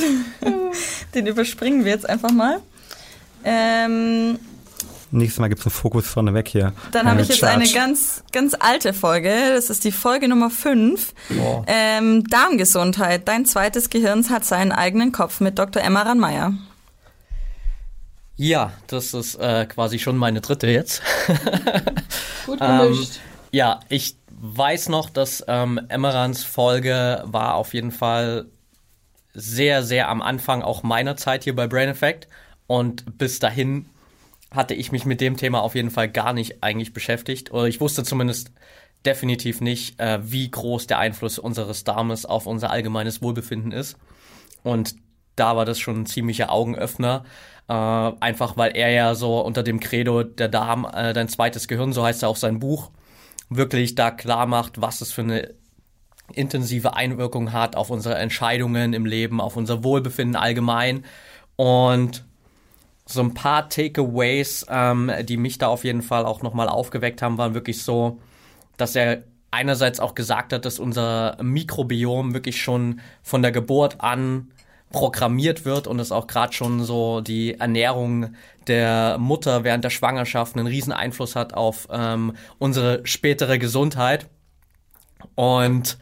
Den 1.14 1.28
überspringen 1.28 1.86
wir 1.86 1.92
jetzt 1.92 2.10
einfach 2.10 2.32
mal. 2.32 2.62
Ähm, 3.44 4.40
Nächstes 5.12 5.40
Mal 5.40 5.48
gibt 5.48 5.62
es 5.62 5.68
einen 5.68 5.74
Fokus 5.74 6.08
vorneweg 6.08 6.48
hier. 6.48 6.74
Dann 6.92 7.10
habe 7.10 7.22
ich 7.22 7.30
jetzt 7.30 7.40
Charge. 7.40 7.62
eine 7.62 7.72
ganz, 7.72 8.24
ganz 8.32 8.56
alte 8.60 8.94
Folge. 8.94 9.32
Das 9.54 9.70
ist 9.70 9.84
die 9.84 9.92
Folge 9.92 10.28
Nummer 10.28 10.50
5. 10.50 11.14
Oh. 11.40 11.64
Ähm, 11.66 12.26
Darmgesundheit. 12.26 13.28
Dein 13.28 13.46
zweites 13.46 13.90
Gehirn 13.90 14.30
hat 14.30 14.44
seinen 14.44 14.72
eigenen 14.72 15.14
Kopf 15.14 15.40
mit 15.40 15.58
Dr. 15.58 15.82
Emma 15.82 16.02
Ranmeier. 16.02 16.54
Ja, 18.36 18.72
das 18.88 19.14
ist 19.14 19.36
äh, 19.36 19.66
quasi 19.66 19.98
schon 19.98 20.18
meine 20.18 20.42
dritte 20.42 20.68
jetzt. 20.68 21.02
Gut 22.46 22.60
gemischt. 22.60 23.16
ähm, 23.16 23.22
ja, 23.52 23.80
ich 23.90 24.18
weiß 24.30 24.90
noch, 24.90 25.10
dass 25.10 25.44
ähm, 25.48 25.80
Emmerans 25.90 26.44
Folge 26.44 27.24
war 27.26 27.56
auf 27.56 27.74
jeden 27.74 27.92
Fall 27.92 28.46
sehr, 29.34 29.84
sehr 29.84 30.10
am 30.10 30.22
Anfang 30.22 30.62
auch 30.62 30.84
meiner 30.84 31.16
Zeit 31.16 31.46
hier 31.46 31.56
bei 31.56 31.68
Brain 31.68 31.90
Effect. 31.90 32.28
Und 32.68 33.18
bis 33.18 33.40
dahin 33.40 33.86
hatte 34.52 34.74
ich 34.74 34.92
mich 34.92 35.06
mit 35.06 35.22
dem 35.22 35.38
Thema 35.38 35.62
auf 35.62 35.76
jeden 35.76 35.92
Fall 35.92 36.10
gar 36.10 36.34
nicht 36.34 36.64
eigentlich 36.64 36.94
beschäftigt. 36.94 37.52
Oder 37.52 37.66
ich 37.66 37.82
wusste 37.82 38.04
zumindest 38.04 38.52
definitiv 39.06 39.62
nicht, 39.62 40.00
äh, 40.00 40.20
wie 40.24 40.50
groß 40.50 40.88
der 40.88 41.00
Einfluss 41.00 41.40
unseres 41.40 41.84
Darmes 41.84 42.26
auf 42.26 42.46
unser 42.46 42.72
allgemeines 42.72 43.22
Wohlbefinden 43.22 43.72
ist. 43.72 43.98
Und 44.64 44.96
da 45.36 45.56
war 45.56 45.66
das 45.66 45.80
schon 45.80 46.02
ein 46.02 46.06
ziemlicher 46.06 46.52
Augenöffner. 46.52 47.24
Äh, 47.68 47.74
einfach 47.74 48.58
weil 48.58 48.76
er 48.76 48.90
ja 48.90 49.16
so 49.16 49.40
unter 49.42 49.64
dem 49.64 49.80
Credo 49.80 50.24
der 50.24 50.48
Darm, 50.48 50.88
äh, 50.92 51.14
dein 51.14 51.28
zweites 51.28 51.68
Gehirn, 51.68 51.94
so 51.94 52.04
heißt 52.04 52.24
er 52.24 52.30
auch 52.30 52.38
sein 52.38 52.60
Buch, 52.60 52.92
wirklich 53.50 53.96
da 53.96 54.12
klar 54.12 54.46
macht, 54.46 54.82
was 54.82 55.02
es 55.02 55.12
für 55.12 55.22
eine 55.22 55.54
intensive 56.34 56.96
Einwirkung 56.96 57.54
hat 57.54 57.76
auf 57.76 57.90
unsere 57.90 58.16
Entscheidungen 58.16 58.94
im 58.94 59.06
Leben, 59.06 59.40
auf 59.40 59.56
unser 59.56 59.84
Wohlbefinden 59.84 60.36
allgemein. 60.36 61.06
Und 61.56 62.26
so 63.08 63.22
ein 63.22 63.34
paar 63.34 63.70
Takeaways, 63.70 64.66
ähm, 64.70 65.12
die 65.24 65.38
mich 65.38 65.58
da 65.58 65.68
auf 65.68 65.84
jeden 65.84 66.02
Fall 66.02 66.26
auch 66.26 66.42
nochmal 66.42 66.70
aufgeweckt 66.70 67.22
haben, 67.22 67.38
waren 67.38 67.54
wirklich 67.54 67.84
so, 67.84 68.20
dass 68.76 68.96
er 68.96 69.24
einerseits 69.50 70.00
auch 70.00 70.14
gesagt 70.14 70.54
hat, 70.54 70.66
dass 70.66 70.78
unser 70.78 71.38
Mikrobiom 71.42 72.34
wirklich 72.34 72.62
schon 72.62 73.00
von 73.24 73.42
der 73.42 73.52
Geburt 73.52 74.02
an 74.02 74.50
programmiert 74.92 75.66
wird 75.66 75.88
und 75.88 76.00
es 76.00 76.12
auch 76.12 76.28
gerade 76.28 76.54
schon 76.54 76.84
so 76.84 77.22
die 77.22 77.60
Ernährung 77.60 78.36
der 78.68 79.18
Mutter 79.18 79.64
während 79.64 79.84
der 79.84 79.90
Schwangerschaft 79.90 80.56
einen 80.56 80.68
riesen 80.68 80.94
Einfluss 80.94 81.36
hat 81.36 81.54
auf 81.54 81.88
ähm, 81.92 82.34
unsere 82.58 83.02
spätere 83.06 83.58
Gesundheit. 83.58 84.28
Und 85.36 85.98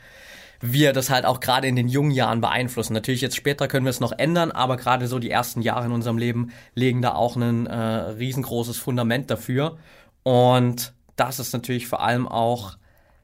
wir 0.72 0.94
das 0.94 1.10
halt 1.10 1.26
auch 1.26 1.40
gerade 1.40 1.68
in 1.68 1.76
den 1.76 1.88
jungen 1.88 2.12
Jahren 2.12 2.42
beeinflussen. 2.42 2.94
Natürlich 2.94 3.22
jetzt 3.22 3.36
später 3.36 3.68
können 3.68 3.86
wir 3.86 3.90
es 3.90 4.00
noch 4.00 4.12
ändern, 4.12 4.52
aber 4.52 4.78
gerade 4.78 5.08
so 5.08 5.20
die 5.20 5.30
ersten 5.30 5.62
Jahre 5.62 5.86
in 5.86 5.92
unserem 5.92 6.18
Leben 6.18 6.52
legen 6.74 7.02
da 7.02 7.14
auch 7.14 7.36
ein 7.36 7.68
äh, 7.68 7.76
riesengroßes 7.78 8.78
Fundament 8.78 9.30
dafür 9.30 9.78
und 10.24 10.94
das 11.16 11.40
ist 11.40 11.54
natürlich 11.54 11.88
vor 11.88 12.02
allem 12.02 12.28
auch 12.28 12.78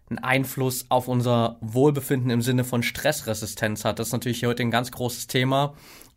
einen 0.09 0.19
Einfluss 0.19 0.85
auf 0.89 1.07
unser 1.07 1.57
Wohlbefinden 1.61 2.29
im 2.29 2.41
Sinne 2.41 2.63
von 2.63 2.83
Stressresistenz 2.83 3.85
hat. 3.85 3.99
Das 3.99 4.07
ist 4.07 4.13
natürlich 4.13 4.45
heute 4.45 4.63
ein 4.63 4.71
ganz 4.71 4.91
großes 4.91 5.27
Thema 5.27 5.73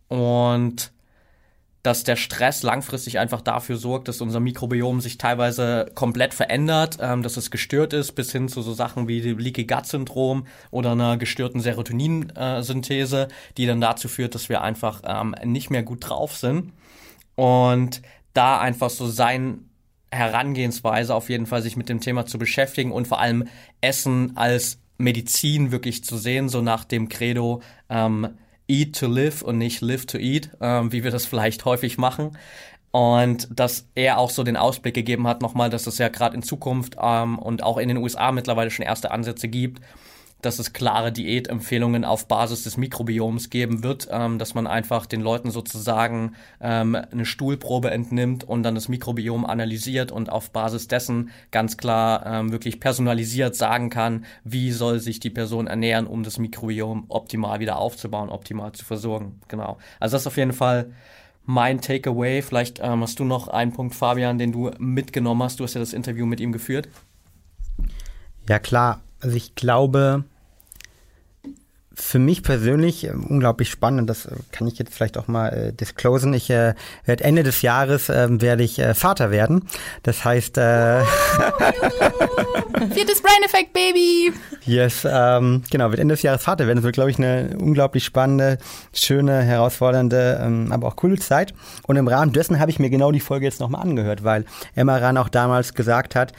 und 0.09 0.93
dass 1.85 2.03
der 2.03 2.17
Stress 2.17 2.63
langfristig 2.63 3.19
einfach 3.19 3.43
dafür 3.43 3.77
sorgt, 3.77 4.09
dass 4.09 4.23
unser 4.23 4.41
Mikrobiom 4.41 5.03
sich 5.03 5.19
teilweise 5.19 5.85
komplett 5.95 6.33
verändert, 6.33 6.97
ähm, 6.99 7.23
dass 7.23 7.37
es 7.37 7.51
gestört 7.51 7.93
ist, 7.93 8.13
bis 8.13 8.33
hin 8.33 8.49
zu 8.49 8.63
so 8.63 8.73
Sachen 8.73 9.07
wie 9.07 9.21
dem 9.21 9.39
Leaky 9.39 9.67
Gut 9.67 9.85
Syndrom 9.85 10.47
oder 10.71 10.93
einer 10.93 11.19
gestörten 11.19 11.61
Serotoninsynthese, 11.61 13.29
die 13.59 13.67
dann 13.67 13.83
dazu 13.83 14.09
führt, 14.09 14.35
dass 14.35 14.49
wir 14.49 14.63
einfach 14.63 15.03
ähm, 15.05 15.35
nicht 15.45 15.69
mehr 15.69 15.83
gut 15.83 16.09
drauf 16.09 16.35
sind. 16.35 16.73
Und 17.35 18.01
da 18.33 18.59
einfach 18.61 18.89
so 18.89 19.07
sein 19.07 19.69
Herangehensweise 20.11 21.15
auf 21.15 21.29
jeden 21.29 21.45
Fall, 21.45 21.61
sich 21.61 21.77
mit 21.77 21.91
dem 21.91 22.01
Thema 22.01 22.25
zu 22.25 22.39
beschäftigen 22.39 22.93
und 22.93 23.07
vor 23.07 23.21
allem 23.21 23.47
Essen 23.83 24.39
als 24.39 24.79
Medizin 24.97 25.71
wirklich 25.71 26.03
zu 26.03 26.17
sehen, 26.17 26.49
so 26.49 26.63
nach 26.63 26.85
dem 26.85 27.11
Credo 27.11 27.61
ähm, 27.91 28.39
Eat 28.69 28.99
to 28.99 29.07
live 29.07 29.43
und 29.43 29.59
nicht 29.59 29.81
live 29.81 30.07
to 30.07 30.19
eat, 30.19 30.51
ähm, 30.61 30.93
wie 30.93 31.05
wir 31.05 31.11
das 31.11 31.27
vielleicht 31.27 31.65
häufig 31.65 31.99
machen. 31.99 32.37
Und 32.91 33.49
dass 33.51 33.89
er 33.97 34.19
auch 34.19 34.31
so 34.31 34.45
den 34.45 34.57
Ausblick 34.57 34.95
gegeben 34.95 35.27
hat, 35.27 35.43
nochmal, 35.43 35.69
dass 35.69 35.89
es 35.89 35.99
ja 35.99 36.09
gerade 36.09 36.37
in 36.37 36.43
Zukunft 36.43 36.97
ähm, 37.01 37.39
und 37.39 37.63
auch 37.63 37.79
in 37.79 37.89
den 37.89 37.97
USA 37.97 38.31
mittlerweile 38.31 38.71
schon 38.71 38.87
erste 38.87 39.11
Ansätze 39.11 39.49
gibt, 39.49 39.81
dass 40.45 40.59
es 40.59 40.73
klare 40.73 41.13
Diätempfehlungen 41.13 42.05
auf 42.05 42.29
Basis 42.29 42.65
des 42.65 42.77
Mikrobioms 42.77 43.51
geben 43.51 43.83
wird, 43.83 44.09
ähm, 44.11 44.39
dass 44.39 44.55
man 44.55 44.67
einfach 44.67 45.07
den 45.07 45.21
Leuten 45.21 45.51
sozusagen 45.51 46.35
ähm, 46.61 46.95
eine 46.95 47.25
Stuhlprobe 47.25 47.91
entnimmt 47.91 48.45
und 48.45 48.63
dann 48.63 48.75
das 48.75 48.89
Mikrobiom 48.89 49.45
analysiert 49.47 50.13
und 50.13 50.31
auf 50.31 50.51
Basis 50.51 50.89
dessen 50.89 51.31
ganz 51.51 51.77
klar 51.77 52.25
ähm, 52.27 52.53
wirklich 52.53 52.81
personalisiert 52.81 53.57
sagen 53.57 53.91
kann, 53.91 54.25
wie 54.45 54.73
soll 54.73 55.01
sich 55.01 55.21
die 55.21 55.31
Person 55.31 55.67
ernähren, 55.67 56.07
um 56.07 56.23
das 56.23 56.39
Mikrobiom 56.39 57.07
optimal 57.09 57.61
wieder 57.61 57.79
aufzubauen, 57.79 58.29
optimal 58.29 58.73
zu 58.73 58.85
versorgen. 58.85 59.41
Genau. 59.49 59.79
Also 60.01 60.15
das 60.15 60.23
ist 60.23 60.27
auf 60.27 60.37
jeden 60.37 60.53
Fall 60.53 60.93
mein 61.45 61.81
Takeaway. 61.81 62.43
Vielleicht 62.43 62.81
ähm, 62.83 63.03
hast 63.03 63.19
du 63.19 63.25
noch 63.25 63.49
einen 63.49 63.73
Punkt, 63.73 63.95
Fabian, 63.95 64.39
den 64.39 64.53
du 64.53 64.71
mitgenommen 64.79 65.43
hast. 65.43 65.61
Du 65.61 65.65
hast 65.65 65.75
ja 65.75 65.81
das 65.81 65.93
Interview 65.93 66.27
mit 66.27 66.41
ihm 66.41 66.53
geführt. 66.53 66.89
Ja 68.49 68.59
klar, 68.59 69.01
also 69.21 69.37
ich 69.37 69.55
glaube, 69.55 70.25
für 71.95 72.19
mich 72.19 72.43
persönlich 72.43 73.05
äh, 73.05 73.11
unglaublich 73.11 73.71
spannend. 73.71 74.11
Das 74.11 74.27
äh, 74.27 74.33
kann 74.53 74.67
ich 74.67 74.79
jetzt 74.79 74.95
vielleicht 74.95 75.19
auch 75.19 75.29
mal 75.29 75.49
äh, 75.49 75.73
disclosen. 75.73 76.35
Ich 76.35 76.51
äh, 76.51 76.75
werde 77.05 77.25
Ende 77.25 77.43
des 77.43 77.63
Jahres 77.63 78.09
äh, 78.09 78.29
werde 78.41 78.63
ich 78.63 78.79
äh, 78.79 78.95
Vater 78.95 79.31
werden. 79.31 79.69
Das 80.03 80.25
heißt 80.25 80.59
äh, 80.59 81.03
viertes 82.93 83.23
Brain 83.23 83.43
Effect 83.45 83.73
Baby. 83.73 84.33
Yes, 84.67 85.07
ähm, 85.09 85.63
genau. 85.71 85.91
Wird 85.91 86.01
Ende 86.01 86.15
des 86.15 86.23
Jahres 86.23 86.43
Vater 86.43 86.67
werden. 86.67 86.79
Das 86.79 86.85
wird, 86.85 86.95
glaube 86.95 87.11
ich, 87.11 87.19
eine 87.19 87.57
unglaublich 87.59 88.05
spannende, 88.05 88.59
schöne, 88.93 89.43
herausfordernde, 89.43 90.41
ähm, 90.43 90.73
aber 90.73 90.89
auch 90.89 90.97
coole 90.97 91.19
Zeit. 91.19 91.55
Und 91.87 91.97
im 91.97 92.09
Rahmen 92.09 92.33
dessen 92.33 92.59
habe 92.59 92.71
ich 92.71 92.79
mir 92.79 92.91
genau 92.91 93.13
die 93.13 93.21
Folge 93.21 93.47
jetzt 93.47 93.61
nochmal 93.61 93.83
angehört, 93.83 94.25
weil 94.25 94.45
Emma 94.75 94.97
Ran 94.97 95.17
auch 95.19 95.29
damals 95.29 95.75
gesagt 95.75 96.15
hat, 96.15 96.33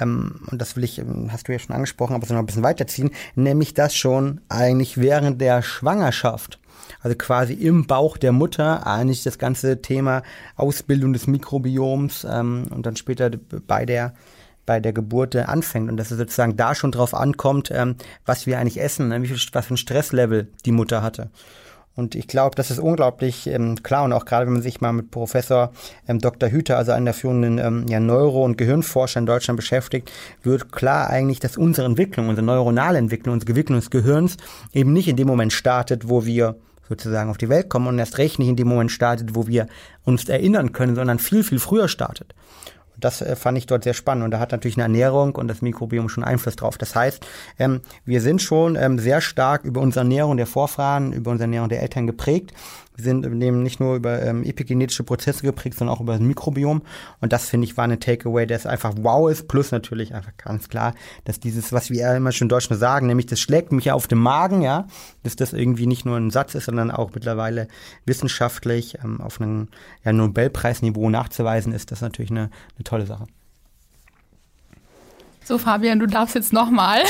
ähm, 0.00 0.40
und 0.50 0.60
das 0.60 0.76
will 0.76 0.84
ich, 0.84 0.98
ähm, 0.98 1.28
hast 1.32 1.48
du 1.48 1.52
ja 1.52 1.58
schon 1.58 1.74
angesprochen, 1.74 2.14
aber 2.14 2.26
so 2.26 2.34
noch 2.34 2.40
ein 2.40 2.46
bisschen 2.46 2.62
weiterziehen, 2.62 3.10
nämlich 3.34 3.74
das 3.74 3.94
schon 3.94 4.40
eigentlich 4.48 4.98
während 4.98 5.40
der 5.40 5.62
Schwangerschaft. 5.62 6.58
Also 7.02 7.16
quasi 7.16 7.54
im 7.54 7.86
Bauch 7.86 8.16
der 8.16 8.32
Mutter 8.32 8.86
eigentlich 8.86 9.22
das 9.22 9.38
ganze 9.38 9.80
Thema 9.80 10.22
Ausbildung 10.56 11.12
des 11.12 11.26
Mikrobioms 11.26 12.26
ähm, 12.28 12.66
und 12.70 12.84
dann 12.84 12.96
später 12.96 13.30
bei 13.66 13.86
der 13.86 14.14
bei 14.66 14.78
der 14.78 14.92
Geburt 14.92 15.34
anfängt 15.34 15.90
und 15.90 15.96
dass 15.96 16.12
es 16.12 16.18
sozusagen 16.18 16.56
da 16.56 16.76
schon 16.76 16.92
drauf 16.92 17.12
ankommt, 17.12 17.72
ähm, 17.72 17.96
was 18.24 18.46
wir 18.46 18.58
eigentlich 18.58 18.80
essen, 18.80 19.08
ne? 19.08 19.20
wie 19.20 19.26
viel, 19.26 19.38
was 19.52 19.66
für 19.66 19.74
ein 19.74 19.78
Stresslevel 19.78 20.46
die 20.64 20.70
Mutter 20.70 21.02
hatte. 21.02 21.30
Und 22.00 22.14
ich 22.14 22.26
glaube, 22.26 22.56
das 22.56 22.70
ist 22.70 22.78
unglaublich 22.78 23.46
ähm, 23.46 23.82
klar 23.82 24.04
und 24.04 24.14
auch 24.14 24.24
gerade 24.24 24.46
wenn 24.46 24.54
man 24.54 24.62
sich 24.62 24.80
mal 24.80 24.92
mit 24.92 25.10
Professor 25.10 25.70
ähm, 26.08 26.18
Dr. 26.18 26.48
Hüter, 26.48 26.78
also 26.78 26.92
einer 26.92 27.04
der 27.04 27.14
führenden 27.14 27.58
ähm, 27.58 27.86
ja, 27.88 28.00
Neuro- 28.00 28.42
und 28.42 28.56
Gehirnforscher 28.56 29.20
in 29.20 29.26
Deutschland 29.26 29.58
beschäftigt, 29.58 30.10
wird 30.42 30.72
klar 30.72 31.10
eigentlich, 31.10 31.40
dass 31.40 31.58
unsere 31.58 31.86
Entwicklung, 31.86 32.30
unsere 32.30 32.46
neuronale 32.46 32.96
Entwicklung, 32.96 33.34
unsere 33.34 33.50
Entwicklung 33.50 33.78
des 33.78 33.90
Gehirns 33.90 34.38
eben 34.72 34.94
nicht 34.94 35.08
in 35.08 35.16
dem 35.16 35.28
Moment 35.28 35.52
startet, 35.52 36.08
wo 36.08 36.24
wir 36.24 36.56
sozusagen 36.88 37.28
auf 37.28 37.36
die 37.36 37.50
Welt 37.50 37.68
kommen 37.68 37.86
und 37.86 37.98
erst 37.98 38.16
recht 38.16 38.38
nicht 38.38 38.48
in 38.48 38.56
dem 38.56 38.68
Moment 38.68 38.90
startet, 38.90 39.34
wo 39.34 39.46
wir 39.46 39.66
uns 40.04 40.26
erinnern 40.26 40.72
können, 40.72 40.94
sondern 40.94 41.18
viel, 41.18 41.44
viel 41.44 41.58
früher 41.58 41.86
startet 41.86 42.34
das 43.04 43.22
äh, 43.22 43.36
fand 43.36 43.58
ich 43.58 43.66
dort 43.66 43.84
sehr 43.84 43.94
spannend. 43.94 44.24
Und 44.24 44.30
da 44.30 44.38
hat 44.38 44.52
natürlich 44.52 44.76
eine 44.76 44.84
Ernährung 44.84 45.34
und 45.34 45.48
das 45.48 45.62
Mikrobiom 45.62 46.08
schon 46.08 46.24
Einfluss 46.24 46.56
drauf. 46.56 46.78
Das 46.78 46.94
heißt, 46.94 47.26
ähm, 47.58 47.80
wir 48.04 48.20
sind 48.20 48.42
schon 48.42 48.76
ähm, 48.76 48.98
sehr 48.98 49.20
stark 49.20 49.64
über 49.64 49.80
unsere 49.80 50.04
Ernährung 50.04 50.36
der 50.36 50.46
Vorfahren, 50.46 51.12
über 51.12 51.30
unsere 51.30 51.46
Ernährung 51.46 51.68
der 51.68 51.82
Eltern 51.82 52.06
geprägt. 52.06 52.52
Wir 53.00 53.04
sind 53.04 53.24
eben 53.24 53.62
nicht 53.62 53.80
nur 53.80 53.96
über 53.96 54.22
ähm, 54.22 54.44
epigenetische 54.44 55.04
Prozesse 55.04 55.42
geprägt, 55.42 55.78
sondern 55.78 55.96
auch 55.96 56.00
über 56.00 56.12
das 56.12 56.20
Mikrobiom. 56.20 56.82
Und 57.20 57.32
das 57.32 57.48
finde 57.48 57.66
ich 57.66 57.76
war 57.76 57.84
eine 57.84 57.98
Takeaway, 57.98 58.46
der 58.46 58.64
einfach 58.66 58.92
wow 58.98 59.30
ist. 59.30 59.48
Plus 59.48 59.72
natürlich 59.72 60.14
einfach 60.14 60.36
ganz 60.36 60.68
klar, 60.68 60.94
dass 61.24 61.40
dieses, 61.40 61.72
was 61.72 61.90
wir 61.90 62.14
immer 62.14 62.32
schon 62.32 62.46
in 62.46 62.50
Deutschland 62.50 62.78
sagen, 62.78 63.06
nämlich 63.06 63.26
das 63.26 63.40
schlägt 63.40 63.72
mich 63.72 63.86
ja 63.86 63.94
auf 63.94 64.06
den 64.06 64.18
Magen, 64.18 64.60
ja, 64.60 64.86
dass 65.22 65.34
das 65.34 65.52
irgendwie 65.54 65.86
nicht 65.86 66.04
nur 66.04 66.16
ein 66.16 66.30
Satz 66.30 66.54
ist, 66.54 66.66
sondern 66.66 66.90
auch 66.90 67.10
mittlerweile 67.14 67.68
wissenschaftlich 68.04 68.98
ähm, 69.02 69.20
auf 69.20 69.40
einem 69.40 69.68
ja, 70.04 70.12
Nobelpreisniveau 70.12 71.08
nachzuweisen 71.08 71.72
ist, 71.72 71.90
das 71.90 71.98
ist 71.98 72.02
natürlich 72.02 72.30
eine, 72.30 72.50
eine 72.76 72.84
tolle 72.84 73.06
Sache. 73.06 73.26
So, 75.44 75.56
Fabian, 75.56 75.98
du 75.98 76.06
darfst 76.06 76.34
jetzt 76.34 76.52
nochmal. 76.52 77.02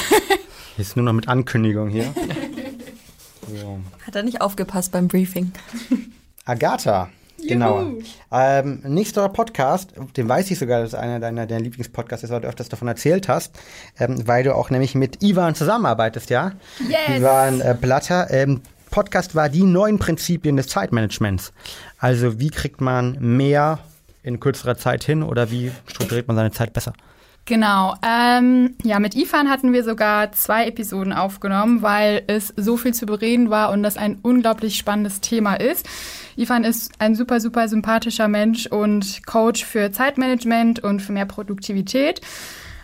Jetzt 0.77 0.97
nur 0.97 1.05
noch 1.05 1.13
mit 1.13 1.29
Ankündigung 1.29 1.89
hier. 1.89 2.15
So. 3.57 3.81
Hat 4.07 4.17
er 4.17 4.23
nicht 4.23 4.41
aufgepasst 4.41 4.93
beim 4.93 5.09
Briefing? 5.09 5.53
Agatha. 6.45 7.09
Genau. 7.47 7.95
Ähm, 8.31 8.81
nächster 8.85 9.29
Podcast, 9.29 9.95
den 10.17 10.29
weiß 10.29 10.51
ich 10.51 10.59
sogar, 10.59 10.83
dass 10.83 10.95
einer 10.95 11.21
deiner, 11.21 11.47
deiner 11.47 11.63
Lieblingspodcasts 11.63 12.25
ist, 12.25 12.31
weil 12.31 12.43
du 12.43 12.49
öfters 12.49 12.69
davon 12.69 12.89
erzählt 12.89 13.29
hast, 13.29 13.59
ähm, 13.99 14.27
weil 14.27 14.45
du 14.45 14.55
auch 14.55 14.71
nämlich 14.71 14.95
mit 14.95 15.23
Ivan 15.23 15.55
zusammenarbeitest, 15.55 16.31
ja? 16.31 16.53
Yes. 16.81 17.19
Ivan 17.19 17.61
äh, 17.61 17.77
Blatter. 17.81 18.31
Ähm, 18.31 18.61
Podcast 18.91 19.35
war 19.35 19.49
die 19.49 19.63
neuen 19.63 19.99
Prinzipien 19.99 20.57
des 20.57 20.67
Zeitmanagements. 20.67 21.53
Also 21.99 22.41
wie 22.41 22.51
kriegt 22.51 22.81
man 22.81 23.17
mehr 23.21 23.79
in 24.23 24.41
kürzerer 24.41 24.77
Zeit 24.77 25.05
hin 25.05 25.23
oder 25.23 25.51
wie 25.51 25.71
strukturiert 25.87 26.27
man 26.27 26.37
seine 26.37 26.51
Zeit 26.51 26.73
besser? 26.73 26.93
Genau. 27.51 27.97
Ähm, 28.07 28.77
ja, 28.85 29.01
mit 29.01 29.17
Ifan 29.17 29.51
hatten 29.51 29.73
wir 29.73 29.83
sogar 29.83 30.31
zwei 30.31 30.69
Episoden 30.69 31.13
aufgenommen, 31.13 31.83
weil 31.83 32.23
es 32.29 32.55
so 32.57 32.77
viel 32.77 32.95
zu 32.95 33.07
bereden 33.07 33.51
war 33.51 33.73
und 33.73 33.83
das 33.83 33.97
ein 33.97 34.21
unglaublich 34.23 34.79
spannendes 34.79 35.21
Thema 35.21 35.57
ist. 35.57 35.85
Ifan 36.37 36.63
ist 36.63 36.93
ein 37.01 37.17
super, 37.17 37.41
super 37.41 37.67
sympathischer 37.67 38.29
Mensch 38.29 38.67
und 38.67 39.27
Coach 39.27 39.65
für 39.65 39.91
Zeitmanagement 39.91 40.79
und 40.79 41.03
für 41.03 41.11
mehr 41.11 41.27
Produktivität. 41.27 42.21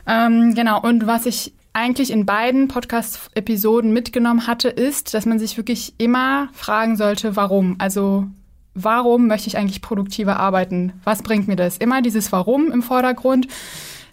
Ähm, 0.05 0.57
genau. 0.57 0.81
Und 0.81 1.07
was 1.07 1.27
ich 1.27 1.53
eigentlich 1.73 2.11
in 2.11 2.27
beiden 2.27 2.67
Podcast-Episoden 2.67 3.93
mitgenommen 3.93 4.49
hatte, 4.49 4.69
ist, 4.69 5.15
dass 5.15 5.27
man 5.27 5.39
sich 5.39 5.57
wirklich 5.57 5.95
immer 5.99 6.49
fragen 6.55 6.97
sollte, 6.97 7.37
warum. 7.37 7.77
Also 7.79 8.27
warum 8.75 9.29
möchte 9.29 9.47
ich 9.47 9.57
eigentlich 9.57 9.81
produktiver 9.81 10.41
arbeiten? 10.41 10.95
Was 11.05 11.23
bringt 11.23 11.47
mir 11.47 11.55
das? 11.55 11.77
Immer 11.77 12.03
dieses 12.03 12.33
Warum 12.33 12.73
im 12.73 12.83
Vordergrund. 12.83 13.47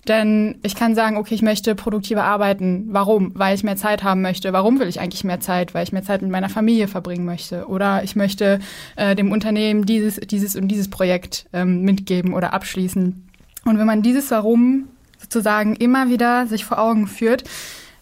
Denn 0.07 0.59
ich 0.63 0.75
kann 0.75 0.95
sagen, 0.95 1.15
okay, 1.15 1.33
ich 1.33 1.41
möchte 1.41 1.75
produktiver 1.75 2.25
arbeiten. 2.25 2.87
Warum? 2.89 3.31
Weil 3.35 3.55
ich 3.55 3.63
mehr 3.63 3.77
Zeit 3.77 4.03
haben 4.03 4.21
möchte. 4.21 4.51
Warum 4.51 4.79
will 4.79 4.89
ich 4.89 4.99
eigentlich 4.99 5.23
mehr 5.23 5.39
Zeit? 5.39 5.73
Weil 5.73 5.83
ich 5.83 5.93
mehr 5.93 6.03
Zeit 6.03 6.21
mit 6.21 6.31
meiner 6.31 6.49
Familie 6.49 6.89
verbringen 6.89 7.25
möchte. 7.25 7.67
Oder 7.67 8.03
ich 8.03 8.15
möchte 8.15 8.59
äh, 8.97 9.15
dem 9.15 9.31
Unternehmen 9.31 9.85
dieses, 9.85 10.17
dieses 10.17 10.57
und 10.57 10.67
dieses 10.67 10.89
Projekt 10.89 11.45
ähm, 11.53 11.83
mitgeben 11.83 12.33
oder 12.33 12.53
abschließen. 12.53 13.29
Und 13.65 13.79
wenn 13.79 13.87
man 13.87 14.01
dieses 14.01 14.29
Warum 14.29 14.89
sozusagen 15.17 15.77
immer 15.77 16.09
wieder 16.09 16.47
sich 16.47 16.65
vor 16.65 16.79
Augen 16.79 17.07
führt, 17.07 17.45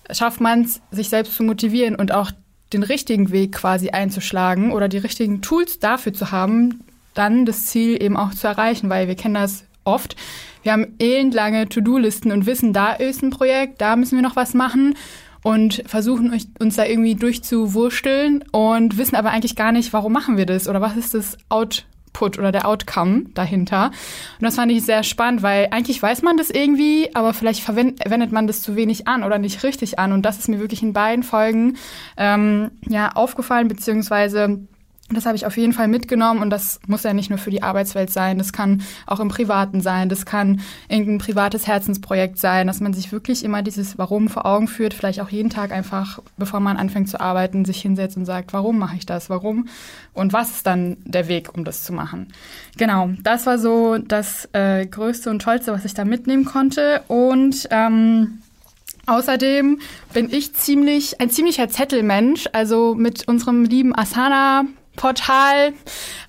schafft 0.10 0.41
man 0.41 0.64
es, 0.64 0.82
sich 0.89 1.10
selbst 1.10 1.36
zu 1.36 1.43
motivieren 1.43 1.95
und 1.95 2.12
auch 2.12 2.32
den 2.74 2.84
richtigen 2.84 3.32
Weg 3.32 3.54
quasi 3.54 3.89
einzuschlagen 3.89 4.72
oder 4.72 4.88
die 4.88 4.97
richtigen 4.97 5.41
Tools 5.41 5.80
dafür 5.80 6.14
zu 6.14 6.32
haben, 6.32 6.84
dann 7.14 7.45
das 7.45 7.68
Ziel 7.68 8.02
eben 8.02 8.18
auch 8.18 8.32
zu 8.32 8.47
erreichen, 8.47 8.89
weil 8.89 9.08
wir 9.08 9.16
kennen 9.16 9.36
das 9.36 9.66
oft. 9.84 10.15
Wir 10.63 10.73
haben 10.73 10.95
elendlange 10.99 11.69
To-Do-Listen 11.69 12.32
und 12.32 12.45
wissen, 12.45 12.73
da 12.73 12.93
ist 12.93 13.23
ein 13.23 13.32
Projekt, 13.32 13.82
da 13.82 13.95
müssen 13.95 14.15
wir 14.15 14.21
noch 14.21 14.36
was 14.36 14.53
machen 14.53 14.95
und 15.43 15.84
versuchen 15.86 16.39
uns 16.59 16.75
da 16.75 16.86
irgendwie 16.86 17.15
durchzuwursteln 17.15 18.43
und 18.51 18.97
wissen 18.97 19.15
aber 19.15 19.32
eigentlich 19.32 19.55
gar 19.55 19.71
nicht, 19.71 19.91
warum 19.93 20.13
machen 20.13 20.38
wir 20.38 20.45
das 20.45 20.67
oder 20.67 20.82
was 20.82 20.97
ist 20.97 21.13
das 21.15 21.38
Output 21.49 22.38
oder 22.38 22.51
der 22.51 22.67
Outcome 22.67 23.25
dahinter. 23.34 23.88
Und 24.39 24.43
das 24.43 24.55
fand 24.55 24.71
ich 24.71 24.84
sehr 24.84 25.01
spannend, 25.03 25.41
weil 25.41 25.69
eigentlich 25.71 26.01
weiß 26.01 26.21
man 26.21 26.38
das 26.38 26.51
irgendwie, 26.51 27.09
aber 27.15 27.34
vielleicht 27.34 27.61
verwendet 27.61 28.32
man 28.32 28.45
das 28.45 28.61
zu 28.61 28.75
wenig 28.75 29.07
an 29.07 29.23
oder 29.23 29.39
nicht 29.39 29.63
richtig 29.63 29.97
an. 29.97 30.11
Und 30.11 30.23
das 30.23 30.38
ist 30.38 30.47
mir 30.47 30.59
wirklich 30.59 30.84
in 30.84 30.93
beiden 30.93 31.23
Folgen 31.23 31.77
ähm, 32.17 32.69
ja 32.88 33.13
aufgefallen, 33.13 33.67
beziehungsweise 33.67 34.59
das 35.16 35.26
habe 35.26 35.36
ich 35.36 35.45
auf 35.45 35.57
jeden 35.57 35.74
Fall 35.74 35.88
mitgenommen 35.88 36.41
und 36.41 36.49
das 36.49 36.80
muss 36.88 37.03
ja 37.03 37.14
nicht 37.14 37.30
nur 37.30 37.39
für 37.39 37.51
die 37.51 37.64
Arbeitswelt 37.64 38.09
sein, 38.09 38.38
das 38.38 38.53
kann 38.53 38.82
auch 39.05 39.20
im 39.20 39.30
Privaten 39.30 39.82
sein, 39.82 40.09
das 40.09 40.26
kann 40.26 40.62
irgendein 40.88 41.18
privates 41.18 41.68
Herzensprojekt 41.68 42.38
sein, 42.38 42.68
dass 42.68 42.80
man 42.80 42.93
sich 42.93 43.12
wirklich 43.12 43.43
immer 43.43 43.62
dieses 43.62 43.97
Warum 43.97 44.30
vor 44.30 44.45
Augen 44.45 44.68
führt, 44.68 44.93
vielleicht 44.93 45.22
auch 45.22 45.30
jeden 45.30 45.49
Tag 45.49 45.72
einfach, 45.72 46.20
bevor 46.38 46.59
man 46.59 46.78
anfängt 46.78 47.09
zu 47.09 47.20
arbeiten, 47.20 47.66
sich 47.66 47.82
hinsetzt 47.82 48.18
und 48.18 48.26
sagt, 48.26 48.53
warum 48.53 48.78
mache 48.78 48.95
ich 48.95 49.05
das, 49.05 49.30
warum 49.30 49.68
und 50.14 50.34
was 50.34 50.51
ist 50.51 50.68
dann 50.68 50.97
der 51.05 51.28
Weg, 51.28 51.55
um 51.55 51.64
das 51.64 51.84
zu 51.84 51.93
machen. 51.93 52.28
Genau, 52.78 53.09
das 53.24 53.45
war 53.45 53.57
so 53.57 53.97
das 53.97 54.49
äh, 54.53 54.86
Größte 54.86 55.30
und 55.30 55.41
Tollste, 55.41 55.72
was 55.74 55.86
ich 55.86 55.93
da 55.93 56.05
mitnehmen 56.05 56.45
konnte 56.45 57.01
und 57.07 57.68
ähm, 57.72 58.39
Außerdem 59.07 59.80
bin 60.14 60.32
ich 60.32 60.53
ziemlich 60.53 61.20
ein 61.20 61.30
ziemlicher 61.30 61.68
Zettelmensch. 61.70 62.47
Also 62.53 62.95
mit 62.95 63.28
unserem 63.28 63.66
lieben 63.66 63.95
Asana 63.97 64.66
Portal 64.95 65.73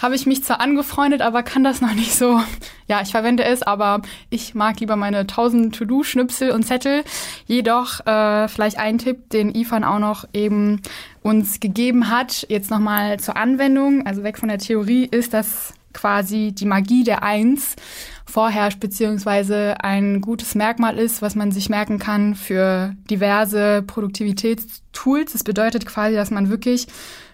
habe 0.01 0.15
ich 0.15 0.27
mich 0.27 0.45
zwar 0.45 0.61
angefreundet, 0.61 1.21
aber 1.21 1.43
kann 1.43 1.65
das 1.65 1.81
noch 1.81 1.95
nicht 1.95 2.15
so. 2.15 2.41
Ja, 2.87 3.01
ich 3.03 3.11
verwende 3.11 3.45
es, 3.45 3.63
aber 3.63 4.03
ich 4.31 4.55
mag 4.55 4.81
lieber 4.81 4.97
meine 4.97 5.21
1000 5.21 5.75
To-Do-Schnipsel 5.75 6.51
und 6.51 6.65
Zettel. 6.65 7.05
Jedoch 7.47 8.07
äh, 8.07 8.49
vielleicht 8.49 8.79
ein 8.79 8.99
Tipp, 8.99 9.31
den 9.31 9.55
Ifan 9.55 9.85
auch 9.85 9.99
noch 9.99 10.27
eben 10.33 10.81
uns 11.23 11.61
gegeben 11.61 12.09
hat, 12.09 12.47
jetzt 12.49 12.71
nochmal 12.71 13.19
zur 13.19 13.37
Anwendung, 13.37 14.07
also 14.07 14.23
weg 14.23 14.39
von 14.39 14.49
der 14.49 14.59
Theorie, 14.59 15.07
ist, 15.07 15.35
dass 15.35 15.75
quasi 15.93 16.53
die 16.53 16.65
Magie 16.65 17.05
der 17.05 17.23
Eins 17.23 17.77
vorherrscht, 18.25 18.81
beziehungsweise 18.81 19.77
ein 19.81 20.21
gutes 20.21 20.55
Merkmal 20.55 20.99
ist, 20.99 21.21
was 21.21 21.35
man 21.35 21.53
sich 21.53 21.69
merken 21.69 21.99
kann 21.99 22.35
für 22.35 22.95
diverse 23.11 23.83
Produktivitätstools. 23.87 25.33
Das 25.33 25.45
bedeutet 25.45 25.87
quasi, 25.87 26.15
dass 26.15 26.31
man 26.31 26.49
wirklich 26.49 26.87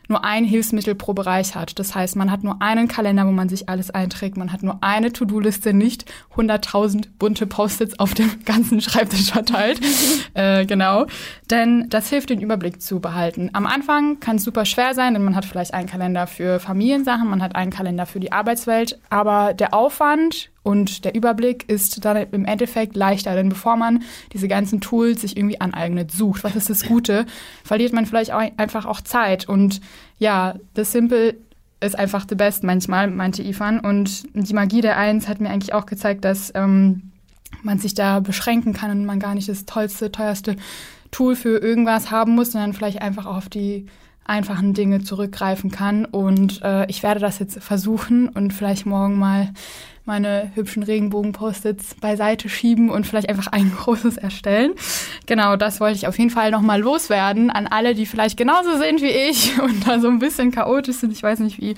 nur 0.08 0.24
ein 0.24 0.44
Hilfsmittel 0.44 0.94
pro 0.94 1.12
Bereich 1.12 1.54
hat. 1.54 1.78
Das 1.78 1.94
heißt, 1.94 2.16
man 2.16 2.30
hat 2.30 2.42
nur 2.42 2.60
einen 2.60 2.88
Kalender, 2.88 3.26
wo 3.26 3.30
man 3.30 3.48
sich 3.48 3.68
alles 3.68 3.90
einträgt. 3.90 4.36
Man 4.36 4.52
hat 4.52 4.62
nur 4.62 4.78
eine 4.82 5.12
To-Do-Liste, 5.12 5.72
nicht 5.72 6.10
100.000 6.36 7.08
bunte 7.18 7.46
Post-its 7.46 7.98
auf 7.98 8.14
dem 8.14 8.30
ganzen 8.44 8.80
Schreibtisch 8.80 9.30
verteilt. 9.30 9.80
äh, 10.34 10.66
genau. 10.66 11.06
Denn 11.50 11.88
das 11.88 12.08
hilft, 12.08 12.30
den 12.30 12.40
Überblick 12.40 12.82
zu 12.82 13.00
behalten. 13.00 13.50
Am 13.52 13.66
Anfang 13.66 14.20
kann 14.20 14.36
es 14.36 14.44
super 14.44 14.64
schwer 14.64 14.94
sein, 14.94 15.14
denn 15.14 15.22
man 15.22 15.36
hat 15.36 15.44
vielleicht 15.44 15.74
einen 15.74 15.88
Kalender 15.88 16.26
für 16.26 16.60
Familiensachen, 16.60 17.28
man 17.28 17.42
hat 17.42 17.54
einen 17.54 17.70
Kalender 17.70 18.06
für 18.06 18.20
die 18.20 18.32
Arbeitswelt. 18.32 18.98
Aber 19.10 19.54
der 19.54 19.74
Aufwand 19.74 20.50
und 20.62 21.04
der 21.04 21.14
Überblick 21.14 21.68
ist 21.68 22.04
dann 22.04 22.16
im 22.30 22.44
Endeffekt 22.44 22.96
leichter, 22.96 23.34
denn 23.34 23.48
bevor 23.48 23.76
man 23.76 24.02
diese 24.32 24.48
ganzen 24.48 24.80
Tools 24.80 25.22
sich 25.22 25.36
irgendwie 25.36 25.60
aneignet, 25.60 26.10
sucht, 26.10 26.44
was 26.44 26.56
ist 26.56 26.68
das 26.68 26.84
Gute, 26.84 27.26
verliert 27.64 27.92
man 27.92 28.06
vielleicht 28.06 28.32
auch 28.32 28.42
einfach 28.56 28.84
auch 28.84 29.00
Zeit. 29.00 29.48
Und 29.48 29.80
ja, 30.18 30.56
das 30.74 30.92
Simple 30.92 31.36
ist 31.80 31.98
einfach 31.98 32.26
the 32.28 32.34
best 32.34 32.64
manchmal, 32.64 33.08
meinte 33.08 33.42
Ivan. 33.42 33.80
Und 33.80 34.24
die 34.34 34.54
Magie 34.54 34.80
der 34.80 34.96
Eins 34.96 35.28
hat 35.28 35.40
mir 35.40 35.50
eigentlich 35.50 35.74
auch 35.74 35.86
gezeigt, 35.86 36.24
dass 36.24 36.52
ähm, 36.54 37.12
man 37.62 37.78
sich 37.78 37.94
da 37.94 38.20
beschränken 38.20 38.72
kann 38.72 38.90
und 38.90 39.06
man 39.06 39.20
gar 39.20 39.34
nicht 39.34 39.48
das 39.48 39.64
tollste, 39.64 40.10
teuerste 40.12 40.56
Tool 41.10 41.36
für 41.36 41.58
irgendwas 41.58 42.10
haben 42.10 42.34
muss, 42.34 42.52
sondern 42.52 42.74
vielleicht 42.74 43.00
einfach 43.00 43.26
auch 43.26 43.36
auf 43.36 43.48
die 43.48 43.86
einfachen 44.28 44.74
Dinge 44.74 45.02
zurückgreifen 45.02 45.70
kann. 45.70 46.04
Und 46.04 46.62
äh, 46.62 46.86
ich 46.86 47.02
werde 47.02 47.20
das 47.20 47.38
jetzt 47.38 47.62
versuchen 47.62 48.28
und 48.28 48.52
vielleicht 48.52 48.86
morgen 48.86 49.18
mal 49.18 49.50
meine 50.08 50.50
hübschen 50.54 50.82
Regenbogen-Post-its 50.82 51.94
beiseite 51.96 52.48
schieben 52.48 52.88
und 52.90 53.06
vielleicht 53.06 53.28
einfach 53.28 53.48
ein 53.48 53.70
großes 53.76 54.16
erstellen. 54.16 54.72
Genau, 55.26 55.54
das 55.56 55.80
wollte 55.80 55.96
ich 55.96 56.08
auf 56.08 56.18
jeden 56.18 56.30
Fall 56.30 56.50
nochmal 56.50 56.80
loswerden 56.80 57.50
an 57.50 57.66
alle, 57.66 57.94
die 57.94 58.06
vielleicht 58.06 58.36
genauso 58.36 58.78
sind 58.78 59.02
wie 59.02 59.10
ich 59.10 59.60
und 59.62 59.86
da 59.86 60.00
so 60.00 60.08
ein 60.08 60.18
bisschen 60.18 60.50
chaotisch 60.50 60.96
sind. 60.96 61.12
Ich 61.12 61.22
weiß 61.22 61.40
nicht, 61.40 61.60
wie 61.60 61.76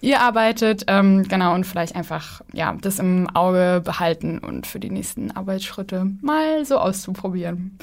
ihr 0.00 0.20
arbeitet. 0.20 0.84
Ähm, 0.88 1.28
genau, 1.28 1.54
und 1.54 1.64
vielleicht 1.64 1.94
einfach 1.94 2.40
ja 2.52 2.76
das 2.80 2.98
im 2.98 3.28
Auge 3.34 3.82
behalten 3.84 4.38
und 4.38 4.66
für 4.66 4.80
die 4.80 4.90
nächsten 4.90 5.30
Arbeitsschritte 5.30 6.10
mal 6.22 6.64
so 6.64 6.78
auszuprobieren. 6.78 7.78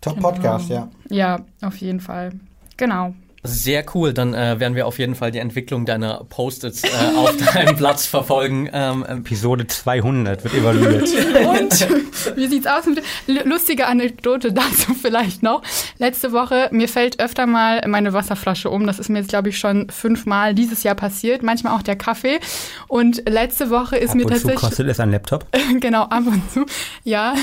Top 0.00 0.16
genau. 0.16 0.30
Podcast, 0.30 0.68
ja. 0.68 0.88
Ja, 1.08 1.40
auf 1.62 1.76
jeden 1.76 2.00
Fall. 2.00 2.32
Genau. 2.76 3.14
Sehr 3.42 3.86
cool, 3.94 4.12
dann 4.12 4.34
äh, 4.34 4.60
werden 4.60 4.74
wir 4.74 4.86
auf 4.86 4.98
jeden 4.98 5.14
Fall 5.14 5.30
die 5.30 5.38
Entwicklung 5.38 5.86
deiner 5.86 6.24
Post-its 6.28 6.84
äh, 6.84 6.88
auf 7.16 7.34
deinem 7.54 7.74
Platz 7.74 8.04
verfolgen. 8.04 8.68
Ähm, 8.70 9.04
ähm 9.08 9.18
Episode 9.20 9.66
200 9.66 10.44
wird 10.44 10.54
evaluiert. 10.54 11.08
Und 11.60 12.36
wie 12.36 12.46
sieht's 12.48 12.66
aus? 12.66 12.84
Lustige 13.26 13.86
Anekdote 13.86 14.52
dazu 14.52 14.92
vielleicht 15.00 15.42
noch. 15.42 15.62
Letzte 15.96 16.32
Woche, 16.32 16.68
mir 16.70 16.86
fällt 16.86 17.18
öfter 17.18 17.46
mal 17.46 17.80
meine 17.86 18.12
Wasserflasche 18.12 18.68
um. 18.68 18.86
Das 18.86 18.98
ist 18.98 19.08
mir 19.08 19.20
jetzt, 19.20 19.30
glaube 19.30 19.48
ich, 19.48 19.58
schon 19.58 19.88
fünfmal 19.88 20.54
dieses 20.54 20.82
Jahr 20.82 20.94
passiert. 20.94 21.42
Manchmal 21.42 21.74
auch 21.74 21.82
der 21.82 21.96
Kaffee. 21.96 22.40
Und 22.88 23.22
letzte 23.26 23.70
Woche 23.70 23.96
ist 23.96 24.10
ab 24.10 24.16
mir 24.16 24.26
tatsächlich... 24.26 24.60
Zu 24.60 24.66
kostet 24.66 24.88
es 24.88 25.00
ein 25.00 25.12
Laptop? 25.12 25.46
genau, 25.80 26.02
ab 26.02 26.24
und 26.26 26.50
zu, 26.52 26.66
ja. 27.04 27.34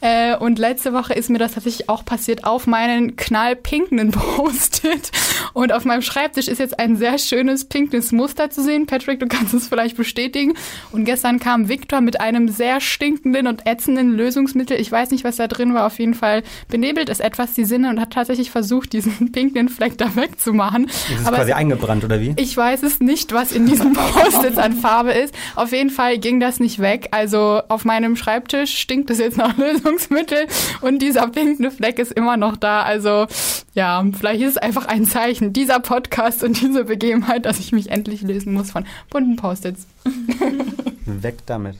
Äh, 0.00 0.36
und 0.36 0.60
letzte 0.60 0.92
Woche 0.92 1.14
ist 1.14 1.28
mir 1.28 1.38
das 1.38 1.54
tatsächlich 1.54 1.88
auch 1.88 2.04
passiert 2.04 2.44
auf 2.44 2.68
meinen 2.68 3.16
knallpinken 3.16 4.12
Post-it. 4.12 5.10
Und 5.52 5.72
auf 5.72 5.84
meinem 5.84 6.02
Schreibtisch 6.02 6.48
ist 6.48 6.58
jetzt 6.58 6.78
ein 6.78 6.96
sehr 6.96 7.18
schönes 7.18 7.64
pinkes 7.64 8.12
Muster 8.12 8.50
zu 8.50 8.62
sehen. 8.62 8.86
Patrick, 8.86 9.20
du 9.20 9.26
kannst 9.26 9.54
es 9.54 9.68
vielleicht 9.68 9.96
bestätigen. 9.96 10.54
Und 10.92 11.04
gestern 11.04 11.38
kam 11.38 11.68
Victor 11.68 12.00
mit 12.00 12.20
einem 12.20 12.48
sehr 12.48 12.80
stinkenden 12.80 13.46
und 13.46 13.66
ätzenden 13.66 14.12
Lösungsmittel. 14.12 14.80
Ich 14.80 14.90
weiß 14.90 15.10
nicht, 15.10 15.24
was 15.24 15.36
da 15.36 15.48
drin 15.48 15.74
war. 15.74 15.86
Auf 15.86 15.98
jeden 15.98 16.14
Fall 16.14 16.42
benebelt 16.68 17.08
es 17.08 17.20
etwas 17.20 17.52
die 17.52 17.64
Sinne 17.64 17.90
und 17.90 18.00
hat 18.00 18.12
tatsächlich 18.12 18.50
versucht, 18.50 18.92
diesen 18.92 19.32
pinken 19.32 19.68
Fleck 19.68 19.98
da 19.98 20.14
wegzumachen. 20.16 20.86
Ist 20.86 21.20
es 21.20 21.26
Aber 21.26 21.36
quasi 21.36 21.52
eingebrannt 21.52 22.04
oder 22.04 22.20
wie? 22.20 22.34
Ich 22.36 22.56
weiß 22.56 22.82
es 22.82 23.00
nicht, 23.00 23.32
was 23.32 23.52
in 23.52 23.66
diesem 23.66 23.92
Post-its 23.94 24.58
an 24.58 24.74
Farbe 24.74 25.12
ist. 25.12 25.34
Auf 25.56 25.72
jeden 25.72 25.90
Fall 25.90 26.18
ging 26.18 26.40
das 26.40 26.60
nicht 26.60 26.78
weg. 26.78 27.08
Also 27.12 27.62
auf 27.68 27.84
meinem 27.84 28.16
Schreibtisch 28.16 28.78
stinkt 28.78 29.10
es 29.10 29.18
jetzt 29.18 29.36
nach 29.36 29.56
Lösungsmittel 29.58 30.46
und 30.80 31.00
dieser 31.00 31.28
pinkende 31.28 31.70
Fleck 31.70 31.98
ist 31.98 32.12
immer 32.12 32.36
noch 32.36 32.56
da. 32.56 32.82
Also 32.82 33.26
ja, 33.74 34.04
vielleicht 34.18 34.42
ist 34.42 34.50
es 34.50 34.56
einfach 34.58 34.86
ein 34.86 35.06
Zeichen 35.06 35.29
Zeichen, 35.30 35.52
dieser 35.52 35.78
Podcast 35.78 36.42
und 36.42 36.60
diese 36.60 36.84
Begebenheit, 36.84 37.44
dass 37.46 37.60
ich 37.60 37.70
mich 37.70 37.90
endlich 37.90 38.22
lösen 38.22 38.52
muss 38.52 38.72
von 38.72 38.84
bunten 39.10 39.36
Post-its. 39.36 39.86
Weg 41.06 41.46
damit. 41.46 41.76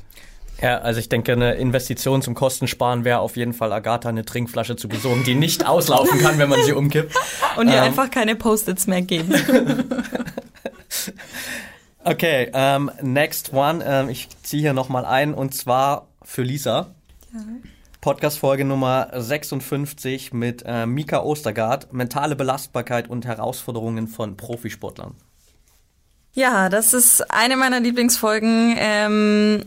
Ja, 0.62 0.78
also 0.78 1.01
ich 1.01 1.09
denke, 1.09 1.32
eine 1.32 1.55
Investition 1.55 2.22
zum 2.22 2.34
Kostensparen 2.34 3.05
wäre 3.05 3.18
auf 3.18 3.36
jeden 3.36 3.53
Fall 3.53 3.72
Agatha 3.72 4.09
eine 4.09 4.24
Trinkflasche 4.24 4.76
zu 4.76 4.88
besorgen, 4.88 5.24
die 5.24 5.34
nicht 5.34 5.66
auslaufen 5.66 6.20
kann, 6.20 6.38
wenn 6.38 6.48
man 6.48 6.62
sie 6.64 6.72
umkippt. 6.72 7.12
Und 7.57 7.68
ihr 7.68 7.74
ähm, 7.74 7.82
einfach 7.82 8.11
keine 8.11 8.36
Post-its 8.36 8.86
mehr 8.86 9.03
geben. 9.03 9.34
okay, 12.05 12.51
ähm, 12.53 12.90
next 13.03 13.53
one. 13.53 13.82
Ähm, 13.84 14.11
ich 14.11 14.28
ziehe 14.44 14.62
hier 14.62 14.74
nochmal 14.74 15.05
ein 15.05 15.34
und 15.34 15.55
zwar 15.55 16.07
für 16.22 16.42
Lisa. 16.42 16.94
Ja. 17.32 17.40
Podcast-Folge 18.01 18.64
Nummer 18.64 19.11
56 19.14 20.32
mit 20.32 20.62
äh, 20.64 20.86
Mika 20.86 21.20
Ostergaard, 21.20 21.92
mentale 21.92 22.36
Belastbarkeit 22.36 23.09
und 23.09 23.26
Herausforderungen 23.26 24.09
von 24.09 24.36
Profisportlern. 24.36 25.14
Ja, 26.32 26.68
das 26.68 26.94
ist 26.94 27.30
eine 27.30 27.57
meiner 27.57 27.80
Lieblingsfolgen. 27.80 28.74
Ähm, 28.78 29.64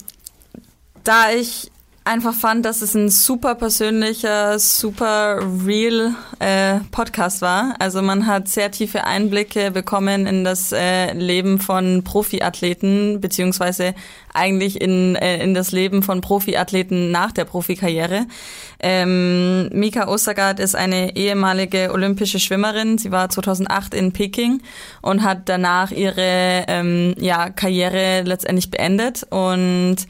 da 1.04 1.32
ich 1.32 1.72
einfach 2.06 2.34
fand, 2.34 2.66
dass 2.66 2.82
es 2.82 2.96
ein 2.96 3.10
super 3.10 3.56
persönlicher, 3.56 4.60
super 4.60 5.40
real 5.66 6.16
äh, 6.40 6.80
Podcast 6.92 7.42
war. 7.42 7.76
Also 7.80 8.02
man 8.02 8.28
hat 8.28 8.48
sehr 8.48 8.72
tiefe 8.72 9.06
Einblicke 9.06 9.72
bekommen 9.72 10.28
in 10.28 10.44
das 10.44 10.72
äh, 10.72 11.14
Leben 11.14 11.60
von 11.60 12.04
Profiathleten, 12.04 13.22
beziehungsweise 13.22 13.96
eigentlich 14.34 14.82
in, 14.82 15.16
äh, 15.16 15.42
in 15.42 15.54
das 15.54 15.72
Leben 15.72 16.04
von 16.04 16.20
Profiathleten 16.20 17.12
nach 17.12 17.32
der 17.32 17.46
Profikarriere. 17.46 18.26
Ähm, 18.80 19.70
Mika 19.70 20.08
Osagard 20.08 20.60
ist 20.60 20.76
eine 20.76 21.16
ehemalige 21.16 21.92
olympische 21.94 22.40
Schwimmerin. 22.40 22.98
Sie 22.98 23.12
war 23.12 23.30
2008 23.30 23.94
in 23.94 24.12
Peking 24.12 24.62
und 25.02 25.24
hat 25.24 25.48
danach 25.48 25.92
ihre 25.92 26.66
ähm, 26.68 27.16
ja, 27.18 27.50
Karriere 27.50 28.24
letztendlich 28.24 28.70
beendet 28.70 29.26
und 29.30 30.06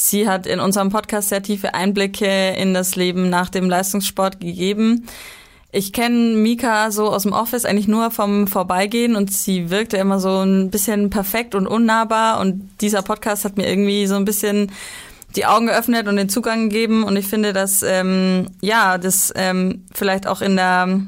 Sie 0.00 0.28
hat 0.28 0.46
in 0.46 0.60
unserem 0.60 0.90
Podcast 0.90 1.28
sehr 1.28 1.42
tiefe 1.42 1.74
Einblicke 1.74 2.50
in 2.56 2.72
das 2.72 2.94
Leben 2.94 3.30
nach 3.30 3.48
dem 3.48 3.68
Leistungssport 3.68 4.38
gegeben. 4.38 5.08
Ich 5.72 5.92
kenne 5.92 6.36
Mika 6.36 6.92
so 6.92 7.08
aus 7.08 7.24
dem 7.24 7.32
Office 7.32 7.64
eigentlich 7.64 7.88
nur 7.88 8.12
vom 8.12 8.46
Vorbeigehen 8.46 9.16
und 9.16 9.32
sie 9.32 9.70
wirkte 9.70 9.96
immer 9.96 10.20
so 10.20 10.44
ein 10.44 10.70
bisschen 10.70 11.10
perfekt 11.10 11.56
und 11.56 11.66
unnahbar 11.66 12.38
und 12.38 12.70
dieser 12.80 13.02
Podcast 13.02 13.44
hat 13.44 13.56
mir 13.56 13.68
irgendwie 13.68 14.06
so 14.06 14.14
ein 14.14 14.24
bisschen 14.24 14.70
die 15.34 15.46
Augen 15.46 15.66
geöffnet 15.66 16.06
und 16.06 16.14
den 16.14 16.28
Zugang 16.28 16.68
gegeben 16.68 17.02
und 17.02 17.16
ich 17.16 17.26
finde, 17.26 17.52
dass 17.52 17.82
ähm, 17.82 18.46
ja 18.60 18.98
das 18.98 19.32
ähm, 19.34 19.84
vielleicht 19.92 20.28
auch 20.28 20.42
in 20.42 20.54
der 20.54 21.00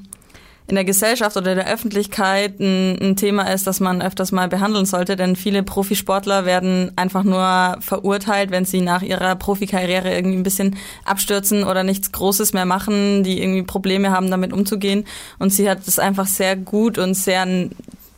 in 0.71 0.77
der 0.77 0.85
Gesellschaft 0.85 1.37
oder 1.37 1.57
der 1.57 1.67
Öffentlichkeit 1.67 2.61
ein, 2.61 2.97
ein, 3.01 3.17
Thema 3.17 3.53
ist, 3.53 3.67
das 3.67 3.81
man 3.81 4.01
öfters 4.01 4.31
mal 4.31 4.49
behandeln 4.49 4.87
sollte, 4.87 5.17
denn 5.17 5.35
viele 5.35 5.65
Profisportler 5.65 6.47
werden 6.47 6.93
einfach 6.95 7.25
nur 7.25 7.77
verurteilt, 7.81 8.53
wenn 8.53 8.65
sie 8.65 8.81
nach 8.81 9.03
ihrer 9.03 9.35
Profikarriere 9.35 10.15
irgendwie 10.15 10.37
ein 10.37 10.45
bisschen 10.45 10.77
abstürzen 11.05 11.65
oder 11.65 11.83
nichts 11.83 12.13
Großes 12.13 12.53
mehr 12.53 12.67
machen, 12.67 13.25
die 13.25 13.43
irgendwie 13.43 13.65
Probleme 13.65 14.13
haben, 14.13 14.31
damit 14.31 14.53
umzugehen. 14.53 15.05
Und 15.41 15.53
sie 15.53 15.69
hat 15.69 15.87
es 15.87 15.99
einfach 15.99 16.29
sehr 16.29 16.55
gut 16.55 16.99
und 16.99 17.15
sehr 17.15 17.47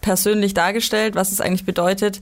persönlich 0.02 0.52
dargestellt, 0.52 1.14
was 1.14 1.32
es 1.32 1.40
eigentlich 1.40 1.64
bedeutet, 1.64 2.20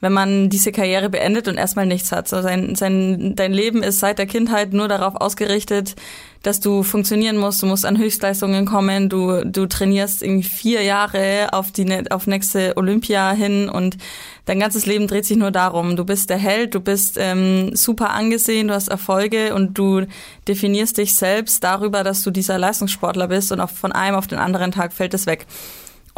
wenn 0.00 0.12
man 0.12 0.48
diese 0.48 0.72
Karriere 0.72 1.08
beendet 1.08 1.48
und 1.48 1.56
erstmal 1.56 1.86
nichts 1.86 2.12
hat. 2.12 2.28
So 2.28 2.40
sein, 2.40 2.74
sein, 2.74 3.34
dein 3.34 3.52
Leben 3.52 3.82
ist 3.82 3.98
seit 3.98 4.18
der 4.18 4.26
Kindheit 4.26 4.72
nur 4.72 4.88
darauf 4.88 5.16
ausgerichtet, 5.16 5.96
dass 6.42 6.60
du 6.60 6.84
funktionieren 6.84 7.36
musst, 7.36 7.62
du 7.62 7.66
musst 7.66 7.84
an 7.84 7.98
Höchstleistungen 7.98 8.64
kommen, 8.64 9.08
du, 9.08 9.44
du 9.44 9.66
trainierst 9.66 10.22
irgendwie 10.22 10.48
vier 10.48 10.82
Jahre 10.82 11.48
auf 11.52 11.72
die 11.72 12.10
auf 12.10 12.28
nächste 12.28 12.76
Olympia 12.76 13.32
hin 13.32 13.68
und 13.68 13.98
dein 14.44 14.60
ganzes 14.60 14.86
Leben 14.86 15.08
dreht 15.08 15.24
sich 15.24 15.36
nur 15.36 15.50
darum. 15.50 15.96
Du 15.96 16.04
bist 16.04 16.30
der 16.30 16.38
Held, 16.38 16.76
du 16.76 16.80
bist 16.80 17.16
ähm, 17.18 17.74
super 17.74 18.10
angesehen, 18.10 18.68
du 18.68 18.74
hast 18.74 18.88
Erfolge 18.88 19.52
und 19.52 19.76
du 19.76 20.06
definierst 20.46 20.98
dich 20.98 21.14
selbst 21.14 21.64
darüber, 21.64 22.04
dass 22.04 22.22
du 22.22 22.30
dieser 22.30 22.56
Leistungssportler 22.56 23.26
bist 23.26 23.50
und 23.50 23.60
auch 23.60 23.70
von 23.70 23.90
einem 23.90 24.16
auf 24.16 24.28
den 24.28 24.38
anderen 24.38 24.70
Tag 24.70 24.92
fällt 24.92 25.14
es 25.14 25.26
weg. 25.26 25.46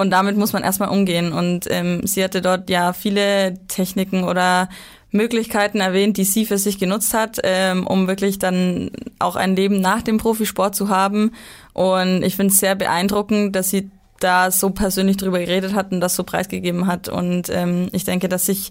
Und 0.00 0.08
damit 0.08 0.38
muss 0.38 0.54
man 0.54 0.62
erstmal 0.62 0.88
umgehen. 0.88 1.30
Und 1.30 1.66
ähm, 1.68 2.06
sie 2.06 2.24
hatte 2.24 2.40
dort 2.40 2.70
ja 2.70 2.94
viele 2.94 3.52
Techniken 3.68 4.24
oder 4.24 4.70
Möglichkeiten 5.10 5.80
erwähnt, 5.80 6.16
die 6.16 6.24
sie 6.24 6.46
für 6.46 6.56
sich 6.56 6.78
genutzt 6.78 7.12
hat, 7.12 7.38
ähm, 7.42 7.86
um 7.86 8.08
wirklich 8.08 8.38
dann 8.38 8.92
auch 9.18 9.36
ein 9.36 9.54
Leben 9.54 9.78
nach 9.82 10.00
dem 10.00 10.16
Profisport 10.16 10.74
zu 10.74 10.88
haben. 10.88 11.32
Und 11.74 12.22
ich 12.22 12.36
finde 12.36 12.50
es 12.50 12.60
sehr 12.60 12.76
beeindruckend, 12.76 13.54
dass 13.54 13.68
sie 13.68 13.90
da 14.20 14.50
so 14.50 14.70
persönlich 14.70 15.18
drüber 15.18 15.38
geredet 15.38 15.74
hat 15.74 15.92
und 15.92 16.00
das 16.00 16.16
so 16.16 16.24
preisgegeben 16.24 16.86
hat. 16.86 17.10
Und 17.10 17.50
ähm, 17.50 17.88
ich 17.92 18.04
denke, 18.04 18.30
dass 18.30 18.46
sich 18.46 18.70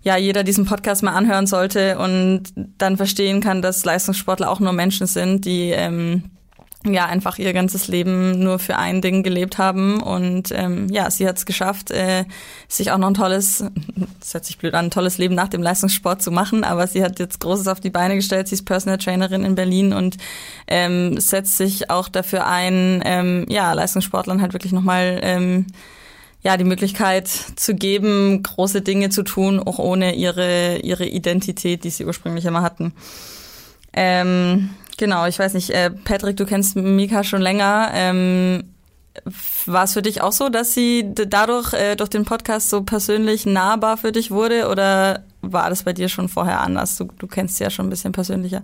ja 0.00 0.16
jeder 0.16 0.44
diesen 0.44 0.64
Podcast 0.64 1.02
mal 1.02 1.12
anhören 1.12 1.46
sollte 1.46 1.98
und 1.98 2.44
dann 2.78 2.96
verstehen 2.96 3.42
kann, 3.42 3.60
dass 3.60 3.84
Leistungssportler 3.84 4.50
auch 4.50 4.60
nur 4.60 4.72
Menschen 4.72 5.06
sind, 5.06 5.44
die 5.44 5.72
ähm, 5.72 6.30
ja 6.86 7.06
einfach 7.06 7.38
ihr 7.38 7.52
ganzes 7.52 7.88
Leben 7.88 8.42
nur 8.42 8.58
für 8.58 8.76
ein 8.76 9.00
Ding 9.00 9.22
gelebt 9.22 9.58
haben. 9.58 10.02
Und 10.02 10.52
ähm, 10.52 10.88
ja, 10.90 11.10
sie 11.10 11.26
hat 11.26 11.38
es 11.38 11.46
geschafft, 11.46 11.90
äh, 11.90 12.24
sich 12.68 12.90
auch 12.90 12.98
noch 12.98 13.08
ein 13.08 13.14
tolles, 13.14 13.64
das 14.20 14.34
hört 14.34 14.44
sich 14.44 14.58
blöd 14.58 14.74
an, 14.74 14.86
ein 14.86 14.90
tolles 14.90 15.18
Leben 15.18 15.34
nach 15.34 15.48
dem 15.48 15.62
Leistungssport 15.62 16.22
zu 16.22 16.30
machen, 16.30 16.64
aber 16.64 16.86
sie 16.86 17.02
hat 17.02 17.18
jetzt 17.18 17.40
Großes 17.40 17.68
auf 17.68 17.80
die 17.80 17.90
Beine 17.90 18.16
gestellt, 18.16 18.48
sie 18.48 18.56
ist 18.56 18.64
Personal 18.64 18.98
Trainerin 18.98 19.44
in 19.44 19.54
Berlin 19.54 19.92
und 19.92 20.16
ähm, 20.66 21.18
setzt 21.18 21.56
sich 21.56 21.90
auch 21.90 22.08
dafür 22.08 22.46
ein, 22.46 23.02
ähm, 23.04 23.46
ja, 23.48 23.72
Leistungssportlern 23.72 24.42
halt 24.42 24.52
wirklich 24.52 24.72
nochmal 24.72 25.20
ähm, 25.22 25.66
ja, 26.42 26.58
die 26.58 26.64
Möglichkeit 26.64 27.28
zu 27.28 27.74
geben, 27.74 28.42
große 28.42 28.82
Dinge 28.82 29.08
zu 29.08 29.22
tun, 29.22 29.58
auch 29.58 29.78
ohne 29.78 30.14
ihre, 30.14 30.76
ihre 30.82 31.06
Identität, 31.06 31.84
die 31.84 31.90
sie 31.90 32.04
ursprünglich 32.04 32.44
immer 32.44 32.60
hatten. 32.60 32.92
Ähm, 33.94 34.70
Genau, 34.96 35.26
ich 35.26 35.38
weiß 35.38 35.54
nicht, 35.54 35.70
äh, 35.70 35.90
Patrick, 35.90 36.36
du 36.36 36.46
kennst 36.46 36.76
Mika 36.76 37.24
schon 37.24 37.42
länger. 37.42 37.90
Ähm, 37.92 38.64
war 39.66 39.84
es 39.84 39.92
für 39.92 40.02
dich 40.02 40.20
auch 40.20 40.32
so, 40.32 40.48
dass 40.48 40.74
sie 40.74 41.04
dadurch 41.14 41.72
äh, 41.72 41.94
durch 41.96 42.10
den 42.10 42.24
Podcast 42.24 42.70
so 42.70 42.82
persönlich 42.82 43.46
nahbar 43.46 43.96
für 43.96 44.12
dich 44.12 44.30
wurde 44.30 44.68
oder 44.68 45.24
war 45.40 45.70
das 45.70 45.84
bei 45.84 45.92
dir 45.92 46.08
schon 46.08 46.28
vorher 46.28 46.60
anders? 46.60 46.96
Du, 46.96 47.08
du 47.18 47.26
kennst 47.26 47.56
sie 47.56 47.64
ja 47.64 47.70
schon 47.70 47.86
ein 47.86 47.90
bisschen 47.90 48.12
persönlicher. 48.12 48.62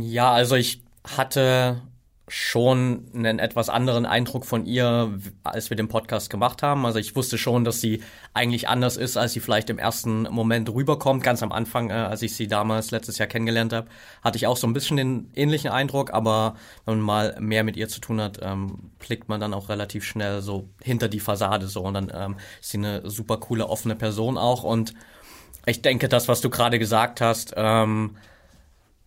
Ja, 0.00 0.32
also 0.32 0.56
ich 0.56 0.82
hatte 1.16 1.80
schon 2.28 3.04
einen 3.14 3.38
etwas 3.38 3.68
anderen 3.68 4.04
Eindruck 4.04 4.46
von 4.46 4.66
ihr, 4.66 5.16
als 5.44 5.70
wir 5.70 5.76
den 5.76 5.86
Podcast 5.86 6.28
gemacht 6.28 6.60
haben. 6.60 6.84
Also 6.84 6.98
ich 6.98 7.14
wusste 7.14 7.38
schon, 7.38 7.64
dass 7.64 7.80
sie 7.80 8.02
eigentlich 8.34 8.68
anders 8.68 8.96
ist, 8.96 9.16
als 9.16 9.32
sie 9.32 9.38
vielleicht 9.38 9.70
im 9.70 9.78
ersten 9.78 10.22
Moment 10.24 10.68
rüberkommt. 10.68 11.22
Ganz 11.22 11.44
am 11.44 11.52
Anfang, 11.52 11.90
äh, 11.90 11.92
als 11.92 12.22
ich 12.22 12.34
sie 12.34 12.48
damals 12.48 12.90
letztes 12.90 13.18
Jahr 13.18 13.28
kennengelernt 13.28 13.72
habe, 13.72 13.88
hatte 14.22 14.38
ich 14.38 14.48
auch 14.48 14.56
so 14.56 14.66
ein 14.66 14.72
bisschen 14.72 14.96
den 14.96 15.30
ähnlichen 15.34 15.70
Eindruck. 15.70 16.12
Aber 16.12 16.56
wenn 16.84 16.96
man 16.96 17.06
mal 17.06 17.36
mehr 17.40 17.62
mit 17.62 17.76
ihr 17.76 17.88
zu 17.88 18.00
tun 18.00 18.20
hat, 18.20 18.40
ähm, 18.42 18.90
blickt 18.98 19.28
man 19.28 19.40
dann 19.40 19.54
auch 19.54 19.68
relativ 19.68 20.04
schnell 20.04 20.42
so 20.42 20.68
hinter 20.82 21.08
die 21.08 21.20
Fassade 21.20 21.68
so. 21.68 21.82
Und 21.82 21.94
dann 21.94 22.12
ähm, 22.12 22.36
ist 22.60 22.70
sie 22.70 22.78
eine 22.78 23.08
super 23.08 23.36
coole, 23.36 23.68
offene 23.68 23.94
Person 23.94 24.36
auch. 24.36 24.64
Und 24.64 24.94
ich 25.64 25.80
denke, 25.80 26.08
das, 26.08 26.26
was 26.26 26.40
du 26.40 26.50
gerade 26.50 26.80
gesagt 26.80 27.20
hast, 27.20 27.54
ähm, 27.56 28.16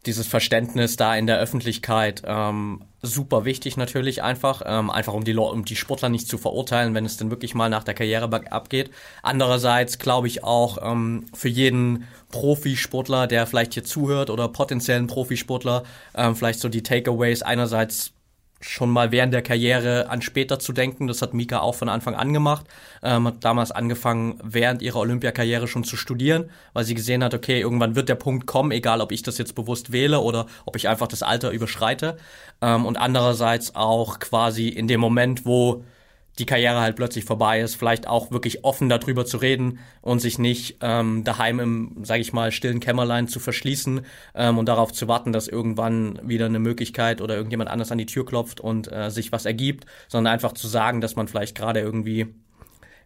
dieses 0.05 0.27
Verständnis 0.27 0.95
da 0.95 1.15
in 1.15 1.27
der 1.27 1.39
Öffentlichkeit 1.39 2.23
ähm, 2.25 2.85
super 3.01 3.45
wichtig 3.45 3.75
natürlich 3.77 4.23
einfach, 4.23 4.61
ähm, 4.65 4.89
einfach 4.89 5.13
um 5.13 5.23
die, 5.23 5.35
um 5.35 5.65
die 5.65 5.75
Sportler 5.75 6.09
nicht 6.09 6.27
zu 6.27 6.37
verurteilen, 6.37 6.93
wenn 6.93 7.05
es 7.05 7.17
denn 7.17 7.29
wirklich 7.29 7.53
mal 7.53 7.69
nach 7.69 7.83
der 7.83 7.93
Karriere 7.93 8.29
abgeht. 8.51 8.91
Andererseits 9.23 9.99
glaube 9.99 10.27
ich 10.27 10.43
auch 10.43 10.77
ähm, 10.81 11.25
für 11.33 11.49
jeden 11.49 12.07
Profisportler, 12.31 13.27
der 13.27 13.45
vielleicht 13.45 13.73
hier 13.73 13.83
zuhört 13.83 14.29
oder 14.29 14.47
potenziellen 14.47 15.07
Profisportler, 15.07 15.83
ähm, 16.15 16.35
vielleicht 16.35 16.59
so 16.59 16.69
die 16.69 16.83
Takeaways 16.83 17.41
einerseits 17.41 18.13
schon 18.61 18.89
mal 18.89 19.11
während 19.11 19.33
der 19.33 19.41
Karriere 19.41 20.09
an 20.09 20.21
später 20.21 20.59
zu 20.59 20.73
denken. 20.73 21.07
Das 21.07 21.21
hat 21.21 21.33
Mika 21.33 21.59
auch 21.59 21.75
von 21.75 21.89
Anfang 21.89 22.15
an 22.15 22.33
gemacht. 22.33 22.65
Ähm, 23.01 23.27
hat 23.27 23.43
damals 23.43 23.71
angefangen, 23.71 24.39
während 24.43 24.81
ihrer 24.81 24.99
Olympiakarriere 24.99 25.67
schon 25.67 25.83
zu 25.83 25.95
studieren, 25.95 26.49
weil 26.73 26.83
sie 26.83 26.95
gesehen 26.95 27.23
hat, 27.23 27.33
okay, 27.33 27.61
irgendwann 27.61 27.95
wird 27.95 28.09
der 28.09 28.15
Punkt 28.15 28.45
kommen, 28.47 28.71
egal 28.71 29.01
ob 29.01 29.11
ich 29.11 29.23
das 29.23 29.37
jetzt 29.37 29.55
bewusst 29.55 29.91
wähle 29.91 30.19
oder 30.19 30.45
ob 30.65 30.75
ich 30.75 30.89
einfach 30.89 31.07
das 31.07 31.23
Alter 31.23 31.51
überschreite. 31.51 32.17
Ähm, 32.61 32.85
und 32.85 32.97
andererseits 32.97 33.75
auch 33.75 34.19
quasi 34.19 34.67
in 34.67 34.87
dem 34.87 34.99
Moment, 34.99 35.45
wo 35.45 35.83
die 36.39 36.45
Karriere 36.45 36.79
halt 36.79 36.95
plötzlich 36.95 37.25
vorbei 37.25 37.59
ist, 37.59 37.75
vielleicht 37.75 38.07
auch 38.07 38.31
wirklich 38.31 38.63
offen 38.63 38.87
darüber 38.87 39.25
zu 39.25 39.37
reden 39.37 39.79
und 40.01 40.19
sich 40.19 40.39
nicht 40.39 40.77
ähm, 40.81 41.23
daheim 41.25 41.59
im, 41.59 42.03
sage 42.03 42.21
ich 42.21 42.31
mal, 42.31 42.51
stillen 42.51 42.79
Kämmerlein 42.79 43.27
zu 43.27 43.39
verschließen 43.39 44.01
ähm, 44.35 44.57
und 44.57 44.67
darauf 44.67 44.93
zu 44.93 45.07
warten, 45.09 45.33
dass 45.33 45.49
irgendwann 45.49 46.19
wieder 46.23 46.45
eine 46.45 46.59
Möglichkeit 46.59 47.21
oder 47.21 47.35
irgendjemand 47.35 47.69
anders 47.69 47.91
an 47.91 47.97
die 47.97 48.05
Tür 48.05 48.25
klopft 48.25 48.61
und 48.61 48.91
äh, 48.91 49.11
sich 49.11 49.31
was 49.33 49.45
ergibt, 49.45 49.85
sondern 50.07 50.33
einfach 50.33 50.53
zu 50.53 50.67
sagen, 50.67 51.01
dass 51.01 51.17
man 51.17 51.27
vielleicht 51.27 51.55
gerade 51.55 51.81
irgendwie 51.81 52.27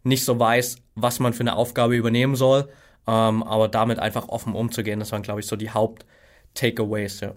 nicht 0.03 0.25
so 0.25 0.39
weiß, 0.39 0.77
was 0.95 1.19
man 1.19 1.33
für 1.33 1.41
eine 1.41 1.55
Aufgabe 1.55 1.95
übernehmen 1.95 2.35
soll, 2.35 2.69
ähm, 3.07 3.41
aber 3.41 3.67
damit 3.67 3.97
einfach 3.97 4.29
offen 4.29 4.53
umzugehen, 4.53 4.99
das 4.99 5.11
waren, 5.11 5.23
glaube 5.23 5.39
ich, 5.39 5.47
so 5.47 5.55
die 5.55 5.71
Haupt-Takeaways, 5.71 7.21
ja. 7.21 7.33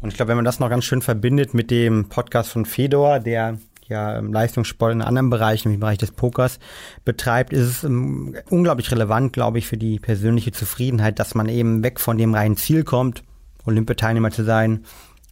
Und 0.00 0.10
ich 0.10 0.16
glaube, 0.16 0.28
wenn 0.28 0.36
man 0.36 0.44
das 0.44 0.60
noch 0.60 0.68
ganz 0.68 0.84
schön 0.84 1.02
verbindet 1.02 1.54
mit 1.54 1.70
dem 1.70 2.08
Podcast 2.08 2.50
von 2.50 2.66
Fedor, 2.66 3.18
der 3.18 3.58
ja 3.88 4.18
Leistungssport 4.18 4.92
in 4.92 5.02
anderen 5.02 5.30
Bereichen, 5.30 5.72
im 5.72 5.80
Bereich 5.80 5.98
des 5.98 6.12
Pokers 6.12 6.58
betreibt, 7.04 7.52
ist 7.52 7.66
es 7.66 7.84
um, 7.84 8.34
unglaublich 8.50 8.90
relevant, 8.90 9.32
glaube 9.32 9.58
ich, 9.58 9.66
für 9.66 9.76
die 9.76 9.98
persönliche 9.98 10.52
Zufriedenheit, 10.52 11.18
dass 11.18 11.34
man 11.34 11.48
eben 11.48 11.82
weg 11.82 12.00
von 12.00 12.18
dem 12.18 12.34
reinen 12.34 12.56
Ziel 12.56 12.84
kommt, 12.84 13.22
Olympiateilnehmer 13.64 14.30
zu 14.30 14.44
sein, 14.44 14.84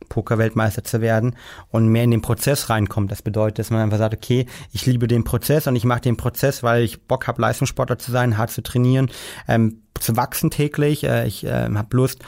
Poker-Weltmeister 0.09 0.85
zu 0.85 1.01
werden 1.01 1.37
und 1.71 1.89
mehr 1.89 2.05
in 2.05 2.11
den 2.11 2.23
Prozess 2.23 2.71
reinkommt. 2.71 3.11
Das 3.11 3.23
bedeutet, 3.23 3.59
dass 3.59 3.71
man 3.71 3.81
einfach 3.81 3.99
sagt, 3.99 4.15
okay, 4.15 4.47
ich 4.73 4.87
liebe 4.87 5.09
den 5.09 5.25
Prozess 5.25 5.67
und 5.67 5.77
ich 5.77 5.85
mache 5.85 6.03
den 6.03 6.17
Prozess, 6.17 6.63
weil 6.63 6.83
ich 6.83 7.03
Bock 7.07 7.27
habe, 7.27 7.41
Leistungssportler 7.41 7.99
zu 7.99 8.13
sein, 8.13 8.37
hart 8.37 8.51
zu 8.51 8.63
trainieren, 8.63 9.11
ähm, 9.49 9.83
zu 9.99 10.17
wachsen 10.17 10.51
täglich. 10.51 11.05
Äh, 11.05 11.27
ich 11.27 11.45
äh, 11.45 11.69
habe 11.75 11.97
Lust, 11.97 12.21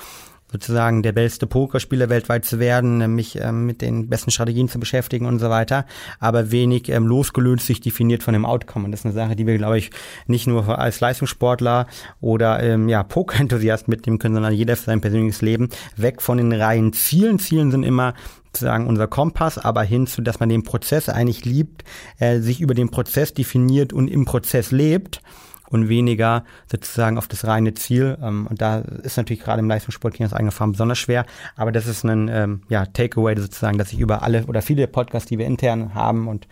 sozusagen 0.50 1.02
der 1.02 1.12
beste 1.12 1.46
Pokerspieler 1.46 2.08
weltweit 2.08 2.44
zu 2.44 2.58
werden, 2.58 3.14
mich 3.14 3.38
ähm, 3.40 3.66
mit 3.66 3.82
den 3.82 4.08
besten 4.08 4.30
Strategien 4.30 4.68
zu 4.68 4.78
beschäftigen 4.78 5.26
und 5.26 5.38
so 5.38 5.50
weiter, 5.50 5.86
aber 6.20 6.50
wenig 6.50 6.88
ähm, 6.88 7.06
losgelöst 7.06 7.66
sich 7.66 7.80
definiert 7.80 8.22
von 8.22 8.32
dem 8.32 8.46
Outcome. 8.46 8.84
Und 8.84 8.92
das 8.92 9.00
ist 9.00 9.06
eine 9.06 9.14
Sache, 9.14 9.36
die 9.36 9.46
wir, 9.46 9.58
glaube 9.58 9.78
ich, 9.78 9.90
nicht 10.26 10.46
nur 10.46 10.78
als 10.78 11.00
Leistungssportler 11.00 11.86
oder 12.20 12.62
ähm, 12.62 12.88
ja, 12.88 13.02
Poker-Enthusiast 13.02 13.88
mitnehmen 13.88 14.18
können, 14.18 14.34
sondern 14.34 14.52
jeder 14.52 14.76
für 14.76 14.84
sein 14.84 15.00
persönliches 15.00 15.42
Leben 15.42 15.68
weg 15.96 16.22
von 16.22 16.38
den 16.38 16.52
reinen 16.52 16.92
Zielen. 16.92 17.38
Zielen 17.38 17.70
sind 17.70 17.82
immer 17.82 18.14
sozusagen 18.46 18.86
unser 18.86 19.06
Kompass, 19.06 19.58
aber 19.58 19.82
hin 19.82 20.06
zu, 20.06 20.22
dass 20.22 20.40
man 20.40 20.48
den 20.48 20.62
Prozess 20.62 21.08
eigentlich 21.08 21.44
liebt, 21.44 21.84
äh, 22.18 22.38
sich 22.38 22.60
über 22.60 22.74
den 22.74 22.90
Prozess 22.90 23.34
definiert 23.34 23.92
und 23.92 24.08
im 24.08 24.24
Prozess 24.24 24.70
lebt 24.70 25.20
und 25.68 25.88
weniger 25.88 26.44
sozusagen 26.70 27.18
auf 27.18 27.28
das 27.28 27.46
reine 27.46 27.74
Ziel. 27.74 28.18
Ähm, 28.22 28.46
und 28.48 28.60
da 28.60 28.78
ist 28.78 29.16
natürlich 29.16 29.42
gerade 29.42 29.60
im 29.60 29.68
Leistungssport 29.68 30.14
Chinas 30.14 30.32
eigene 30.32 30.52
Farm 30.52 30.72
besonders 30.72 30.98
schwer. 30.98 31.26
Aber 31.56 31.72
das 31.72 31.86
ist 31.86 32.04
ein 32.04 32.28
ähm, 32.28 32.62
ja, 32.68 32.86
Takeaway 32.86 33.36
sozusagen, 33.38 33.78
dass 33.78 33.92
ich 33.92 34.00
über 34.00 34.22
alle 34.22 34.44
oder 34.46 34.62
viele 34.62 34.86
Podcasts, 34.86 35.28
die 35.28 35.38
wir 35.38 35.46
intern 35.46 35.94
haben 35.94 36.28
und 36.28 36.48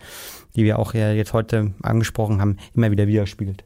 die 0.55 0.63
wir 0.63 0.79
auch 0.79 0.93
jetzt 0.93 1.33
heute 1.33 1.73
angesprochen 1.81 2.39
haben, 2.39 2.57
immer 2.73 2.89
wieder 2.89 3.07
widerspiegelt. 3.07 3.65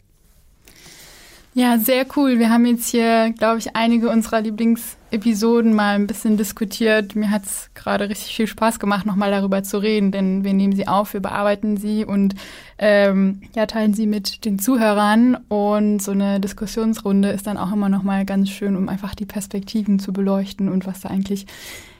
Ja, 1.59 1.77
sehr 1.77 2.05
cool. 2.15 2.39
Wir 2.39 2.49
haben 2.51 2.65
jetzt 2.65 2.87
hier, 2.87 3.33
glaube 3.37 3.59
ich, 3.59 3.75
einige 3.75 4.09
unserer 4.09 4.39
Lieblingsepisoden 4.39 5.73
mal 5.73 5.95
ein 5.95 6.07
bisschen 6.07 6.37
diskutiert. 6.37 7.17
Mir 7.17 7.31
hat 7.31 7.43
es 7.43 7.69
gerade 7.73 8.07
richtig 8.07 8.33
viel 8.33 8.47
Spaß 8.47 8.79
gemacht, 8.79 9.05
nochmal 9.05 9.29
darüber 9.29 9.61
zu 9.61 9.77
reden, 9.79 10.13
denn 10.13 10.45
wir 10.45 10.53
nehmen 10.53 10.73
sie 10.73 10.87
auf, 10.87 11.11
wir 11.11 11.19
bearbeiten 11.19 11.75
sie 11.75 12.05
und 12.05 12.33
ähm, 12.77 13.41
ja, 13.53 13.65
teilen 13.65 13.93
sie 13.93 14.07
mit 14.07 14.45
den 14.45 14.57
Zuhörern. 14.57 15.35
Und 15.49 16.01
so 16.01 16.11
eine 16.11 16.39
Diskussionsrunde 16.39 17.31
ist 17.31 17.45
dann 17.45 17.57
auch 17.57 17.73
immer 17.73 17.89
nochmal 17.89 18.23
ganz 18.23 18.49
schön, 18.49 18.77
um 18.77 18.87
einfach 18.87 19.13
die 19.13 19.25
Perspektiven 19.25 19.99
zu 19.99 20.13
beleuchten 20.13 20.69
und 20.69 20.87
was 20.87 21.01
da 21.01 21.09
eigentlich 21.09 21.45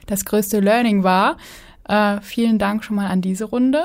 das 0.06 0.24
größte 0.24 0.60
Learning 0.60 1.02
war. 1.02 1.36
Äh, 1.86 2.22
vielen 2.22 2.58
Dank 2.58 2.82
schon 2.82 2.96
mal 2.96 3.08
an 3.08 3.20
diese 3.20 3.44
Runde. 3.44 3.84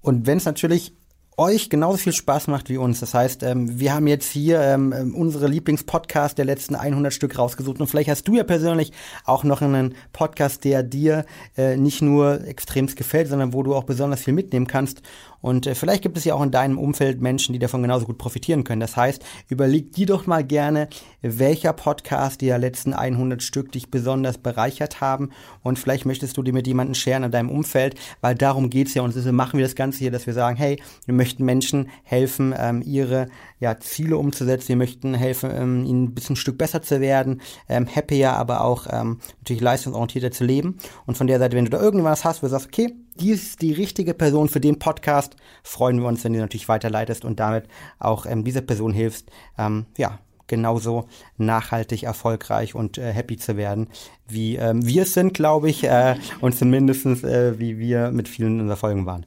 Und 0.00 0.26
wenn 0.26 0.38
es 0.38 0.46
natürlich 0.46 0.94
euch 1.36 1.70
genauso 1.70 1.98
viel 1.98 2.12
Spaß 2.12 2.46
macht 2.46 2.68
wie 2.68 2.76
uns. 2.76 3.00
Das 3.00 3.14
heißt, 3.14 3.42
ähm, 3.42 3.78
wir 3.78 3.94
haben 3.94 4.06
jetzt 4.06 4.30
hier 4.30 4.60
ähm, 4.60 4.92
ähm 4.92 5.14
unsere 5.14 5.48
Lieblingspodcast 5.48 6.38
der 6.38 6.44
letzten 6.44 6.74
100 6.74 7.12
Stück 7.12 7.38
rausgesucht 7.38 7.80
und 7.80 7.86
vielleicht 7.86 8.08
hast 8.08 8.26
du 8.28 8.34
ja 8.34 8.44
persönlich 8.44 8.92
auch 9.24 9.44
noch 9.44 9.62
einen 9.62 9.94
Podcast, 10.12 10.64
der 10.64 10.82
dir 10.82 11.24
äh, 11.56 11.76
nicht 11.76 12.02
nur 12.02 12.46
extremst 12.46 12.96
gefällt, 12.96 13.28
sondern 13.28 13.52
wo 13.52 13.62
du 13.62 13.74
auch 13.74 13.84
besonders 13.84 14.22
viel 14.22 14.34
mitnehmen 14.34 14.66
kannst 14.66 15.02
und 15.44 15.66
äh, 15.66 15.74
vielleicht 15.74 16.02
gibt 16.02 16.16
es 16.16 16.24
ja 16.24 16.32
auch 16.32 16.42
in 16.42 16.50
deinem 16.50 16.78
Umfeld 16.78 17.20
Menschen, 17.20 17.52
die 17.52 17.58
davon 17.58 17.82
genauso 17.82 18.06
gut 18.06 18.16
profitieren 18.16 18.64
können. 18.64 18.80
Das 18.80 18.96
heißt, 18.96 19.22
überleg 19.50 19.92
dir 19.92 20.06
doch 20.06 20.26
mal 20.26 20.42
gerne, 20.42 20.88
welcher 21.20 21.74
Podcast 21.74 22.40
der 22.40 22.56
letzten 22.56 22.94
100 22.94 23.42
Stück 23.42 23.70
dich 23.70 23.90
besonders 23.90 24.38
bereichert 24.38 25.02
haben. 25.02 25.32
Und 25.62 25.78
vielleicht 25.78 26.06
möchtest 26.06 26.38
du 26.38 26.42
die 26.42 26.52
mit 26.52 26.66
jemandem 26.66 26.94
scheren 26.94 27.24
in 27.24 27.30
deinem 27.30 27.50
Umfeld, 27.50 27.94
weil 28.22 28.34
darum 28.34 28.70
geht's 28.70 28.94
ja. 28.94 29.02
Und 29.02 29.14
deswegen 29.14 29.36
machen 29.36 29.58
wir 29.58 29.66
das 29.66 29.74
Ganze 29.74 29.98
hier, 29.98 30.10
dass 30.10 30.26
wir 30.26 30.32
sagen, 30.32 30.56
hey, 30.56 30.80
wir 31.04 31.12
möchten 31.12 31.44
Menschen 31.44 31.90
helfen, 32.04 32.54
ähm, 32.56 32.80
ihre 32.80 33.28
ja, 33.60 33.78
Ziele 33.78 34.16
umzusetzen. 34.16 34.68
Wir 34.68 34.76
möchten 34.76 35.12
helfen, 35.12 35.50
ähm, 35.52 35.84
ihnen 35.84 36.04
ein 36.04 36.14
bisschen 36.14 36.34
ein 36.34 36.36
Stück 36.36 36.56
besser 36.56 36.80
zu 36.80 37.02
werden, 37.02 37.42
ähm, 37.68 37.86
happier, 37.86 38.32
aber 38.32 38.62
auch 38.62 38.86
ähm, 38.90 39.18
natürlich 39.40 39.60
leistungsorientierter 39.60 40.30
zu 40.30 40.44
leben. 40.44 40.78
Und 41.04 41.18
von 41.18 41.26
der 41.26 41.38
Seite, 41.38 41.54
wenn 41.54 41.66
du 41.66 41.70
da 41.70 41.82
irgendwas 41.82 42.24
hast, 42.24 42.42
wo 42.42 42.46
du 42.46 42.50
sagst, 42.50 42.68
okay, 42.68 42.94
die 43.20 43.30
ist 43.30 43.62
die 43.62 43.72
richtige 43.72 44.14
Person 44.14 44.48
für 44.48 44.60
den 44.60 44.78
Podcast, 44.78 45.36
freuen 45.62 46.00
wir 46.00 46.08
uns, 46.08 46.24
wenn 46.24 46.32
du 46.32 46.40
natürlich 46.40 46.68
weiterleitest 46.68 47.24
und 47.24 47.40
damit 47.40 47.64
auch 47.98 48.26
ähm, 48.26 48.44
dieser 48.44 48.60
Person 48.60 48.92
hilfst, 48.92 49.30
ähm, 49.58 49.86
ja, 49.96 50.18
genauso 50.46 51.08
nachhaltig 51.38 52.02
erfolgreich 52.02 52.74
und 52.74 52.98
äh, 52.98 53.12
happy 53.12 53.36
zu 53.36 53.56
werden, 53.56 53.88
wie 54.28 54.56
ähm, 54.56 54.86
wir 54.86 55.02
es 55.02 55.14
sind, 55.14 55.34
glaube 55.34 55.70
ich, 55.70 55.84
äh, 55.84 56.16
und 56.40 56.56
zumindest 56.56 57.06
äh, 57.06 57.58
wie 57.58 57.78
wir 57.78 58.10
mit 58.10 58.28
vielen 58.28 58.60
unserer 58.60 58.76
Folgen 58.76 59.06
waren. 59.06 59.26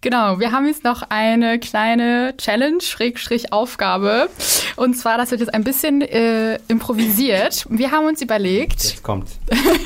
Genau, 0.00 0.38
wir 0.38 0.52
haben 0.52 0.64
jetzt 0.66 0.84
noch 0.84 1.02
eine 1.08 1.58
kleine 1.58 2.34
Challenge, 2.36 2.80
Schrägstrich 2.80 3.52
Aufgabe. 3.52 4.28
Und 4.76 4.94
zwar, 4.94 5.18
das 5.18 5.32
wird 5.32 5.40
jetzt 5.40 5.52
ein 5.52 5.64
bisschen 5.64 6.02
äh, 6.02 6.60
improvisiert. 6.68 7.66
Wir 7.68 7.90
haben 7.90 8.06
uns 8.06 8.22
überlegt. 8.22 8.84
Jetzt 8.84 9.02
kommt. 9.02 9.28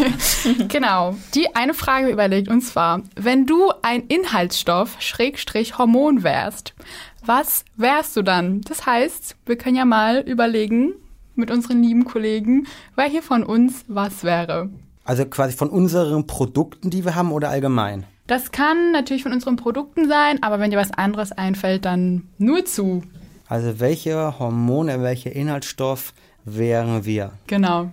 genau, 0.68 1.16
die 1.34 1.54
eine 1.56 1.72
Frage 1.72 2.10
überlegt. 2.10 2.48
Und 2.48 2.60
zwar, 2.60 3.00
wenn 3.16 3.46
du 3.46 3.72
ein 3.80 4.02
Inhaltsstoff, 4.08 4.96
Schrägstrich 4.98 5.78
Hormon 5.78 6.22
wärst, 6.22 6.74
was 7.24 7.64
wärst 7.76 8.14
du 8.14 8.22
dann? 8.22 8.60
Das 8.62 8.84
heißt, 8.84 9.36
wir 9.46 9.56
können 9.56 9.76
ja 9.76 9.86
mal 9.86 10.18
überlegen 10.18 10.92
mit 11.36 11.50
unseren 11.50 11.82
lieben 11.82 12.04
Kollegen, 12.04 12.66
wer 12.96 13.06
hier 13.06 13.22
von 13.22 13.44
uns 13.44 13.86
was 13.88 14.24
wäre. 14.24 14.68
Also 15.04 15.24
quasi 15.24 15.56
von 15.56 15.70
unseren 15.70 16.26
Produkten, 16.26 16.90
die 16.90 17.04
wir 17.04 17.14
haben 17.14 17.32
oder 17.32 17.48
allgemein? 17.48 18.04
Das 18.32 18.50
kann 18.50 18.92
natürlich 18.92 19.24
von 19.24 19.32
unseren 19.34 19.56
Produkten 19.56 20.08
sein, 20.08 20.42
aber 20.42 20.58
wenn 20.58 20.70
dir 20.70 20.78
was 20.78 20.90
anderes 20.90 21.32
einfällt, 21.32 21.84
dann 21.84 22.28
nur 22.38 22.64
zu. 22.64 23.02
Also 23.46 23.78
welche 23.78 24.38
Hormone, 24.38 25.02
welcher 25.02 25.32
Inhaltsstoff 25.32 26.14
wären 26.46 27.04
wir? 27.04 27.32
Genau. 27.46 27.90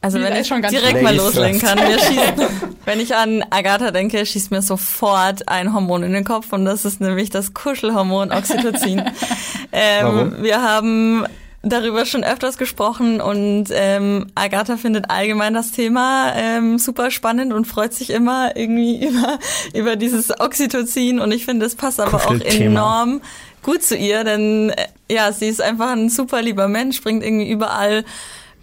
Also 0.00 0.20
wenn 0.20 0.34
ich 0.36 0.46
schon 0.46 0.62
direkt 0.62 1.02
mal 1.02 1.14
loslegen 1.14 1.60
kann, 1.60 1.78
mir 1.86 1.98
schießt, 1.98 2.48
wenn 2.86 2.98
ich 2.98 3.14
an 3.14 3.44
Agatha 3.50 3.90
denke, 3.90 4.24
schießt 4.24 4.52
mir 4.52 4.62
sofort 4.62 5.46
ein 5.50 5.74
Hormon 5.74 6.02
in 6.02 6.14
den 6.14 6.24
Kopf 6.24 6.50
und 6.54 6.64
das 6.64 6.86
ist 6.86 7.02
nämlich 7.02 7.28
das 7.28 7.52
Kuschelhormon 7.52 8.32
Oxytocin. 8.32 9.00
ähm, 9.72 10.06
Warum? 10.06 10.42
Wir 10.42 10.62
haben 10.62 11.26
darüber 11.62 12.06
schon 12.06 12.22
öfters 12.22 12.56
gesprochen 12.56 13.20
und 13.20 13.66
ähm, 13.72 14.26
Agatha 14.34 14.76
findet 14.76 15.10
allgemein 15.10 15.54
das 15.54 15.72
Thema 15.72 16.32
ähm, 16.36 16.78
super 16.78 17.10
spannend 17.10 17.52
und 17.52 17.66
freut 17.66 17.92
sich 17.92 18.10
immer 18.10 18.56
irgendwie 18.56 19.04
über, 19.08 19.38
über 19.74 19.96
dieses 19.96 20.38
Oxytocin 20.38 21.18
und 21.18 21.32
ich 21.32 21.44
finde, 21.44 21.66
es 21.66 21.74
passt 21.74 22.00
aber 22.00 22.16
auch 22.16 22.40
enorm 22.40 23.20
gut 23.62 23.82
zu 23.82 23.96
ihr, 23.96 24.24
denn 24.24 24.70
äh, 24.70 24.86
ja, 25.10 25.32
sie 25.32 25.48
ist 25.48 25.60
einfach 25.60 25.90
ein 25.90 26.10
super 26.10 26.42
lieber 26.42 26.68
Mensch, 26.68 27.02
bringt 27.02 27.24
irgendwie 27.24 27.50
überall 27.50 28.04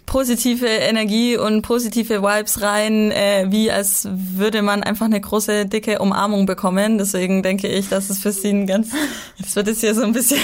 positive 0.06 0.66
Energie 0.66 1.36
und 1.36 1.62
positive 1.62 2.22
Vibes 2.22 2.62
rein, 2.62 3.10
äh, 3.10 3.46
wie 3.48 3.70
als 3.70 4.08
würde 4.10 4.62
man 4.62 4.82
einfach 4.82 5.06
eine 5.06 5.20
große, 5.20 5.66
dicke 5.66 5.98
Umarmung 5.98 6.46
bekommen. 6.46 6.96
Deswegen 6.96 7.42
denke 7.42 7.66
ich, 7.66 7.88
dass 7.88 8.08
es 8.08 8.20
für 8.20 8.32
sie 8.32 8.50
ein 8.50 8.66
ganz, 8.66 8.90
das 9.38 9.56
wird 9.56 9.66
jetzt 9.66 9.80
hier 9.80 9.94
so 9.94 10.02
ein 10.02 10.12
bisschen 10.12 10.40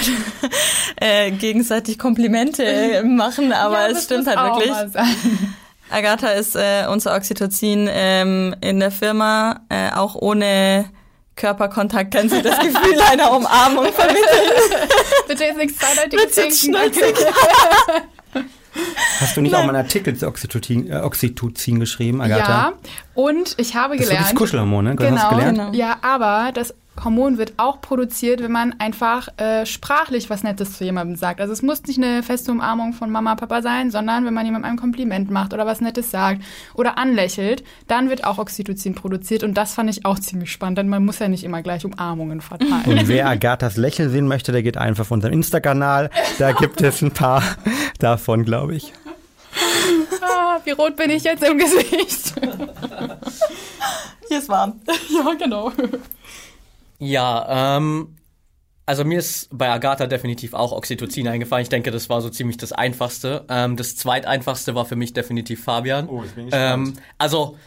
äh, 0.97 1.31
gegenseitig 1.31 1.97
Komplimente 1.97 3.03
machen, 3.05 3.53
aber 3.53 3.89
ja, 3.89 3.95
es 3.95 4.03
stimmt 4.03 4.27
halt 4.27 4.37
wirklich. 4.37 4.71
Agatha 5.89 6.29
ist 6.29 6.55
äh, 6.55 6.85
unser 6.89 7.15
Oxytocin 7.15 7.87
ähm, 7.91 8.55
in 8.61 8.79
der 8.79 8.91
Firma, 8.91 9.61
äh, 9.69 9.91
auch 9.95 10.15
ohne 10.15 10.85
Körperkontakt 11.35 12.13
kann 12.13 12.29
sie 12.29 12.41
das 12.41 12.59
Gefühl 12.59 12.99
einer 13.01 13.31
Umarmung 13.31 13.91
vermitteln. 13.91 14.83
Bitte 15.27 15.43
jetzt 15.45 15.57
nichts 15.57 15.77
zweideutiges 15.77 16.61
trinken. 16.61 16.75
Hast 19.19 19.37
du 19.37 19.41
nicht 19.41 19.51
Nein. 19.51 19.61
auch 19.61 19.65
mal 19.65 19.75
einen 19.75 19.85
Artikel 19.85 20.15
zu 20.15 20.27
Oxytocin, 20.27 20.89
äh, 20.89 20.95
Oxytocin 20.97 21.79
geschrieben, 21.79 22.21
Agatha? 22.21 22.51
Ja, 22.51 22.73
und 23.13 23.55
ich 23.57 23.75
habe 23.75 23.95
gelernt. 23.95 24.13
Das 24.13 24.25
ist 24.25 24.31
das 24.31 24.35
Kuschelhormon, 24.35 24.85
ne? 24.85 24.95
Genau, 24.95 25.37
genau. 25.37 25.71
Ja, 25.73 25.97
aber 26.01 26.51
das 26.53 26.73
Hormon 27.03 27.37
wird 27.37 27.53
auch 27.57 27.81
produziert, 27.81 28.41
wenn 28.41 28.51
man 28.51 28.75
einfach 28.79 29.27
äh, 29.37 29.65
sprachlich 29.65 30.29
was 30.29 30.43
Nettes 30.43 30.77
zu 30.77 30.83
jemandem 30.83 31.15
sagt. 31.15 31.41
Also 31.41 31.51
es 31.51 31.61
muss 31.61 31.83
nicht 31.83 31.97
eine 31.97 32.23
feste 32.23 32.51
Umarmung 32.51 32.93
von 32.93 33.09
Mama, 33.09 33.35
Papa 33.35 33.61
sein, 33.61 33.89
sondern 33.91 34.25
wenn 34.25 34.33
man 34.33 34.45
jemandem 34.45 34.71
ein 34.71 34.77
Kompliment 34.77 35.31
macht 35.31 35.53
oder 35.53 35.65
was 35.65 35.81
Nettes 35.81 36.11
sagt 36.11 36.43
oder 36.75 36.97
anlächelt, 36.97 37.63
dann 37.87 38.09
wird 38.09 38.23
auch 38.25 38.37
Oxytocin 38.37 38.95
produziert 38.95 39.43
und 39.43 39.55
das 39.55 39.73
fand 39.73 39.89
ich 39.89 40.05
auch 40.05 40.19
ziemlich 40.19 40.51
spannend, 40.51 40.77
denn 40.77 40.89
man 40.89 41.03
muss 41.03 41.19
ja 41.19 41.27
nicht 41.27 41.43
immer 41.43 41.61
gleich 41.63 41.83
Umarmungen 41.83 42.41
verteilen. 42.41 42.99
Und 42.99 43.07
wer 43.07 43.27
Agathas 43.27 43.75
Lächeln 43.77 44.09
sehen 44.09 44.27
möchte, 44.27 44.51
der 44.51 44.61
geht 44.63 44.77
einfach 44.77 45.03
auf 45.03 45.11
unseren 45.11 45.33
Insta-Kanal. 45.33 46.09
Da 46.37 46.51
gibt 46.51 46.81
es 46.81 47.01
ein 47.01 47.11
paar 47.11 47.43
davon, 47.99 48.45
glaube 48.45 48.75
ich. 48.75 48.93
Ah, 50.21 50.59
wie 50.63 50.71
rot 50.71 50.95
bin 50.95 51.09
ich 51.09 51.23
jetzt 51.23 51.43
im 51.43 51.57
Gesicht? 51.57 52.33
Hier 54.27 54.37
ist 54.39 54.49
warm. 54.49 54.79
Ja, 55.09 55.33
genau. 55.33 55.71
Ja, 57.03 57.77
ähm, 57.77 58.15
also 58.85 59.03
mir 59.05 59.19
ist 59.19 59.49
bei 59.51 59.69
Agatha 59.69 60.07
definitiv 60.07 60.53
auch 60.53 60.71
Oxytocin 60.71 61.27
eingefallen. 61.27 61.63
Ich 61.63 61.69
denke, 61.69 61.91
das 61.91 62.09
war 62.09 62.21
so 62.21 62.29
ziemlich 62.29 62.57
das 62.57 62.71
Einfachste. 62.71 63.45
Ähm, 63.49 63.77
das 63.77 63.95
zweiteinfachste 63.95 64.75
war 64.75 64.85
für 64.85 64.95
mich 64.95 65.13
definitiv 65.13 65.63
Fabian. 65.63 66.07
Oh, 66.09 66.23
ich 66.23 66.31
bin 66.31 66.45
gespannt. 66.45 66.87
Ähm, 66.87 66.93
also 67.17 67.57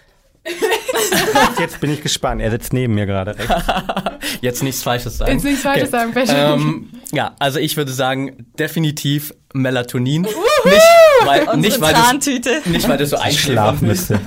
Jetzt 1.59 1.81
bin 1.81 1.91
ich 1.91 2.03
gespannt. 2.03 2.41
Er 2.41 2.51
sitzt 2.51 2.73
neben 2.73 2.95
mir 2.95 3.07
gerade. 3.07 3.37
Jetzt 4.41 4.63
nichts 4.63 4.83
Falsches 4.83 5.19
sagen. 5.19 5.33
Jetzt 5.33 5.45
nichts 5.45 5.63
Falsches 5.63 5.91
sagen, 5.91 6.13
Patrick. 6.13 6.37
Ähm, 6.37 6.91
ja, 7.13 7.35
also 7.39 7.59
ich 7.59 7.77
würde 7.77 7.93
sagen, 7.93 8.47
definitiv 8.59 9.35
Melatonin. 9.53 10.23
Nicht, 10.23 10.37
weil, 11.25 11.57
nicht, 11.57 11.81
weil 11.81 11.95
Trantüte. 11.95 12.61
das, 12.63 12.67
nicht, 12.67 12.89
weil 12.89 12.99
das 12.99 13.11
so 13.11 13.17
Schlafen 13.17 13.29
einschlafen 13.29 13.89
müsste. 13.89 14.21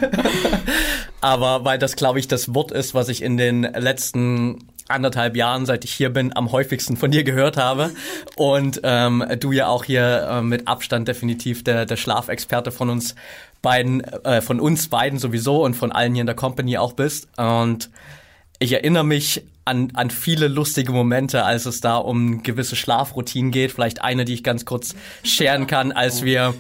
aber 1.22 1.66
weil 1.66 1.80
das, 1.80 1.96
glaube 1.96 2.20
ich, 2.20 2.28
das 2.28 2.54
Wort 2.54 2.72
ist, 2.72 2.94
was 2.94 3.10
ich 3.10 3.22
in 3.22 3.38
den 3.38 3.64
letzten 3.64 4.69
anderthalb 4.90 5.36
Jahren, 5.36 5.66
seit 5.66 5.86
ich 5.86 5.94
hier 5.94 6.10
bin, 6.10 6.36
am 6.36 6.52
häufigsten 6.52 6.98
von 6.98 7.12
dir 7.12 7.24
gehört 7.24 7.58
habe. 7.58 7.92
Und 8.36 8.82
ähm, 8.84 9.24
du 9.40 9.52
ja 9.52 9.68
auch 9.68 9.84
hier 9.84 10.28
äh, 10.30 10.42
mit 10.42 10.68
Abstand 10.68 11.08
definitiv 11.08 11.64
der, 11.64 11.86
der 11.86 11.98
Schlafexperte 11.98 12.72
von 12.72 12.90
uns 12.90 13.16
beiden, 13.62 14.02
äh, 14.02 14.42
von 14.42 14.60
uns 14.60 14.88
beiden 14.88 15.20
sowieso 15.20 15.64
und 15.64 15.76
von 15.76 15.92
allen 15.92 16.14
hier 16.14 16.22
in 16.22 16.28
der 16.28 16.36
Company 16.36 16.78
auch 16.78 16.94
bist. 16.94 17.28
Und 17.38 17.90
ich 18.60 18.74
erinnere 18.74 19.06
mich 19.06 19.44
an, 19.66 19.92
an 19.94 20.10
viele 20.10 20.48
lustige 20.48 20.92
Momente, 20.92 21.46
als 21.46 21.66
es 21.66 21.80
da 21.80 21.98
um 21.98 22.44
gewisse 22.44 22.76
Schlafroutinen 22.76 23.52
geht. 23.52 23.72
Vielleicht 23.72 24.02
eine, 24.02 24.26
die 24.26 24.34
ich 24.34 24.44
ganz 24.44 24.66
kurz 24.66 24.96
scheren 25.24 25.68
kann, 25.68 25.92
als 25.92 26.24
wir 26.24 26.54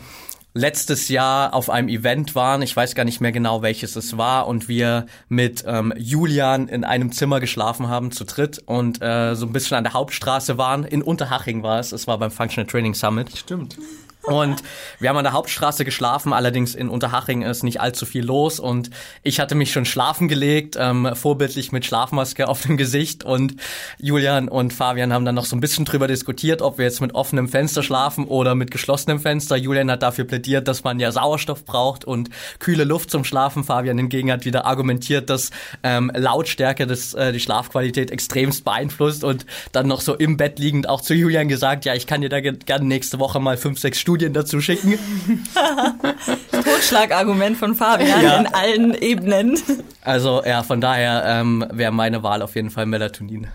letztes 0.53 1.09
Jahr 1.09 1.53
auf 1.53 1.69
einem 1.69 1.89
Event 1.89 2.35
waren, 2.35 2.61
ich 2.61 2.75
weiß 2.75 2.95
gar 2.95 3.05
nicht 3.05 3.21
mehr 3.21 3.31
genau 3.31 3.61
welches 3.61 3.95
es 3.95 4.17
war, 4.17 4.47
und 4.47 4.67
wir 4.67 5.05
mit 5.27 5.63
ähm, 5.67 5.93
Julian 5.97 6.67
in 6.67 6.83
einem 6.83 7.11
Zimmer 7.11 7.39
geschlafen 7.39 7.87
haben, 7.87 8.11
zu 8.11 8.25
dritt, 8.25 8.61
und 8.65 9.01
äh, 9.01 9.35
so 9.35 9.45
ein 9.45 9.53
bisschen 9.53 9.77
an 9.77 9.83
der 9.83 9.93
Hauptstraße 9.93 10.57
waren. 10.57 10.83
In 10.83 11.01
Unterhaching 11.01 11.63
war 11.63 11.79
es, 11.79 11.91
es 11.91 12.07
war 12.07 12.17
beim 12.17 12.31
Functional 12.31 12.69
Training 12.69 12.93
Summit. 12.93 13.37
Stimmt. 13.37 13.77
Und 14.23 14.61
wir 14.99 15.09
haben 15.09 15.17
an 15.17 15.23
der 15.23 15.33
Hauptstraße 15.33 15.85
geschlafen, 15.85 16.33
allerdings 16.33 16.75
in 16.75 16.89
Unterhaching 16.89 17.41
ist 17.41 17.63
nicht 17.63 17.79
allzu 17.79 18.05
viel 18.05 18.25
los 18.25 18.59
und 18.59 18.89
ich 19.23 19.39
hatte 19.39 19.55
mich 19.55 19.71
schon 19.71 19.85
schlafen 19.85 20.27
gelegt, 20.27 20.75
ähm, 20.77 21.09
vorbildlich 21.13 21.71
mit 21.71 21.85
Schlafmaske 21.85 22.47
auf 22.47 22.61
dem 22.61 22.75
Gesicht 22.75 23.23
und 23.23 23.55
Julian 23.97 24.49
und 24.49 24.73
Fabian 24.73 25.13
haben 25.13 25.23
dann 25.23 25.35
noch 25.35 25.45
so 25.45 25.55
ein 25.55 25.61
bisschen 25.61 25.85
drüber 25.85 26.07
diskutiert, 26.07 26.61
ob 26.61 26.77
wir 26.77 26.85
jetzt 26.85 26.99
mit 26.99 27.15
offenem 27.15 27.47
Fenster 27.47 27.81
schlafen 27.81 28.25
oder 28.25 28.55
mit 28.55 28.71
geschlossenem 28.71 29.21
Fenster. 29.21 29.55
Julian 29.55 29.89
hat 29.89 30.03
dafür 30.03 30.25
plädiert, 30.25 30.67
dass 30.67 30.83
man 30.83 30.99
ja 30.99 31.11
Sauerstoff 31.11 31.63
braucht 31.63 32.03
und 32.03 32.29
kühle 32.59 32.83
Luft 32.83 33.09
zum 33.09 33.23
Schlafen. 33.23 33.63
Fabian 33.63 33.97
hingegen 33.97 34.31
hat 34.31 34.43
wieder 34.43 34.65
argumentiert, 34.65 35.29
dass 35.29 35.49
ähm, 35.81 36.11
Lautstärke 36.13 36.85
das, 36.85 37.13
äh, 37.13 37.31
die 37.31 37.39
Schlafqualität 37.39 38.11
extremst 38.11 38.65
beeinflusst 38.65 39.23
und 39.23 39.45
dann 39.71 39.87
noch 39.87 40.01
so 40.01 40.13
im 40.13 40.35
Bett 40.35 40.59
liegend 40.59 40.89
auch 40.89 41.01
zu 41.01 41.13
Julian 41.13 41.47
gesagt, 41.47 41.85
ja, 41.85 41.95
ich 41.95 42.05
kann 42.05 42.21
dir 42.21 42.29
da 42.29 42.41
ge- 42.41 42.57
gerne 42.65 42.85
nächste 42.85 43.17
Woche 43.19 43.39
mal 43.39 43.55
fünf, 43.55 43.79
sechs 43.79 43.99
Studien 44.09 44.33
dazu 44.33 44.59
schicken. 44.59 44.97
Totschlagargument 46.51 47.57
von 47.57 47.75
Fabian 47.75 48.23
Ja. 48.23 48.39
in 48.39 48.47
allen 48.47 48.93
Ebenen. 48.95 49.59
Also 50.01 50.41
ja, 50.43 50.63
von 50.63 50.81
daher 50.81 51.23
ähm, 51.27 51.63
wäre 51.71 51.91
meine 51.91 52.23
Wahl 52.23 52.41
auf 52.41 52.55
jeden 52.55 52.71
Fall 52.71 52.87
Melatonin. 52.87 53.47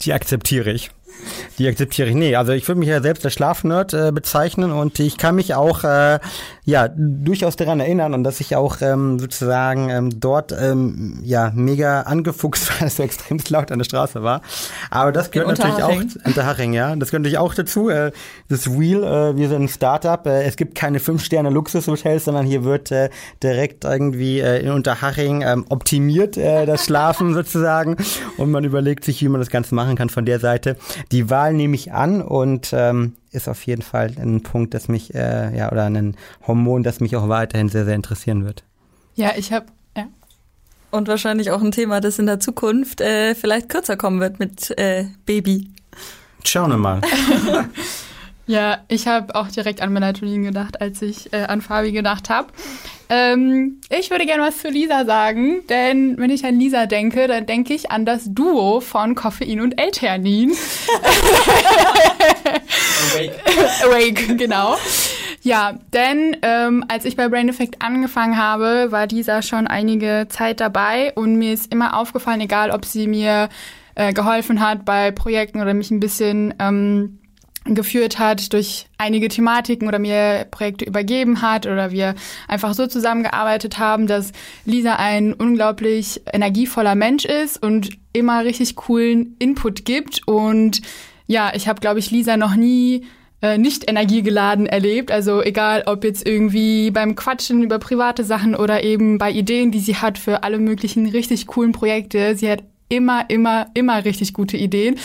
Die 0.00 0.14
akzeptiere 0.14 0.72
ich. 0.72 0.90
Die 1.58 1.68
akzeptiere 1.68 2.08
ich. 2.08 2.14
Nee, 2.14 2.36
also 2.36 2.52
ich 2.52 2.66
würde 2.68 2.78
mich 2.78 2.88
ja 2.88 3.00
selbst 3.00 3.24
als 3.24 3.34
Schlafnerd 3.34 3.94
äh, 3.94 4.12
bezeichnen 4.12 4.72
und 4.72 4.98
ich 4.98 5.18
kann 5.18 5.34
mich 5.34 5.54
auch 5.54 5.84
äh, 5.84 6.18
ja 6.64 6.88
durchaus 6.96 7.56
daran 7.56 7.80
erinnern 7.80 8.14
und 8.14 8.24
dass 8.24 8.40
ich 8.40 8.56
auch 8.56 8.80
ähm, 8.80 9.18
sozusagen 9.18 9.90
ähm, 9.90 10.20
dort 10.20 10.52
ähm, 10.52 11.20
ja 11.22 11.52
mega 11.54 12.02
angefuchst 12.02 12.70
war, 12.80 12.86
dass 12.86 12.96
so 12.96 13.02
extrem 13.02 13.38
laut 13.48 13.70
an 13.70 13.78
der 13.78 13.84
Straße 13.84 14.22
war. 14.22 14.42
Aber 14.90 15.12
das 15.12 15.30
gehört 15.30 15.50
In 15.50 15.56
natürlich 15.56 15.82
auch 15.82 16.26
Unterhaching. 16.26 16.72
Ja. 16.72 16.96
Das 16.96 17.10
gehört 17.10 17.22
natürlich 17.22 17.38
auch 17.38 17.54
dazu. 17.54 17.88
Äh, 17.88 18.12
das 18.48 18.68
Real, 18.68 19.02
äh, 19.04 19.36
wir 19.36 19.48
sind 19.48 19.62
ein 19.62 19.68
Startup. 19.68 20.24
Äh, 20.26 20.44
es 20.44 20.56
gibt 20.56 20.74
keine 20.74 21.00
fünf 21.00 21.24
Sterne 21.24 21.50
Luxushotels, 21.50 22.24
sondern 22.24 22.46
hier 22.46 22.64
wird 22.64 22.90
äh, 22.90 23.10
direkt 23.42 23.84
irgendwie 23.84 24.40
äh, 24.40 24.60
in 24.60 24.70
Unterhaching 24.70 25.42
ähm, 25.42 25.64
optimiert 25.68 26.36
äh, 26.36 26.66
das 26.66 26.84
Schlafen 26.84 27.34
sozusagen 27.34 27.96
und 28.36 28.50
man 28.50 28.64
überlegt 28.64 29.04
sich, 29.04 29.22
wie 29.22 29.28
man 29.28 29.40
das 29.40 29.50
Ganze 29.50 29.74
machen 29.74 29.96
kann 29.96 30.08
von 30.08 30.24
der 30.24 30.40
Seite. 30.40 30.76
Die 31.12 31.13
Wahl 31.30 31.52
nehme 31.52 31.74
ich 31.74 31.92
an 31.92 32.22
und 32.22 32.72
ähm, 32.72 33.14
ist 33.30 33.48
auf 33.48 33.64
jeden 33.66 33.82
Fall 33.82 34.12
ein 34.18 34.42
Punkt, 34.42 34.74
das 34.74 34.88
mich 34.88 35.14
äh, 35.14 35.56
ja 35.56 35.70
oder 35.70 35.84
ein 35.84 36.16
Hormon, 36.46 36.82
das 36.82 37.00
mich 37.00 37.16
auch 37.16 37.28
weiterhin 37.28 37.68
sehr 37.68 37.84
sehr 37.84 37.94
interessieren 37.94 38.44
wird. 38.44 38.64
ja, 39.14 39.32
ich 39.36 39.52
habe 39.52 39.66
ja. 39.96 40.06
Und 40.90 41.08
wahrscheinlich 41.08 41.50
auch 41.50 41.62
ein 41.62 41.72
Thema, 41.72 42.00
das 42.00 42.18
in 42.18 42.26
der 42.26 42.40
Zukunft 42.40 43.00
äh, 43.00 43.34
vielleicht 43.34 43.68
kürzer 43.68 43.96
kommen 43.96 44.20
wird 44.20 44.38
mit 44.38 44.76
äh, 44.78 45.06
Baby. 45.26 45.70
Schauen 46.44 46.70
wir 46.70 46.78
mal. 46.78 47.00
Ja, 48.46 48.80
ich 48.88 49.06
habe 49.06 49.34
auch 49.34 49.48
direkt 49.48 49.80
an 49.80 49.92
Melatonin 49.92 50.42
gedacht, 50.44 50.80
als 50.80 51.00
ich 51.00 51.32
äh, 51.32 51.44
an 51.44 51.62
Fabi 51.62 51.92
gedacht 51.92 52.28
habe. 52.28 52.48
Ähm, 53.08 53.80
ich 53.90 54.10
würde 54.10 54.26
gerne 54.26 54.42
was 54.42 54.58
zu 54.58 54.68
Lisa 54.68 55.04
sagen, 55.04 55.66
denn 55.68 56.16
wenn 56.18 56.30
ich 56.30 56.44
an 56.44 56.58
Lisa 56.58 56.86
denke, 56.86 57.26
dann 57.26 57.46
denke 57.46 57.74
ich 57.74 57.90
an 57.90 58.06
das 58.06 58.24
Duo 58.26 58.80
von 58.80 59.14
Koffein 59.14 59.60
und 59.60 59.78
L-Theanin. 59.78 60.52
Awake, 63.84 64.36
genau. 64.36 64.76
Ja, 65.42 65.78
denn 65.92 66.36
ähm, 66.42 66.84
als 66.88 67.04
ich 67.04 67.16
bei 67.16 67.28
Brain 67.28 67.50
Effect 67.50 67.82
angefangen 67.82 68.38
habe, 68.38 68.90
war 68.90 69.06
Lisa 69.06 69.42
schon 69.42 69.66
einige 69.66 70.26
Zeit 70.30 70.60
dabei 70.60 71.12
und 71.14 71.36
mir 71.36 71.52
ist 71.52 71.70
immer 71.70 71.98
aufgefallen, 71.98 72.40
egal 72.40 72.70
ob 72.70 72.86
sie 72.86 73.06
mir 73.06 73.50
äh, 73.94 74.14
geholfen 74.14 74.60
hat 74.60 74.86
bei 74.86 75.10
Projekten 75.10 75.60
oder 75.60 75.74
mich 75.74 75.90
ein 75.90 76.00
bisschen 76.00 76.54
ähm, 76.58 77.18
geführt 77.64 78.18
hat 78.18 78.52
durch 78.52 78.86
einige 78.98 79.28
Thematiken 79.28 79.88
oder 79.88 79.98
mir 79.98 80.46
Projekte 80.50 80.84
übergeben 80.84 81.40
hat 81.40 81.66
oder 81.66 81.90
wir 81.90 82.14
einfach 82.46 82.74
so 82.74 82.86
zusammengearbeitet 82.86 83.78
haben, 83.78 84.06
dass 84.06 84.32
Lisa 84.66 84.96
ein 84.96 85.32
unglaublich 85.32 86.20
energievoller 86.30 86.94
Mensch 86.94 87.24
ist 87.24 87.62
und 87.62 87.90
immer 88.12 88.44
richtig 88.44 88.76
coolen 88.76 89.36
Input 89.38 89.84
gibt. 89.84 90.28
Und 90.28 90.82
ja, 91.26 91.52
ich 91.54 91.66
habe, 91.66 91.80
glaube 91.80 92.00
ich, 92.00 92.10
Lisa 92.10 92.36
noch 92.36 92.54
nie 92.54 93.06
äh, 93.40 93.56
nicht 93.56 93.88
energiegeladen 93.88 94.66
erlebt. 94.66 95.10
Also 95.10 95.42
egal, 95.42 95.84
ob 95.86 96.04
jetzt 96.04 96.26
irgendwie 96.26 96.90
beim 96.90 97.14
Quatschen 97.14 97.62
über 97.62 97.78
private 97.78 98.24
Sachen 98.24 98.54
oder 98.54 98.84
eben 98.84 99.18
bei 99.18 99.30
Ideen, 99.30 99.70
die 99.70 99.80
sie 99.80 99.96
hat 99.96 100.18
für 100.18 100.42
alle 100.44 100.58
möglichen 100.58 101.06
richtig 101.06 101.46
coolen 101.46 101.72
Projekte. 101.72 102.36
Sie 102.36 102.50
hat 102.50 102.62
immer, 102.88 103.28
immer, 103.28 103.66
immer 103.74 104.04
richtig 104.04 104.34
gute 104.34 104.56
Ideen. 104.56 104.96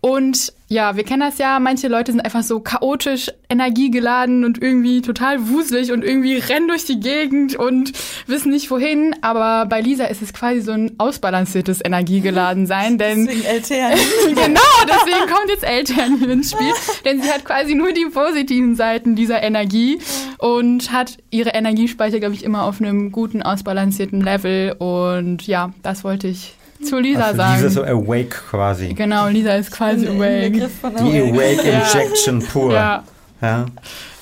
Und 0.00 0.52
ja, 0.68 0.96
wir 0.96 1.04
kennen 1.04 1.20
das 1.20 1.38
ja, 1.38 1.58
manche 1.58 1.88
Leute 1.88 2.12
sind 2.12 2.20
einfach 2.20 2.42
so 2.42 2.60
chaotisch 2.60 3.30
energiegeladen 3.48 4.44
und 4.44 4.60
irgendwie 4.60 5.00
total 5.00 5.48
wuselig 5.48 5.90
und 5.92 6.04
irgendwie 6.04 6.36
rennen 6.36 6.68
durch 6.68 6.84
die 6.84 7.00
Gegend 7.00 7.56
und 7.56 7.92
wissen 8.26 8.50
nicht 8.50 8.70
wohin. 8.70 9.14
Aber 9.22 9.66
bei 9.66 9.80
Lisa 9.80 10.04
ist 10.04 10.22
es 10.22 10.32
quasi 10.32 10.60
so 10.60 10.72
ein 10.72 10.94
ausbalanciertes 10.98 11.80
Energiegeladen 11.84 12.66
sein, 12.66 12.98
denn 12.98 13.26
Deswegen 13.26 13.44
LTR. 13.44 13.90
genau, 14.28 14.60
deswegen 14.86 15.32
kommt 15.32 15.48
jetzt 15.48 15.64
Eltern 15.64 16.22
ins 16.22 16.50
Spiel, 16.52 16.72
denn 17.04 17.22
sie 17.22 17.30
hat 17.30 17.44
quasi 17.44 17.74
nur 17.74 17.92
die 17.92 18.06
positiven 18.06 18.76
Seiten 18.76 19.16
dieser 19.16 19.42
Energie 19.42 19.98
und 20.38 20.92
hat 20.92 21.16
ihre 21.30 21.50
Energiespeicher, 21.50 22.20
glaube 22.20 22.34
ich, 22.34 22.44
immer 22.44 22.64
auf 22.64 22.80
einem 22.80 23.12
guten, 23.12 23.42
ausbalancierten 23.42 24.20
Level. 24.20 24.72
Und 24.78 25.46
ja, 25.46 25.72
das 25.82 26.04
wollte 26.04 26.28
ich 26.28 26.54
zu 26.82 26.98
Lisa 26.98 27.26
Also 27.26 27.36
sagen. 27.38 27.62
Lisa 27.62 27.70
so 27.70 27.84
awake 27.84 28.36
quasi. 28.50 28.94
Genau, 28.94 29.28
Lisa 29.28 29.54
ist 29.54 29.70
quasi 29.72 30.06
awake. 30.06 30.52
Die 30.52 31.20
Awake 31.20 31.62
Injection 31.62 32.42
pur. 32.42 32.72
Ja, 32.72 33.04
ja. 33.40 33.66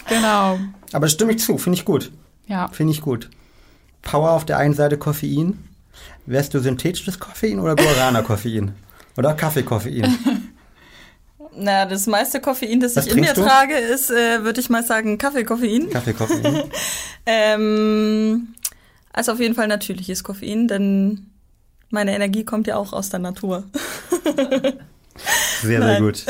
genau. 0.09 0.59
Aber 0.93 1.09
stimme 1.09 1.33
ich 1.33 1.41
zu, 1.41 1.59
finde 1.59 1.79
ich 1.79 1.85
gut. 1.85 2.11
Ja. 2.47 2.69
Finde 2.69 2.93
ich 2.93 3.01
gut. 3.01 3.31
Power 4.03 4.33
auf 4.33 4.45
der 4.45 4.59
einen 4.59 4.75
Seite 4.75 4.97
Koffein. 4.99 5.59
Wärst 6.27 6.55
du 6.55 6.59
synthetisches 6.61 7.19
Koffein 7.19 7.59
oder 7.61 7.77
Guarana-Koffein? 7.77 8.73
Oder 9.17 9.35
Kaffeekoffein? 9.35 10.17
Na, 11.57 11.87
das 11.87 12.07
meiste 12.07 12.41
Koffein, 12.41 12.81
das 12.81 12.97
Was 12.97 13.07
ich 13.07 13.13
in 13.13 13.21
mir 13.21 13.33
du? 13.33 13.43
trage, 13.43 13.75
ist, 13.77 14.11
äh, 14.11 14.43
würde 14.43 14.61
ich 14.61 14.71
mal 14.71 14.83
sagen, 14.85 15.19
Kaffeekoffein. 15.19 15.91
Kaffeekoffein. 15.91 16.63
Ähm, 17.27 18.49
also 19.15 19.33
auf 19.33 19.41
jeden 19.41 19.55
Fall 19.55 19.67
natürliches 19.67 20.23
Koffein, 20.25 20.69
denn 20.69 21.31
meine 21.95 22.15
Energie 22.15 22.45
kommt 22.45 22.67
ja 22.67 22.77
auch 22.77 22.93
aus 22.93 23.09
der 23.09 23.21
Natur. 23.21 23.65
Sehr, 25.63 25.83
sehr 25.83 26.01
gut. 26.01 26.27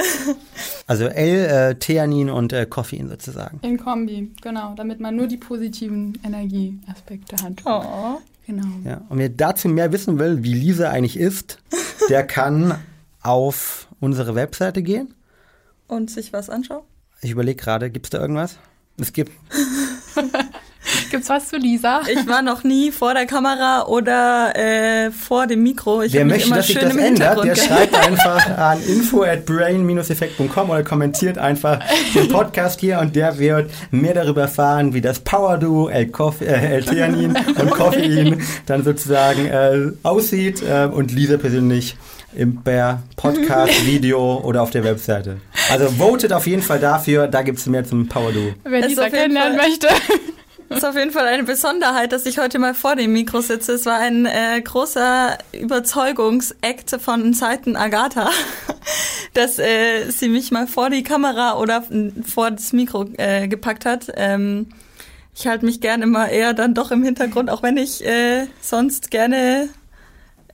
Also 0.86 1.06
L, 1.06 1.46
äh, 1.46 1.74
Theanin 1.76 2.30
und 2.30 2.52
äh, 2.52 2.66
Koffein 2.66 3.08
sozusagen. 3.08 3.58
In 3.62 3.78
Kombi, 3.78 4.30
genau, 4.42 4.74
damit 4.74 5.00
man 5.00 5.16
nur 5.16 5.26
die 5.26 5.38
positiven 5.38 6.18
Energieaspekte 6.22 7.36
hat. 7.42 7.62
Oh. 7.64 8.20
Genau. 8.46 8.66
Ja. 8.84 9.00
Und 9.08 9.18
wer 9.18 9.30
dazu 9.30 9.68
mehr 9.68 9.92
wissen 9.92 10.18
will, 10.18 10.44
wie 10.44 10.52
Lisa 10.52 10.90
eigentlich 10.90 11.18
ist, 11.18 11.58
der 12.10 12.26
kann 12.26 12.78
auf 13.22 13.88
unsere 14.00 14.34
Webseite 14.34 14.82
gehen. 14.82 15.14
Und 15.86 16.10
sich 16.10 16.32
was 16.32 16.50
anschauen? 16.50 16.82
Ich 17.22 17.30
überlege 17.30 17.62
gerade, 17.62 17.90
gibt 17.90 18.06
es 18.06 18.10
da 18.10 18.20
irgendwas? 18.20 18.58
Es 18.98 19.12
Gibt 19.12 19.32
Gibt's 21.14 21.28
was 21.28 21.48
zu 21.48 21.58
Lisa? 21.58 22.02
Ich 22.08 22.26
war 22.26 22.42
noch 22.42 22.64
nie 22.64 22.90
vor 22.90 23.14
der 23.14 23.24
Kamera 23.24 23.86
oder 23.86 24.52
äh, 24.56 25.12
vor 25.12 25.46
dem 25.46 25.62
Mikro. 25.62 26.02
Ich 26.02 26.12
Wer 26.12 26.24
möchte, 26.24 26.48
immer 26.48 26.56
dass 26.56 26.66
sich 26.66 26.76
das 26.76 26.96
ändert, 26.96 27.44
der 27.44 27.54
schreibt 27.54 27.94
einfach 27.94 28.44
an 28.58 28.82
info 28.84 29.22
at 29.22 29.46
brain-effekt.com 29.46 30.70
oder 30.70 30.82
kommentiert 30.82 31.38
einfach 31.38 31.78
den 32.16 32.26
Podcast 32.26 32.80
hier 32.80 32.98
und 32.98 33.14
der 33.14 33.38
wird 33.38 33.70
mehr 33.92 34.14
darüber 34.14 34.40
erfahren, 34.40 34.92
wie 34.92 35.00
das 35.00 35.20
Power 35.20 35.56
Duo 35.56 35.88
L-Theanin 35.88 37.36
äh, 37.36 37.60
und 37.62 37.70
Koffein 37.70 38.42
dann 38.66 38.82
sozusagen 38.82 39.46
äh, 39.46 39.92
aussieht 40.02 40.64
äh, 40.68 40.86
und 40.86 41.12
Lisa 41.12 41.36
persönlich 41.36 41.96
im 42.34 42.60
per 42.60 43.04
Podcast, 43.14 43.86
Video 43.86 44.40
oder 44.42 44.62
auf 44.62 44.70
der 44.70 44.82
Webseite. 44.82 45.36
Also 45.70 45.88
votet 45.90 46.32
auf 46.32 46.48
jeden 46.48 46.62
Fall 46.62 46.80
dafür, 46.80 47.28
da 47.28 47.42
gibt 47.42 47.60
es 47.60 47.66
mehr 47.66 47.84
zum 47.84 48.08
Power 48.08 48.32
Duo. 48.32 48.52
Wer 48.64 48.88
Lisa 48.88 49.08
kennenlernen 49.08 49.56
möchte. 49.56 49.86
Das 50.68 50.78
ist 50.78 50.84
auf 50.84 50.96
jeden 50.96 51.10
Fall 51.10 51.26
eine 51.26 51.44
Besonderheit, 51.44 52.12
dass 52.12 52.26
ich 52.26 52.38
heute 52.38 52.58
mal 52.58 52.74
vor 52.74 52.96
dem 52.96 53.12
Mikro 53.12 53.40
sitze. 53.40 53.72
Es 53.72 53.86
war 53.86 53.98
ein 53.98 54.26
äh, 54.26 54.60
großer 54.62 55.36
Überzeugungsakt 55.52 56.90
von 57.00 57.34
Seiten 57.34 57.76
Agatha, 57.76 58.30
dass 59.34 59.58
äh, 59.58 60.10
sie 60.10 60.28
mich 60.28 60.50
mal 60.50 60.66
vor 60.66 60.90
die 60.90 61.02
Kamera 61.02 61.58
oder 61.58 61.84
vor 62.26 62.50
das 62.50 62.72
Mikro 62.72 63.06
äh, 63.18 63.46
gepackt 63.46 63.84
hat. 63.84 64.10
Ähm, 64.16 64.68
ich 65.36 65.46
halte 65.46 65.64
mich 65.64 65.80
gerne 65.80 66.06
mal 66.06 66.28
eher 66.28 66.54
dann 66.54 66.74
doch 66.74 66.90
im 66.90 67.02
Hintergrund, 67.02 67.50
auch 67.50 67.62
wenn 67.62 67.76
ich 67.76 68.04
äh, 68.04 68.46
sonst 68.60 69.10
gerne 69.10 69.68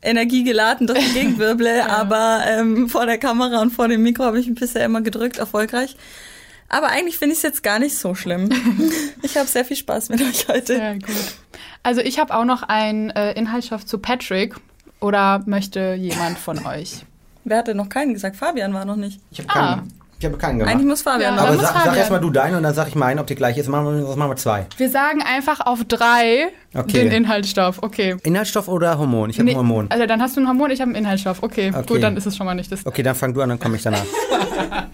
energiegeladen 0.03 0.87
durch 0.87 0.99
die 0.99 1.13
Gegend 1.13 1.39
wirble, 1.39 1.87
aber 1.87 2.43
ähm, 2.47 2.89
vor 2.89 3.07
der 3.07 3.19
Kamera 3.19 3.61
und 3.61 3.71
vor 3.71 3.89
dem 3.89 4.03
Mikro 4.03 4.25
habe 4.25 4.41
ich 4.41 4.49
mich 4.49 4.59
bisher 4.59 4.85
immer 4.85 5.03
gedrückt, 5.03 5.39
erfolgreich. 5.39 5.97
Aber 6.71 6.87
eigentlich 6.89 7.19
finde 7.19 7.33
ich 7.33 7.39
es 7.39 7.43
jetzt 7.43 7.63
gar 7.63 7.79
nicht 7.79 7.97
so 7.99 8.15
schlimm. 8.15 8.49
Ich 9.23 9.37
habe 9.37 9.47
sehr 9.47 9.65
viel 9.67 9.77
Spaß 9.77 10.09
mit 10.09 10.21
euch 10.23 10.49
heute. 10.49 10.77
Sehr 10.77 10.95
gut. 10.95 11.05
Also 11.83 12.01
ich 12.01 12.19
habe 12.19 12.35
auch 12.35 12.45
noch 12.45 12.63
einen 12.63 13.11
äh, 13.11 13.33
Inhaltsstoff 13.33 13.85
zu 13.85 13.99
Patrick. 13.99 14.55
Oder 15.01 15.43
möchte 15.47 15.95
jemand 15.95 16.39
von 16.39 16.65
euch? 16.67 17.05
Wer 17.45 17.59
hatte 17.59 17.75
noch 17.75 17.89
keinen 17.89 18.13
gesagt? 18.15 18.37
Fabian 18.37 18.73
war 18.75 18.85
noch 18.85 18.97
nicht. 18.97 19.21
Ich 19.31 19.39
habe 19.41 19.49
Ah. 19.51 19.75
keinen, 19.77 19.93
ich 20.19 20.27
hab 20.27 20.39
keinen 20.39 20.59
gemacht. 20.59 20.75
Eigentlich 20.75 20.87
muss 20.89 21.03
Fabian 21.03 21.37
Ja. 21.37 21.43
Aber 21.43 21.53
muss 21.53 21.63
sag, 21.63 21.69
sag 21.73 21.79
Fabian. 21.83 21.97
erstmal 21.97 22.21
du 22.21 22.31
deinen 22.31 22.57
und 22.57 22.63
dann 22.65 22.75
sag 22.75 22.89
ich 22.89 22.95
meinen, 22.97 23.19
ob 23.19 23.27
die 23.27 23.35
gleich 23.35 23.57
ist. 23.57 23.69
Machen 23.69 23.87
wir, 24.07 24.17
machen 24.17 24.31
wir 24.31 24.37
zwei. 24.37 24.67
Wir 24.77 24.91
sagen 24.91 25.23
einfach 25.23 25.61
auf 25.65 25.85
drei 25.85 26.49
Okay. 26.75 26.93
den 27.05 27.13
Inhaltsstoff. 27.13 27.83
Okay. 27.83 28.17
Inhaltsstoff 28.25 28.69
oder 28.69 28.99
Hormon? 28.99 29.31
Ich 29.31 29.37
habe 29.37 29.45
Nee, 29.47 29.53
ein 29.53 29.57
Hormon. 29.59 29.87
Also 29.91 30.07
dann 30.07 30.21
hast 30.21 30.37
du 30.37 30.41
einen 30.41 30.49
Hormon, 30.49 30.71
ich 30.71 30.81
habe 30.81 30.89
einen 30.91 30.97
Inhaltsstoff. 31.05 31.43
Okay, 31.43 31.73
Okay. 31.75 31.87
gut, 31.87 32.03
dann 32.03 32.17
ist 32.17 32.27
es 32.27 32.37
schon 32.37 32.47
mal 32.47 32.55
nicht 32.55 32.71
das. 32.73 32.85
Okay, 32.85 33.03
dann 33.03 33.15
fang 33.15 33.33
du 33.33 33.41
an, 33.43 33.49
dann 33.49 33.59
komme 33.61 33.77
ich 33.77 33.83
danach. 33.83 34.05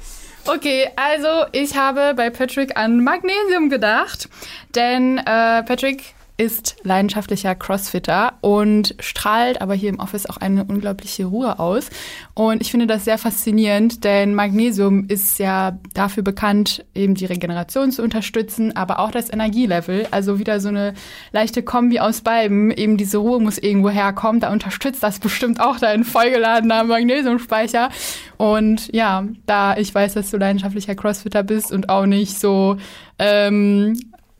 Okay, 0.48 0.88
also 0.94 1.46
ich 1.50 1.76
habe 1.76 2.14
bei 2.14 2.30
Patrick 2.30 2.76
an 2.76 3.02
Magnesium 3.02 3.68
gedacht, 3.68 4.28
denn 4.76 5.18
äh, 5.18 5.64
Patrick 5.64 6.14
ist 6.36 6.76
leidenschaftlicher 6.82 7.54
Crossfitter 7.54 8.34
und 8.42 8.94
strahlt 9.00 9.62
aber 9.62 9.74
hier 9.74 9.88
im 9.88 9.98
Office 9.98 10.26
auch 10.26 10.36
eine 10.36 10.64
unglaubliche 10.64 11.24
Ruhe 11.24 11.58
aus. 11.58 11.88
Und 12.34 12.60
ich 12.60 12.70
finde 12.70 12.86
das 12.86 13.04
sehr 13.04 13.16
faszinierend, 13.16 14.04
denn 14.04 14.34
Magnesium 14.34 15.06
ist 15.08 15.38
ja 15.38 15.78
dafür 15.94 16.22
bekannt, 16.22 16.84
eben 16.94 17.14
die 17.14 17.24
Regeneration 17.24 17.90
zu 17.90 18.02
unterstützen, 18.02 18.76
aber 18.76 18.98
auch 18.98 19.10
das 19.10 19.32
Energielevel. 19.32 20.08
Also 20.10 20.38
wieder 20.38 20.60
so 20.60 20.68
eine 20.68 20.94
leichte 21.32 21.62
Kombi 21.62 22.00
aus 22.00 22.20
beiden. 22.20 22.70
Eben 22.70 22.98
diese 22.98 23.18
Ruhe 23.18 23.40
muss 23.40 23.56
irgendwo 23.56 23.88
herkommen. 23.88 24.40
Da 24.40 24.52
unterstützt 24.52 25.02
das 25.02 25.18
bestimmt 25.18 25.60
auch 25.60 25.78
dein 25.78 26.04
vollgeladener 26.04 26.84
Magnesiumspeicher. 26.84 27.88
Und 28.36 28.94
ja, 28.94 29.24
da 29.46 29.76
ich 29.76 29.94
weiß, 29.94 30.14
dass 30.14 30.30
du 30.30 30.36
leidenschaftlicher 30.36 30.94
Crossfitter 30.94 31.42
bist 31.42 31.72
und 31.72 31.88
auch 31.88 32.04
nicht 32.04 32.38
so 32.38 32.76
ähm, 33.18 33.98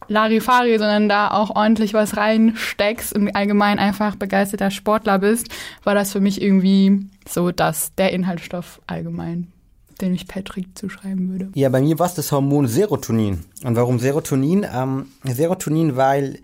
Larifari, 0.09 0.79
sondern 0.79 1.09
da 1.09 1.31
auch 1.31 1.51
ordentlich 1.55 1.95
was 1.95 2.17
reinsteckst 2.17 3.15
und 3.15 3.35
allgemein 3.35 3.79
einfach 3.79 4.17
begeisterter 4.17 4.71
Sportler 4.71 5.19
bist, 5.19 5.49
war 5.85 5.95
das 5.95 6.13
für 6.13 6.21
mich 6.21 6.41
irgendwie 6.41 7.07
so 7.29 7.51
das, 7.51 7.95
der 7.95 8.13
Inhaltsstoff 8.13 8.81
allgemein, 8.87 9.53
den 10.01 10.15
ich 10.15 10.29
Patrick 10.29 10.77
zuschreiben 10.77 11.31
würde. 11.31 11.51
Ja, 11.55 11.69
bei 11.69 11.81
mir 11.81 11.99
war 11.99 12.07
es 12.07 12.15
das 12.15 12.33
Hormon 12.33 12.67
Serotonin. 12.67 13.45
Und 13.65 13.77
warum 13.77 13.99
Serotonin? 13.99 14.67
Ähm, 14.73 15.07
Serotonin, 15.25 15.97
weil 15.97 16.41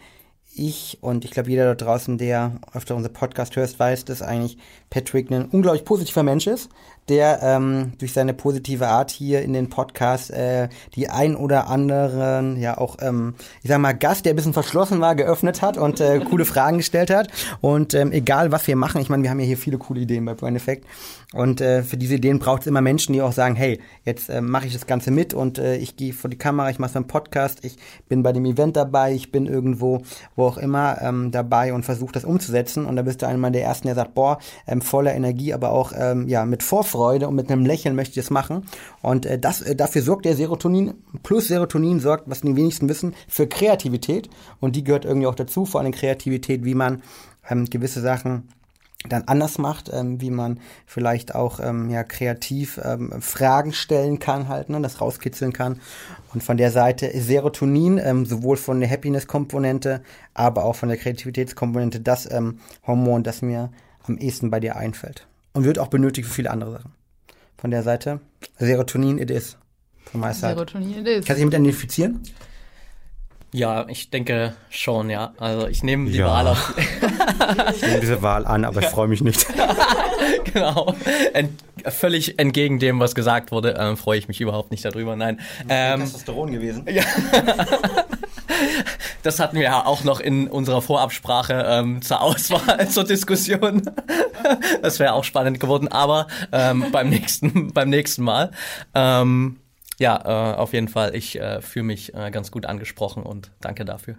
ich 0.55 0.99
und 1.01 1.25
ich 1.25 1.31
glaube 1.31 1.51
jeder 1.51 1.75
da 1.75 1.85
draußen, 1.85 2.19
der 2.19 2.53
öfter 2.75 2.95
unser 2.95 3.09
Podcast 3.09 3.57
hört, 3.57 3.79
weiß, 3.79 4.05
dass 4.05 4.23
eigentlich 4.23 4.59
Patrick 4.91 5.31
ein 5.31 5.47
unglaublich 5.47 5.85
positiver 5.85 6.23
Mensch 6.23 6.47
ist, 6.47 6.69
der 7.09 7.41
ähm, 7.43 7.93
durch 7.99 8.13
seine 8.13 8.33
positive 8.33 8.87
Art 8.89 9.11
hier 9.11 9.43
in 9.43 9.53
den 9.53 9.69
Podcast 9.69 10.31
äh, 10.31 10.69
die 10.95 11.09
ein 11.09 11.37
oder 11.37 11.69
anderen, 11.69 12.59
ja 12.61 12.79
auch, 12.79 12.97
ähm, 13.01 13.35
ich 13.63 13.69
sag 13.69 13.79
mal, 13.81 13.93
Gast, 13.93 14.25
der 14.25 14.33
ein 14.33 14.37
bisschen 14.37 14.53
verschlossen 14.53 15.01
war, 15.01 15.15
geöffnet 15.15 15.63
hat 15.63 15.77
und 15.77 16.01
äh, 16.01 16.21
coole 16.31 16.45
Fragen 16.45 16.79
gestellt 16.79 17.11
hat. 17.11 17.29
Und 17.61 17.95
ähm, 17.95 18.13
egal, 18.13 18.53
was 18.53 18.67
wir 18.67 18.77
machen, 18.77 19.01
ich 19.01 19.09
meine, 19.09 19.23
wir 19.23 19.31
haben 19.31 19.41
ja 19.41 19.47
hier 19.47 19.59
viele 19.59 19.79
coole 19.79 20.01
Ideen 20.01 20.25
bei 20.25 20.35
Brain 20.35 20.57
Effect. 20.57 20.87
Und 21.33 21.61
äh, 21.61 21.83
für 21.83 21.97
diese 21.97 22.17
Ideen 22.17 22.39
braucht 22.39 22.63
es 22.63 22.67
immer 22.67 22.83
Menschen, 22.83 23.15
die 23.15 23.23
auch 23.23 23.33
sagen, 23.33 23.57
hey, 23.57 23.81
jetzt 24.05 24.29
äh, 24.29 24.41
mache 24.41 24.67
ich 24.67 24.75
das 24.75 24.87
Ganze 24.87 25.11
mit 25.11 25.33
und 25.33 25.59
äh, 25.59 25.77
ich 25.77 25.97
gehe 25.97 26.13
vor 26.13 26.29
die 26.29 26.37
Kamera, 26.37 26.69
ich 26.69 26.79
mache 26.79 26.93
so 26.93 26.99
einen 26.99 27.07
Podcast, 27.07 27.65
ich 27.65 27.77
bin 28.07 28.23
bei 28.23 28.33
dem 28.33 28.45
Event 28.45 28.77
dabei, 28.77 29.15
ich 29.15 29.33
bin 29.33 29.47
irgendwo, 29.47 30.03
wo 30.37 30.45
auch 30.45 30.59
immer 30.59 31.01
ähm, 31.01 31.31
dabei 31.31 31.73
und 31.73 31.85
versuche 31.85 32.13
das 32.13 32.25
umzusetzen. 32.25 32.85
Und 32.85 32.97
da 32.97 33.03
bist 33.03 33.23
du 33.23 33.27
einer 33.27 33.51
der 33.51 33.65
Ersten, 33.65 33.87
der 33.87 33.95
sagt, 33.95 34.15
boah, 34.15 34.39
ähm, 34.67 34.83
voller 34.83 35.15
Energie, 35.15 35.55
aber 35.55 35.71
auch 35.71 35.93
ähm, 35.97 36.29
ja 36.29 36.45
mit 36.45 36.63
Vorfreude 36.63 36.92
und 36.95 37.35
mit 37.35 37.51
einem 37.51 37.67
Lächeln 37.67 37.95
möchte 37.95 38.19
ich 38.19 38.25
das 38.25 38.31
machen. 38.31 38.67
Und 39.01 39.27
äh, 39.27 39.39
das, 39.39 39.63
äh, 39.63 39.75
dafür 39.75 40.03
sorgt 40.03 40.25
der 40.25 40.37
Serotonin, 40.37 40.95
plus 41.23 41.49
Serotonin 41.49 42.01
sorgt, 42.01 42.29
was 42.29 42.43
die 42.43 42.57
wenigsten 42.57 42.89
wissen, 42.89 43.15
für 43.29 43.47
Kreativität. 43.47 44.29
Und 44.61 44.77
die 44.77 44.85
gehört 44.85 45.05
irgendwie 45.05 45.27
auch 45.27 45.35
dazu, 45.35 45.65
vor 45.65 45.81
allem 45.81 45.93
Kreativität, 45.93 46.65
wie 46.65 46.75
man 46.75 47.03
ähm, 47.49 47.67
gewisse 47.67 48.01
Sachen 48.01 48.49
dann 49.09 49.25
anders 49.27 49.59
macht, 49.59 49.91
ähm, 49.93 50.21
wie 50.21 50.31
man 50.31 50.61
vielleicht 50.87 51.35
auch 51.35 51.61
ähm, 51.61 51.91
ja 51.91 52.05
kreativ 52.05 52.81
ähm, 52.83 53.21
Fragen 53.21 53.73
stellen 53.73 54.19
kann, 54.19 54.49
halt, 54.49 54.69
ne, 54.69 54.81
das 54.81 55.01
rauskitzeln 55.01 55.53
kann. 55.53 55.81
Und 56.33 56.43
von 56.43 56.57
der 56.57 56.71
Seite 56.71 57.07
ist 57.07 57.27
Serotonin, 57.27 57.99
ähm, 57.99 58.27
sowohl 58.27 58.57
von 58.57 58.81
der 58.81 58.91
Happiness-Komponente, 58.91 60.03
aber 60.35 60.65
auch 60.65 60.77
von 60.77 60.89
der 60.89 60.99
Kreativitätskomponente, 60.99 62.01
das 62.01 62.31
ähm, 62.31 62.59
Hormon, 62.87 63.23
das 63.23 63.43
mir 63.43 63.71
am 64.05 64.19
ehesten 64.19 64.51
bei 64.51 64.61
dir 64.61 64.77
einfällt. 64.77 65.27
Und 65.55 65.65
wird 65.65 65.79
auch 65.79 65.89
benötigt 65.89 66.29
für 66.29 66.35
viele 66.35 66.51
andere 66.51 66.73
Sachen. 66.73 66.93
Von 67.59 67.71
der 67.71 67.83
Seite, 67.83 68.21
Serotonin 68.59 69.19
it 69.19 69.31
is. 69.31 69.57
Von 70.11 70.21
meiner 70.21 70.35
Seite. 70.35 70.55
Serotonin 70.55 71.07
ist. 71.07 71.27
Kannst 71.27 71.31
du 71.31 71.35
dich 71.35 71.45
mit 71.45 71.55
identifizieren? 71.55 72.23
Ja, 73.55 73.87
ich 73.89 74.09
denke 74.09 74.55
schon, 74.71 75.11
ja. 75.11 75.35
Also 75.39 75.67
ich 75.69 75.83
nehme 75.83 76.11
die 76.11 76.17
Ja. 76.17 76.29
Wahl 76.29 76.49
auf. 76.49 76.75
Ich 77.75 77.83
nehme 77.83 78.01
diese 78.01 78.23
Wahl 78.23 78.47
an, 78.47 78.65
aber 78.65 78.81
ich 78.81 78.87
freue 78.87 79.09
mich 79.09 79.21
nicht. 79.23 79.47
genau. 80.53 80.95
Ent, 81.35 81.63
völlig 81.89 82.39
entgegen 82.39 82.79
dem, 82.79 82.99
was 82.99 83.15
gesagt 83.15 83.53
wurde, 83.53 83.77
ähm, 83.79 83.97
freue 83.97 84.19
ich 84.19 84.29
mich 84.29 84.41
überhaupt 84.41 84.71
nicht 84.71 84.85
darüber. 84.85 85.17
Nein. 85.17 85.41
Ähm, 85.69 86.01
Testosteron 86.01 86.51
gewesen. 86.53 86.87
das 89.23 89.39
hatten 89.41 89.57
wir 89.57 89.63
ja 89.65 89.85
auch 89.85 90.05
noch 90.05 90.21
in 90.21 90.49
unserer 90.49 90.83
Vorabsprache 90.83 91.65
ähm, 91.69 92.03
zur 92.03 92.21
Auswahl, 92.23 92.89
zur 92.89 93.05
Diskussion. 93.05 93.83
das 94.83 94.99
wäre 94.99 95.13
auch 95.13 95.25
spannend 95.25 95.61
geworden, 95.61 95.89
aber 95.89 96.27
ähm, 96.53 96.87
beim 96.93 97.09
nächsten, 97.09 97.73
beim 97.73 97.91
nächsten 97.91 98.23
Mal. 98.23 98.51
Ähm, 98.95 99.59
ja, 99.99 100.53
äh, 100.53 100.57
auf 100.57 100.73
jeden 100.73 100.89
Fall. 100.89 101.15
Ich 101.15 101.39
äh, 101.39 101.61
fühle 101.61 101.85
mich 101.85 102.15
äh, 102.15 102.31
ganz 102.31 102.51
gut 102.51 102.67
angesprochen 102.67 103.23
und 103.23 103.51
danke 103.61 103.85
dafür. 103.85 104.17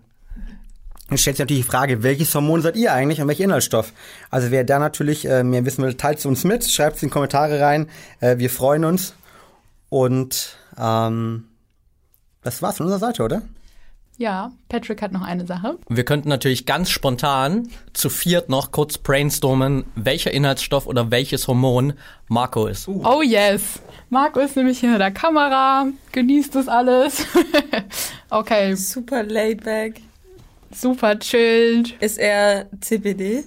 Dann 1.10 1.18
stellt 1.18 1.36
sich 1.36 1.44
natürlich 1.44 1.66
die 1.66 1.70
Frage, 1.70 2.04
welches 2.04 2.34
Hormon 2.34 2.62
seid 2.62 2.76
ihr 2.78 2.94
eigentlich 2.94 3.22
und 3.22 3.28
welcher 3.28 3.44
Inhaltsstoff? 3.44 3.94
Also 4.30 4.52
wer 4.52 4.64
da 4.64 4.80
natürlich 4.80 5.26
äh, 5.26 5.44
mehr 5.44 5.66
wissen 5.66 5.84
will, 5.84 5.96
teilt 5.96 6.20
es 6.20 6.26
uns 6.26 6.44
mit, 6.44 6.64
schreibt 6.64 6.98
es 6.98 7.04
in 7.04 7.10
die 7.10 7.14
Kommentare 7.14 7.60
rein. 7.60 7.90
Äh, 8.20 8.38
wir 8.38 8.50
freuen 8.50 8.86
uns. 8.86 9.14
Und 9.90 10.58
ähm, 10.78 11.46
das 12.42 12.62
war's 12.62 12.78
von 12.78 12.86
unserer 12.86 13.00
Seite, 13.00 13.24
oder? 13.24 13.42
Ja, 14.18 14.52
Patrick 14.70 15.02
hat 15.02 15.12
noch 15.12 15.24
eine 15.24 15.48
Sache. 15.48 15.80
Wir 15.90 16.06
könnten 16.06 16.30
natürlich 16.30 16.66
ganz 16.66 16.90
spontan 16.90 17.68
zu 17.94 18.10
viert 18.10 18.48
noch 18.48 18.72
kurz 18.72 18.98
brainstormen, 19.00 19.86
welcher 19.96 20.32
Inhaltsstoff 20.32 20.86
oder 20.86 21.10
welches 21.10 21.48
Hormon 21.48 21.94
Marco 22.28 22.68
ist. 22.68 22.88
Oh 22.88 23.22
yes. 23.24 23.82
Marco 24.10 24.40
ist 24.40 24.56
nämlich 24.56 24.80
hinter 24.80 25.00
der 25.00 25.12
Kamera, 25.12 25.88
genießt 26.12 26.54
das 26.54 26.68
alles. 26.68 27.26
okay, 28.30 28.76
Super 28.76 29.24
laid 29.24 29.64
back. 29.64 30.02
Super 30.76 31.18
chilled. 31.20 31.96
Ist 32.00 32.18
er 32.18 32.68
CBD? 32.82 33.44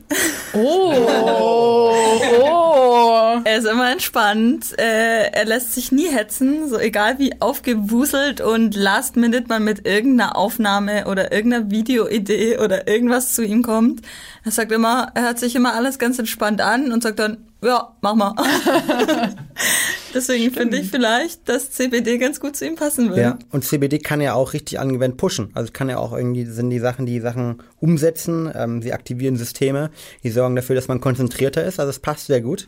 Oh, 0.53 0.93
oh. 2.43 3.41
Er 3.45 3.59
ist 3.59 3.67
immer 3.67 3.91
entspannt. 3.91 4.79
Äh, 4.79 5.31
er 5.31 5.45
lässt 5.45 5.75
sich 5.75 5.93
nie 5.93 6.09
hetzen, 6.09 6.69
so 6.69 6.79
egal 6.79 7.19
wie 7.19 7.41
aufgewuselt 7.41 8.41
und 8.41 8.75
last 8.75 9.17
minute 9.17 9.47
man 9.49 9.65
mit 9.65 9.87
irgendeiner 9.87 10.37
Aufnahme 10.37 11.07
oder 11.07 11.33
irgendeiner 11.33 11.71
Videoidee 11.71 12.59
oder 12.59 12.89
irgendwas 12.89 13.35
zu 13.35 13.45
ihm 13.45 13.63
kommt. 13.63 14.03
Er 14.45 14.53
sagt 14.53 14.73
immer, 14.73 15.11
er 15.15 15.23
hört 15.23 15.39
sich 15.39 15.55
immer 15.55 15.75
alles 15.75 15.99
ganz 15.99 16.19
entspannt 16.19 16.61
an 16.61 16.93
und 16.93 17.03
sagt 17.03 17.19
dann, 17.19 17.39
ja, 17.63 17.95
mach 18.01 18.15
mal. 18.15 18.35
Deswegen 20.17 20.51
finde 20.51 20.79
ich 20.79 20.91
vielleicht, 20.91 21.47
dass 21.47 21.73
CBD 21.73 22.17
ganz 22.17 22.41
gut 22.41 22.57
zu 22.57 22.67
ihm 22.67 22.75
passen 22.75 23.11
würde. 23.11 23.21
Ja, 23.21 23.39
und 23.51 23.65
CBD 23.67 23.99
kann 23.99 24.23
ja 24.23 24.33
auch 24.33 24.55
richtig 24.55 24.81
angewendet 24.81 25.19
pushen. 25.19 25.51
Also 25.53 25.71
kann 25.75 25.91
ja 25.91 25.99
auch 25.99 26.15
irgendwie, 26.15 26.47
sind 26.47 26.71
die 26.71 26.79
Sachen, 26.79 27.05
die 27.05 27.21
Sachen 27.21 27.63
umsetzen, 27.81 28.51
ähm, 28.55 28.81
sie 28.81 28.95
aktivieren 28.95 29.37
Systeme, 29.37 29.91
die 30.23 30.31
sorgen 30.31 30.57
dafür, 30.57 30.75
dass 30.75 30.89
man 30.89 31.03
konzentrierter 31.03 31.63
ist. 31.65 31.79
Also 31.79 31.91
es 31.91 31.99
passt 31.99 32.29
sehr 32.29 32.41
gut. 32.41 32.67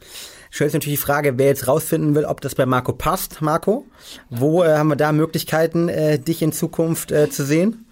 Stellt 0.51 0.73
sich 0.73 0.79
natürlich 0.79 0.99
die 0.99 1.07
Frage, 1.07 1.39
wer 1.39 1.47
jetzt 1.47 1.67
rausfinden 1.67 2.15
will, 2.15 2.27
ob 2.27 2.43
das 2.43 2.55
bei 2.55 2.67
Marco 2.67 2.93
passt. 2.93 3.41
Marco, 3.41 3.87
wo 4.29 4.63
äh, 4.63 4.77
haben 4.77 4.89
wir 4.89 4.97
da 4.97 5.13
Möglichkeiten, 5.13 5.89
äh, 5.89 6.19
dich 6.19 6.43
in 6.43 6.53
Zukunft 6.53 7.13
äh, 7.13 7.31
zu 7.31 7.47
sehen? 7.47 7.87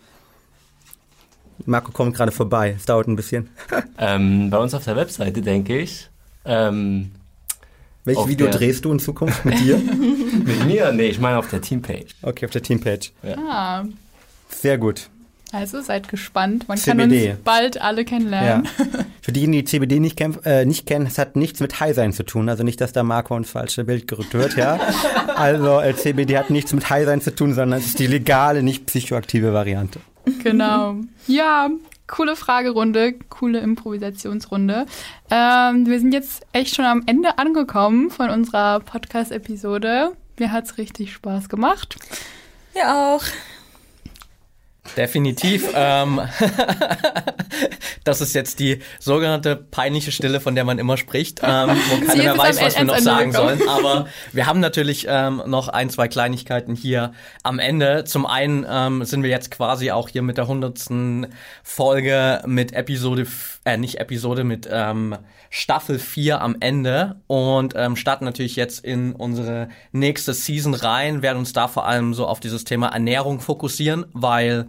Marco 1.65 1.93
kommt 1.93 2.15
gerade 2.15 2.31
vorbei, 2.31 2.75
es 2.77 2.85
dauert 2.85 3.09
ein 3.09 3.17
bisschen. 3.17 3.49
ähm, 3.99 4.51
bei 4.51 4.59
uns 4.59 4.75
auf 4.75 4.85
der 4.85 4.97
Webseite, 4.97 5.41
denke 5.41 5.79
ich. 5.79 6.11
Ähm, 6.45 7.13
Welches 8.07 8.29
Video 8.29 8.47
drehst 8.47 8.85
du 8.85 8.93
in 8.93 9.01
Zukunft 9.01 9.45
mit 9.45 9.59
dir? 9.59 9.79
mit 10.45 10.65
mir? 10.65 10.93
Nee, 10.93 11.09
ich 11.09 11.19
meine 11.19 11.39
auf 11.39 11.51
der 11.51 11.61
Teampage. 11.61 12.07
Okay, 12.23 12.45
auf 12.45 12.53
der 12.53 12.63
Teampage. 12.63 13.11
Ja. 13.25 13.37
Ah. 13.37 13.85
Sehr 14.49 14.79
gut. 14.79 15.11
Also 15.51 15.81
seid 15.81 16.09
gespannt. 16.09 16.69
Man 16.69 16.79
CBD. 16.79 17.27
kann 17.27 17.31
uns 17.31 17.43
bald 17.43 17.81
alle 17.81 18.05
kennenlernen. 18.05 18.69
Ja. 18.79 18.87
Für 19.23 19.33
diejenigen, 19.33 19.65
die 19.65 19.71
CBD 19.71 19.99
nicht, 19.99 20.21
äh, 20.45 20.65
nicht 20.65 20.87
kennen, 20.87 21.07
es 21.07 21.19
hat 21.19 21.35
nichts 21.35 21.59
mit 21.59 21.81
High 21.81 21.97
sein 21.97 22.13
zu 22.13 22.25
tun. 22.25 22.49
Also 22.49 22.63
nicht, 22.63 22.81
dass 22.81 22.93
da 22.93 23.03
Marco 23.03 23.37
ins 23.37 23.51
falsche 23.51 23.85
Bild 23.85 24.07
gerückt 24.07 24.35
wird. 24.35 24.57
Ja. 24.57 24.79
Also 25.37 25.81
äh, 25.81 25.95
CBD 25.95 26.39
hat 26.39 26.49
nichts 26.49 26.73
mit 26.73 26.89
High 26.89 27.05
sein 27.05 27.21
zu 27.21 27.35
tun, 27.35 27.53
sondern 27.53 27.79
es 27.79 27.89
ist 27.89 27.99
die 27.99 28.07
legale, 28.07 28.63
nicht 28.63 28.87
psychoaktive 28.87 29.53
Variante. 29.53 30.01
Genau. 30.43 30.97
Ja, 31.27 31.70
coole 32.07 32.37
Fragerunde, 32.37 33.14
coole 33.31 33.61
Improvisationsrunde. 33.61 34.87
Ähm, 35.31 35.87
wir 35.87 36.01
sind 36.01 36.12
jetzt 36.12 36.45
echt 36.53 36.74
schon 36.74 36.85
am 36.85 37.03
Ende 37.07 37.39
angekommen 37.39 38.11
von 38.11 38.31
unserer 38.31 38.81
Podcast-Episode. 38.81 40.12
Mir 40.39 40.53
hat 40.53 40.64
es 40.64 40.79
richtig 40.79 41.12
Spaß 41.12 41.49
gemacht. 41.49 41.97
Ja 42.74 43.14
auch. 43.14 43.22
Definitiv. 44.97 45.68
ähm, 45.74 46.20
das 48.05 48.20
ist 48.20 48.34
jetzt 48.34 48.61
die 48.61 48.80
sogenannte 49.01 49.57
peinliche 49.57 50.12
Stille, 50.12 50.41
von 50.41 50.55
der 50.55 50.64
man 50.64 50.78
immer 50.78 50.97
spricht, 50.97 51.41
ähm, 51.43 51.70
wo 51.91 52.07
keiner 52.07 52.22
mehr 52.22 52.39
weiß, 52.39 52.61
was 52.61 52.78
wir 52.78 52.84
noch 52.84 52.99
sagen 52.99 53.32
sollen. 53.32 53.68
Aber 53.68 54.07
wir 54.32 54.47
haben 54.47 54.61
natürlich 54.61 55.07
ähm, 55.09 55.43
noch 55.47 55.68
ein, 55.68 55.91
zwei 55.91 56.09
Kleinigkeiten 56.09 56.74
hier 56.74 57.12
am 57.43 57.59
Ende. 57.59 58.05
Zum 58.05 58.26
einen 58.26 58.66
ähm, 58.68 59.05
sind 59.05 59.22
wir 59.22 59.30
jetzt 59.30 59.51
quasi 59.51 59.91
auch 59.91 60.09
hier 60.09 60.22
mit 60.22 60.39
der 60.39 60.47
hundertsten 60.47 61.28
Folge 61.62 62.43
mit 62.47 62.72
Episode, 62.72 63.26
äh, 63.64 63.76
nicht 63.76 63.99
Episode, 64.01 64.45
mit 64.45 64.68
ähm, 64.70 65.16
Staffel 65.51 65.99
4 65.99 66.41
am 66.41 66.57
Ende 66.61 67.16
und 67.26 67.74
ähm, 67.76 67.97
starten 67.97 68.24
natürlich 68.24 68.57
jetzt 68.57 68.84
in 68.84 69.12
unsere 69.12 69.68
nächste 69.93 70.34
Season 70.34 70.74
rein, 70.74 71.22
werden 71.22 71.39
uns 71.39 71.53
da 71.53 71.68
vor 71.68 71.87
allem 71.87 72.14
so 72.14 72.26
auf 72.26 72.41
dieses 72.41 72.64
Thema 72.64 72.89
Ernährung 72.89 73.41
fokussieren, 73.41 74.07
weil 74.12 74.66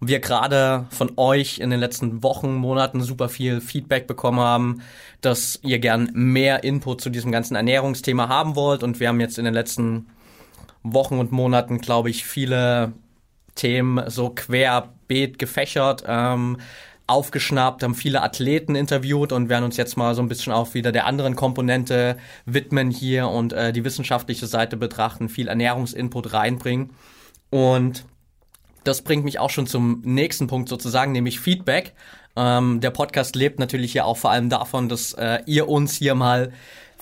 wir 0.00 0.20
gerade 0.20 0.86
von 0.90 1.12
euch 1.16 1.58
in 1.58 1.70
den 1.70 1.78
letzten 1.78 2.22
Wochen, 2.22 2.54
Monaten 2.54 3.02
super 3.02 3.28
viel 3.28 3.60
Feedback 3.60 4.06
bekommen 4.06 4.40
haben, 4.40 4.82
dass 5.20 5.60
ihr 5.62 5.78
gern 5.78 6.10
mehr 6.14 6.64
Input 6.64 7.02
zu 7.02 7.10
diesem 7.10 7.30
ganzen 7.30 7.54
Ernährungsthema 7.54 8.28
haben 8.28 8.56
wollt 8.56 8.82
und 8.82 8.98
wir 8.98 9.08
haben 9.08 9.20
jetzt 9.20 9.38
in 9.38 9.44
den 9.44 9.54
letzten 9.54 10.08
Wochen 10.82 11.18
und 11.18 11.32
Monaten, 11.32 11.78
glaube 11.78 12.08
ich, 12.08 12.24
viele 12.24 12.92
Themen 13.54 14.08
so 14.08 14.30
querbeet 14.30 15.38
gefächert. 15.38 16.04
Ähm, 16.06 16.56
aufgeschnappt, 17.10 17.82
haben 17.82 17.96
viele 17.96 18.22
Athleten 18.22 18.76
interviewt 18.76 19.32
und 19.32 19.48
werden 19.48 19.64
uns 19.64 19.76
jetzt 19.76 19.96
mal 19.96 20.14
so 20.14 20.22
ein 20.22 20.28
bisschen 20.28 20.52
auch 20.52 20.74
wieder 20.74 20.92
der 20.92 21.06
anderen 21.06 21.34
Komponente 21.34 22.16
widmen 22.46 22.92
hier 22.92 23.28
und 23.28 23.52
äh, 23.52 23.72
die 23.72 23.84
wissenschaftliche 23.84 24.46
Seite 24.46 24.76
betrachten, 24.76 25.28
viel 25.28 25.48
Ernährungsinput 25.48 26.32
reinbringen. 26.32 26.90
Und 27.50 28.04
das 28.84 29.02
bringt 29.02 29.24
mich 29.24 29.38
auch 29.38 29.50
schon 29.50 29.66
zum 29.66 30.02
nächsten 30.04 30.46
Punkt 30.46 30.68
sozusagen, 30.68 31.12
nämlich 31.12 31.40
Feedback. 31.40 31.94
Ähm, 32.36 32.80
der 32.80 32.90
Podcast 32.90 33.36
lebt 33.36 33.58
natürlich 33.58 33.94
ja 33.94 34.04
auch 34.04 34.16
vor 34.16 34.30
allem 34.30 34.48
davon, 34.48 34.88
dass 34.88 35.12
äh, 35.14 35.40
ihr 35.46 35.68
uns 35.68 35.94
hier 35.94 36.14
mal 36.14 36.52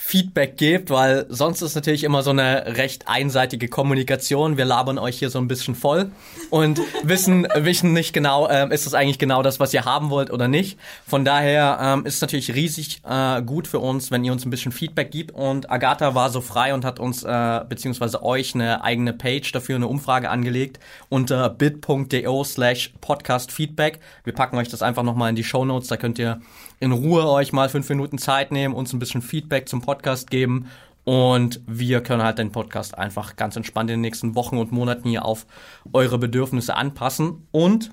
Feedback 0.00 0.56
gebt, 0.56 0.90
weil 0.90 1.26
sonst 1.28 1.60
ist 1.60 1.74
natürlich 1.74 2.04
immer 2.04 2.22
so 2.22 2.30
eine 2.30 2.76
recht 2.76 3.08
einseitige 3.08 3.68
Kommunikation. 3.68 4.56
Wir 4.56 4.64
labern 4.64 4.96
euch 4.96 5.18
hier 5.18 5.28
so 5.28 5.38
ein 5.38 5.48
bisschen 5.48 5.74
voll 5.74 6.12
und 6.50 6.80
wissen, 7.02 7.48
wissen 7.56 7.92
nicht 7.92 8.12
genau, 8.12 8.48
ähm, 8.48 8.70
ist 8.70 8.86
das 8.86 8.94
eigentlich 8.94 9.18
genau 9.18 9.42
das, 9.42 9.58
was 9.58 9.74
ihr 9.74 9.84
haben 9.84 10.10
wollt 10.10 10.30
oder 10.30 10.46
nicht. 10.46 10.78
Von 11.06 11.24
daher 11.24 11.78
ähm, 11.82 12.06
ist 12.06 12.14
es 12.14 12.20
natürlich 12.20 12.54
riesig 12.54 13.02
äh, 13.04 13.42
gut 13.42 13.66
für 13.66 13.80
uns, 13.80 14.10
wenn 14.10 14.24
ihr 14.24 14.32
uns 14.32 14.46
ein 14.46 14.50
bisschen 14.50 14.72
Feedback 14.72 15.10
gibt. 15.10 15.32
Und 15.32 15.70
Agatha 15.70 16.14
war 16.14 16.30
so 16.30 16.40
frei 16.40 16.74
und 16.74 16.84
hat 16.84 17.00
uns 17.00 17.24
äh, 17.24 17.60
beziehungsweise 17.68 18.22
euch 18.22 18.54
eine 18.54 18.84
eigene 18.84 19.12
Page 19.12 19.50
dafür, 19.50 19.76
eine 19.76 19.88
Umfrage 19.88 20.30
angelegt 20.30 20.78
unter 21.08 21.50
bit.do 21.50 22.44
slash 22.44 22.92
podcastfeedback. 23.00 23.98
Wir 24.22 24.32
packen 24.32 24.56
euch 24.58 24.68
das 24.68 24.80
einfach 24.80 25.02
nochmal 25.02 25.30
in 25.30 25.36
die 25.36 25.44
Show 25.44 25.64
Notes, 25.64 25.88
da 25.88 25.96
könnt 25.96 26.18
ihr 26.18 26.40
in 26.80 26.92
Ruhe 26.92 27.28
euch 27.28 27.52
mal 27.52 27.68
fünf 27.68 27.88
Minuten 27.88 28.18
Zeit 28.18 28.52
nehmen, 28.52 28.74
uns 28.74 28.92
ein 28.92 28.98
bisschen 28.98 29.22
Feedback 29.22 29.68
zum 29.68 29.82
Podcast 29.82 30.30
geben 30.30 30.68
und 31.08 31.62
wir 31.66 32.02
können 32.02 32.22
halt 32.22 32.36
den 32.36 32.52
Podcast 32.52 32.98
einfach 32.98 33.36
ganz 33.36 33.56
entspannt 33.56 33.88
in 33.88 33.94
den 33.94 34.02
nächsten 34.02 34.34
Wochen 34.34 34.58
und 34.58 34.72
Monaten 34.72 35.08
hier 35.08 35.24
auf 35.24 35.46
eure 35.94 36.18
Bedürfnisse 36.18 36.76
anpassen. 36.76 37.48
Und 37.50 37.92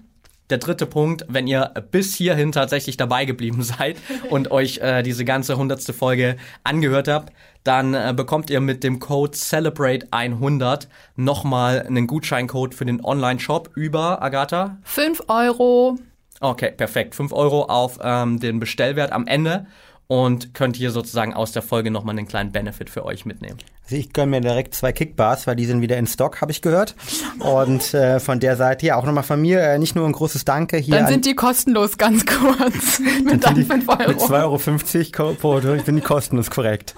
der 0.50 0.58
dritte 0.58 0.86
Punkt, 0.86 1.26
wenn 1.30 1.48
ihr 1.48 1.72
bis 1.92 2.14
hierhin 2.14 2.52
tatsächlich 2.52 2.98
dabei 2.98 3.24
geblieben 3.24 3.64
seid 3.64 3.96
und 4.32 4.52
euch 4.52 4.80
äh, 4.80 5.02
diese 5.02 5.24
ganze 5.24 5.56
hundertste 5.56 5.94
Folge 5.94 6.36
angehört 6.66 7.08
habt, 7.08 7.32
dann 7.64 7.94
äh, 7.94 8.14
bekommt 8.14 8.50
ihr 8.50 8.60
mit 8.60 8.84
dem 8.84 9.00
Code 9.00 9.32
Celebrate100 9.32 10.88
nochmal 11.16 11.84
einen 11.84 12.08
Gutscheincode 12.08 12.76
für 12.76 12.86
den 12.86 13.02
Online-Shop 13.02 13.70
über, 13.76 14.22
Agatha? 14.22 14.78
5 14.84 15.24
Euro. 15.30 15.98
Okay, 16.40 16.72
perfekt. 16.72 17.16
5 17.16 17.32
Euro 17.32 17.64
auf 17.64 18.00
ähm, 18.02 18.40
den 18.40 18.60
Bestellwert 18.60 19.12
am 19.12 19.28
Ende 19.28 19.68
und 20.08 20.54
könnt 20.54 20.76
hier 20.76 20.92
sozusagen 20.92 21.34
aus 21.34 21.52
der 21.52 21.62
Folge 21.62 21.90
nochmal 21.90 22.18
einen 22.18 22.28
kleinen 22.28 22.52
Benefit 22.52 22.90
für 22.90 23.06
euch 23.06 23.26
mitnehmen. 23.26 23.58
Also 23.84 23.96
ich 23.96 24.14
gönne 24.14 24.32
mir 24.32 24.42
direkt 24.42 24.76
zwei 24.76 24.92
Kickbars, 24.92 25.48
weil 25.48 25.56
die 25.56 25.66
sind 25.66 25.82
wieder 25.82 25.98
in 25.98 26.06
Stock, 26.06 26.42
habe 26.42 26.52
ich 26.52 26.62
gehört. 26.62 26.96
Und 27.40 27.94
äh, 27.94 28.20
von 28.20 28.40
der 28.40 28.56
Seite 28.56 28.86
ja 28.86 28.98
auch 28.98 29.06
nochmal 29.06 29.24
von 29.24 29.42
mir 29.42 29.62
äh, 29.62 29.80
nicht 29.80 29.96
nur 29.96 30.06
ein 30.06 30.12
großes 30.12 30.46
Danke 30.46 30.78
hier. 30.78 30.96
Dann 30.96 31.08
sind 31.08 31.26
die 31.26 31.36
kostenlos, 31.36 31.98
ganz 31.98 32.26
kurz. 32.26 33.00
mit 33.24 33.44
dann 33.44 33.66
5 33.66 33.90
Euro. 33.90 34.08
Mit 34.08 34.20
2,50 34.20 35.20
Euro 35.20 35.34
pro 35.34 35.60
sind 35.60 35.96
die 35.96 36.02
kostenlos 36.02 36.52
korrekt. 36.52 36.96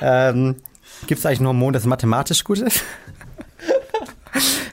Ähm, 0.00 0.56
Gibt 1.06 1.18
es 1.18 1.26
eigentlich 1.26 1.40
nur 1.40 1.52
ein 1.52 1.56
Hormon, 1.58 1.72
das 1.74 1.84
mathematisch 1.84 2.44
gut 2.44 2.58
ist? 2.58 2.82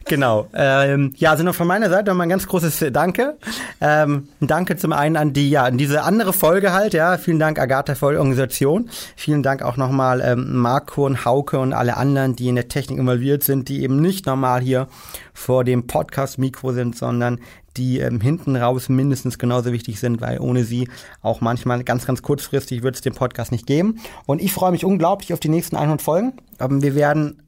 genau. 0.06 0.47
Ähm, 0.53 1.14
ja, 1.18 1.32
also 1.32 1.43
noch 1.43 1.56
von 1.56 1.68
meiner 1.68 1.89
Seite 1.89 2.10
nochmal 2.10 2.28
ein 2.28 2.30
ganz 2.30 2.47
großes 2.47 2.86
Danke. 2.91 3.38
Ähm, 3.82 4.30
Danke 4.39 4.76
zum 4.78 4.93
einen 4.93 5.18
an 5.18 5.34
die, 5.34 5.49
ja, 5.49 5.64
an 5.66 5.78
diese 5.78 6.03
andere 6.03 6.34
Folge 6.34 6.74
halt, 6.74 6.93
ja. 6.93 7.18
Vielen 7.18 7.39
Dank, 7.39 7.60
Agatha, 7.60 7.95
für 7.95 8.08
eure 8.08 8.20
Organisation. 8.20 8.89
Vielen 9.16 9.43
Dank 9.43 9.62
auch 9.62 9.78
nochmal 9.78 10.22
ähm, 10.22 10.58
Marco 10.58 11.06
und 11.06 11.26
Hauke 11.26 11.60
und 11.60 11.74
alle 11.74 11.97
anderen, 11.97 12.36
die 12.36 12.47
in 12.47 12.56
der 12.56 12.68
Technik 12.68 12.99
involviert 12.99 13.43
sind, 13.43 13.70
die 13.70 13.84
eben 13.84 14.01
nicht 14.01 14.26
normal 14.26 14.62
hier 14.62 14.88
vor 15.34 15.64
dem 15.64 15.88
Podcast-Mikro 15.88 16.72
sind, 16.74 16.95
sondern 16.95 17.39
die 17.78 17.99
ähm, 17.99 18.22
hinten 18.22 18.56
raus 18.56 18.89
mindestens 18.89 19.38
genauso 19.38 19.72
wichtig 19.72 19.99
sind, 19.99 20.22
weil 20.22 20.39
ohne 20.39 20.64
sie 20.64 20.88
auch 21.22 21.41
manchmal 21.41 21.84
ganz, 21.84 22.06
ganz 22.06 22.22
kurzfristig 22.22 22.84
wird 22.84 22.95
es 22.95 23.01
den 23.01 23.14
Podcast 23.14 23.51
nicht 23.51 23.68
geben. 23.68 23.99
Und 24.26 24.41
ich 24.41 24.53
freue 24.53 24.72
mich 24.72 24.86
unglaublich 24.86 25.34
auf 25.34 25.39
die 25.39 25.49
nächsten 25.49 25.76
100 25.76 26.01
Folgen. 26.01 26.34
Ähm, 26.60 26.82
wir 26.82 26.95
werden 26.95 27.41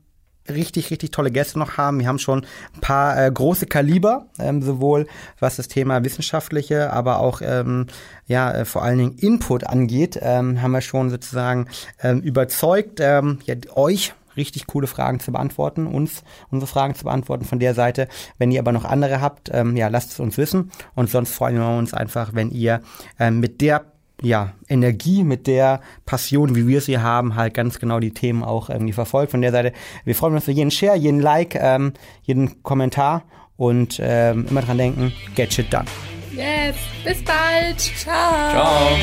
richtig, 0.50 0.92
richtig 0.92 1.12
tolle 1.12 1.32
Gäste 1.32 1.60
noch 1.60 1.78
haben. 1.78 2.00
Wir 2.00 2.08
haben 2.08 2.20
schon 2.20 2.46
ein 2.76 2.82
paar 2.82 3.18
äh, 3.18 3.32
große 3.32 3.66
Kaliber, 3.66 4.28
ähm, 4.40 4.62
sowohl 4.62 5.08
was 5.40 5.56
das 5.56 5.68
Thema 5.68 6.04
wissenschaftliche, 6.04 6.92
aber 6.94 7.20
auch 7.20 7.42
ähm, 7.44 7.88
ja 8.26 8.52
äh, 8.52 8.66
vor 8.66 8.84
allen 8.84 8.98
Dingen 8.98 9.16
Input 9.18 9.66
angeht, 9.66 10.20
ähm, 10.22 10.62
haben 10.62 10.72
wir 10.72 10.82
schon 10.82 11.10
sozusagen 11.10 11.68
ähm, 12.02 12.22
überzeugt, 12.22 13.00
ähm, 13.02 13.40
ja, 13.46 13.56
euch 13.76 14.14
richtig 14.38 14.68
coole 14.68 14.88
Fragen 14.88 15.20
zu 15.20 15.32
beantworten, 15.32 15.88
uns 15.88 16.24
unsere 16.50 16.70
Fragen 16.70 16.96
zu 16.96 17.06
beantworten 17.06 17.44
von 17.44 17.60
der 17.60 17.74
Seite. 17.74 18.08
Wenn 18.38 18.52
ihr 18.52 18.60
aber 18.60 18.72
noch 18.72 18.86
andere 18.86 19.20
habt, 19.20 19.50
ähm, 19.52 19.76
ja, 19.76 19.88
lasst 19.88 20.12
es 20.12 20.20
uns 20.20 20.38
wissen. 20.38 20.72
Und 20.96 21.10
sonst 21.10 21.34
freuen 21.34 21.58
wir 21.58 21.78
uns 21.78 21.94
einfach, 21.94 22.34
wenn 22.34 22.52
ihr 22.52 22.82
ähm, 23.20 23.40
mit 23.40 23.62
der 23.62 23.86
ja, 24.22 24.54
Energie, 24.68 25.24
mit 25.24 25.48
der 25.48 25.82
Passion, 26.06 26.56
wie 26.56 26.68
wir 26.68 26.82
sie 26.82 26.98
haben, 27.00 27.36
halt 27.36 27.54
ganz 27.54 27.80
genau 27.80 28.00
die 28.00 28.12
Themen 28.12 28.44
auch 28.44 28.70
irgendwie 28.70 28.94
verfolgt. 28.94 29.32
Von 29.32 29.42
der 29.42 29.52
Seite, 29.52 29.74
wir 30.06 30.16
freuen 30.16 30.34
uns 30.36 30.46
für 30.46 30.52
jeden 30.52 30.72
Share, 30.72 30.98
jeden 30.98 31.20
Like, 31.20 31.56
ähm, 31.56 31.94
jeden 32.24 32.64
Kommentar 32.64 33.24
und 33.58 34.00
ähm, 34.02 34.48
immer 34.50 34.62
dran 34.62 34.78
denken, 34.78 35.14
get 35.36 35.54
shit 35.54 35.72
done. 35.72 35.86
Yes, 36.32 36.76
bis 37.04 37.24
bald. 37.24 37.80
Ciao. 37.80 38.52
Ciao. 38.52 38.98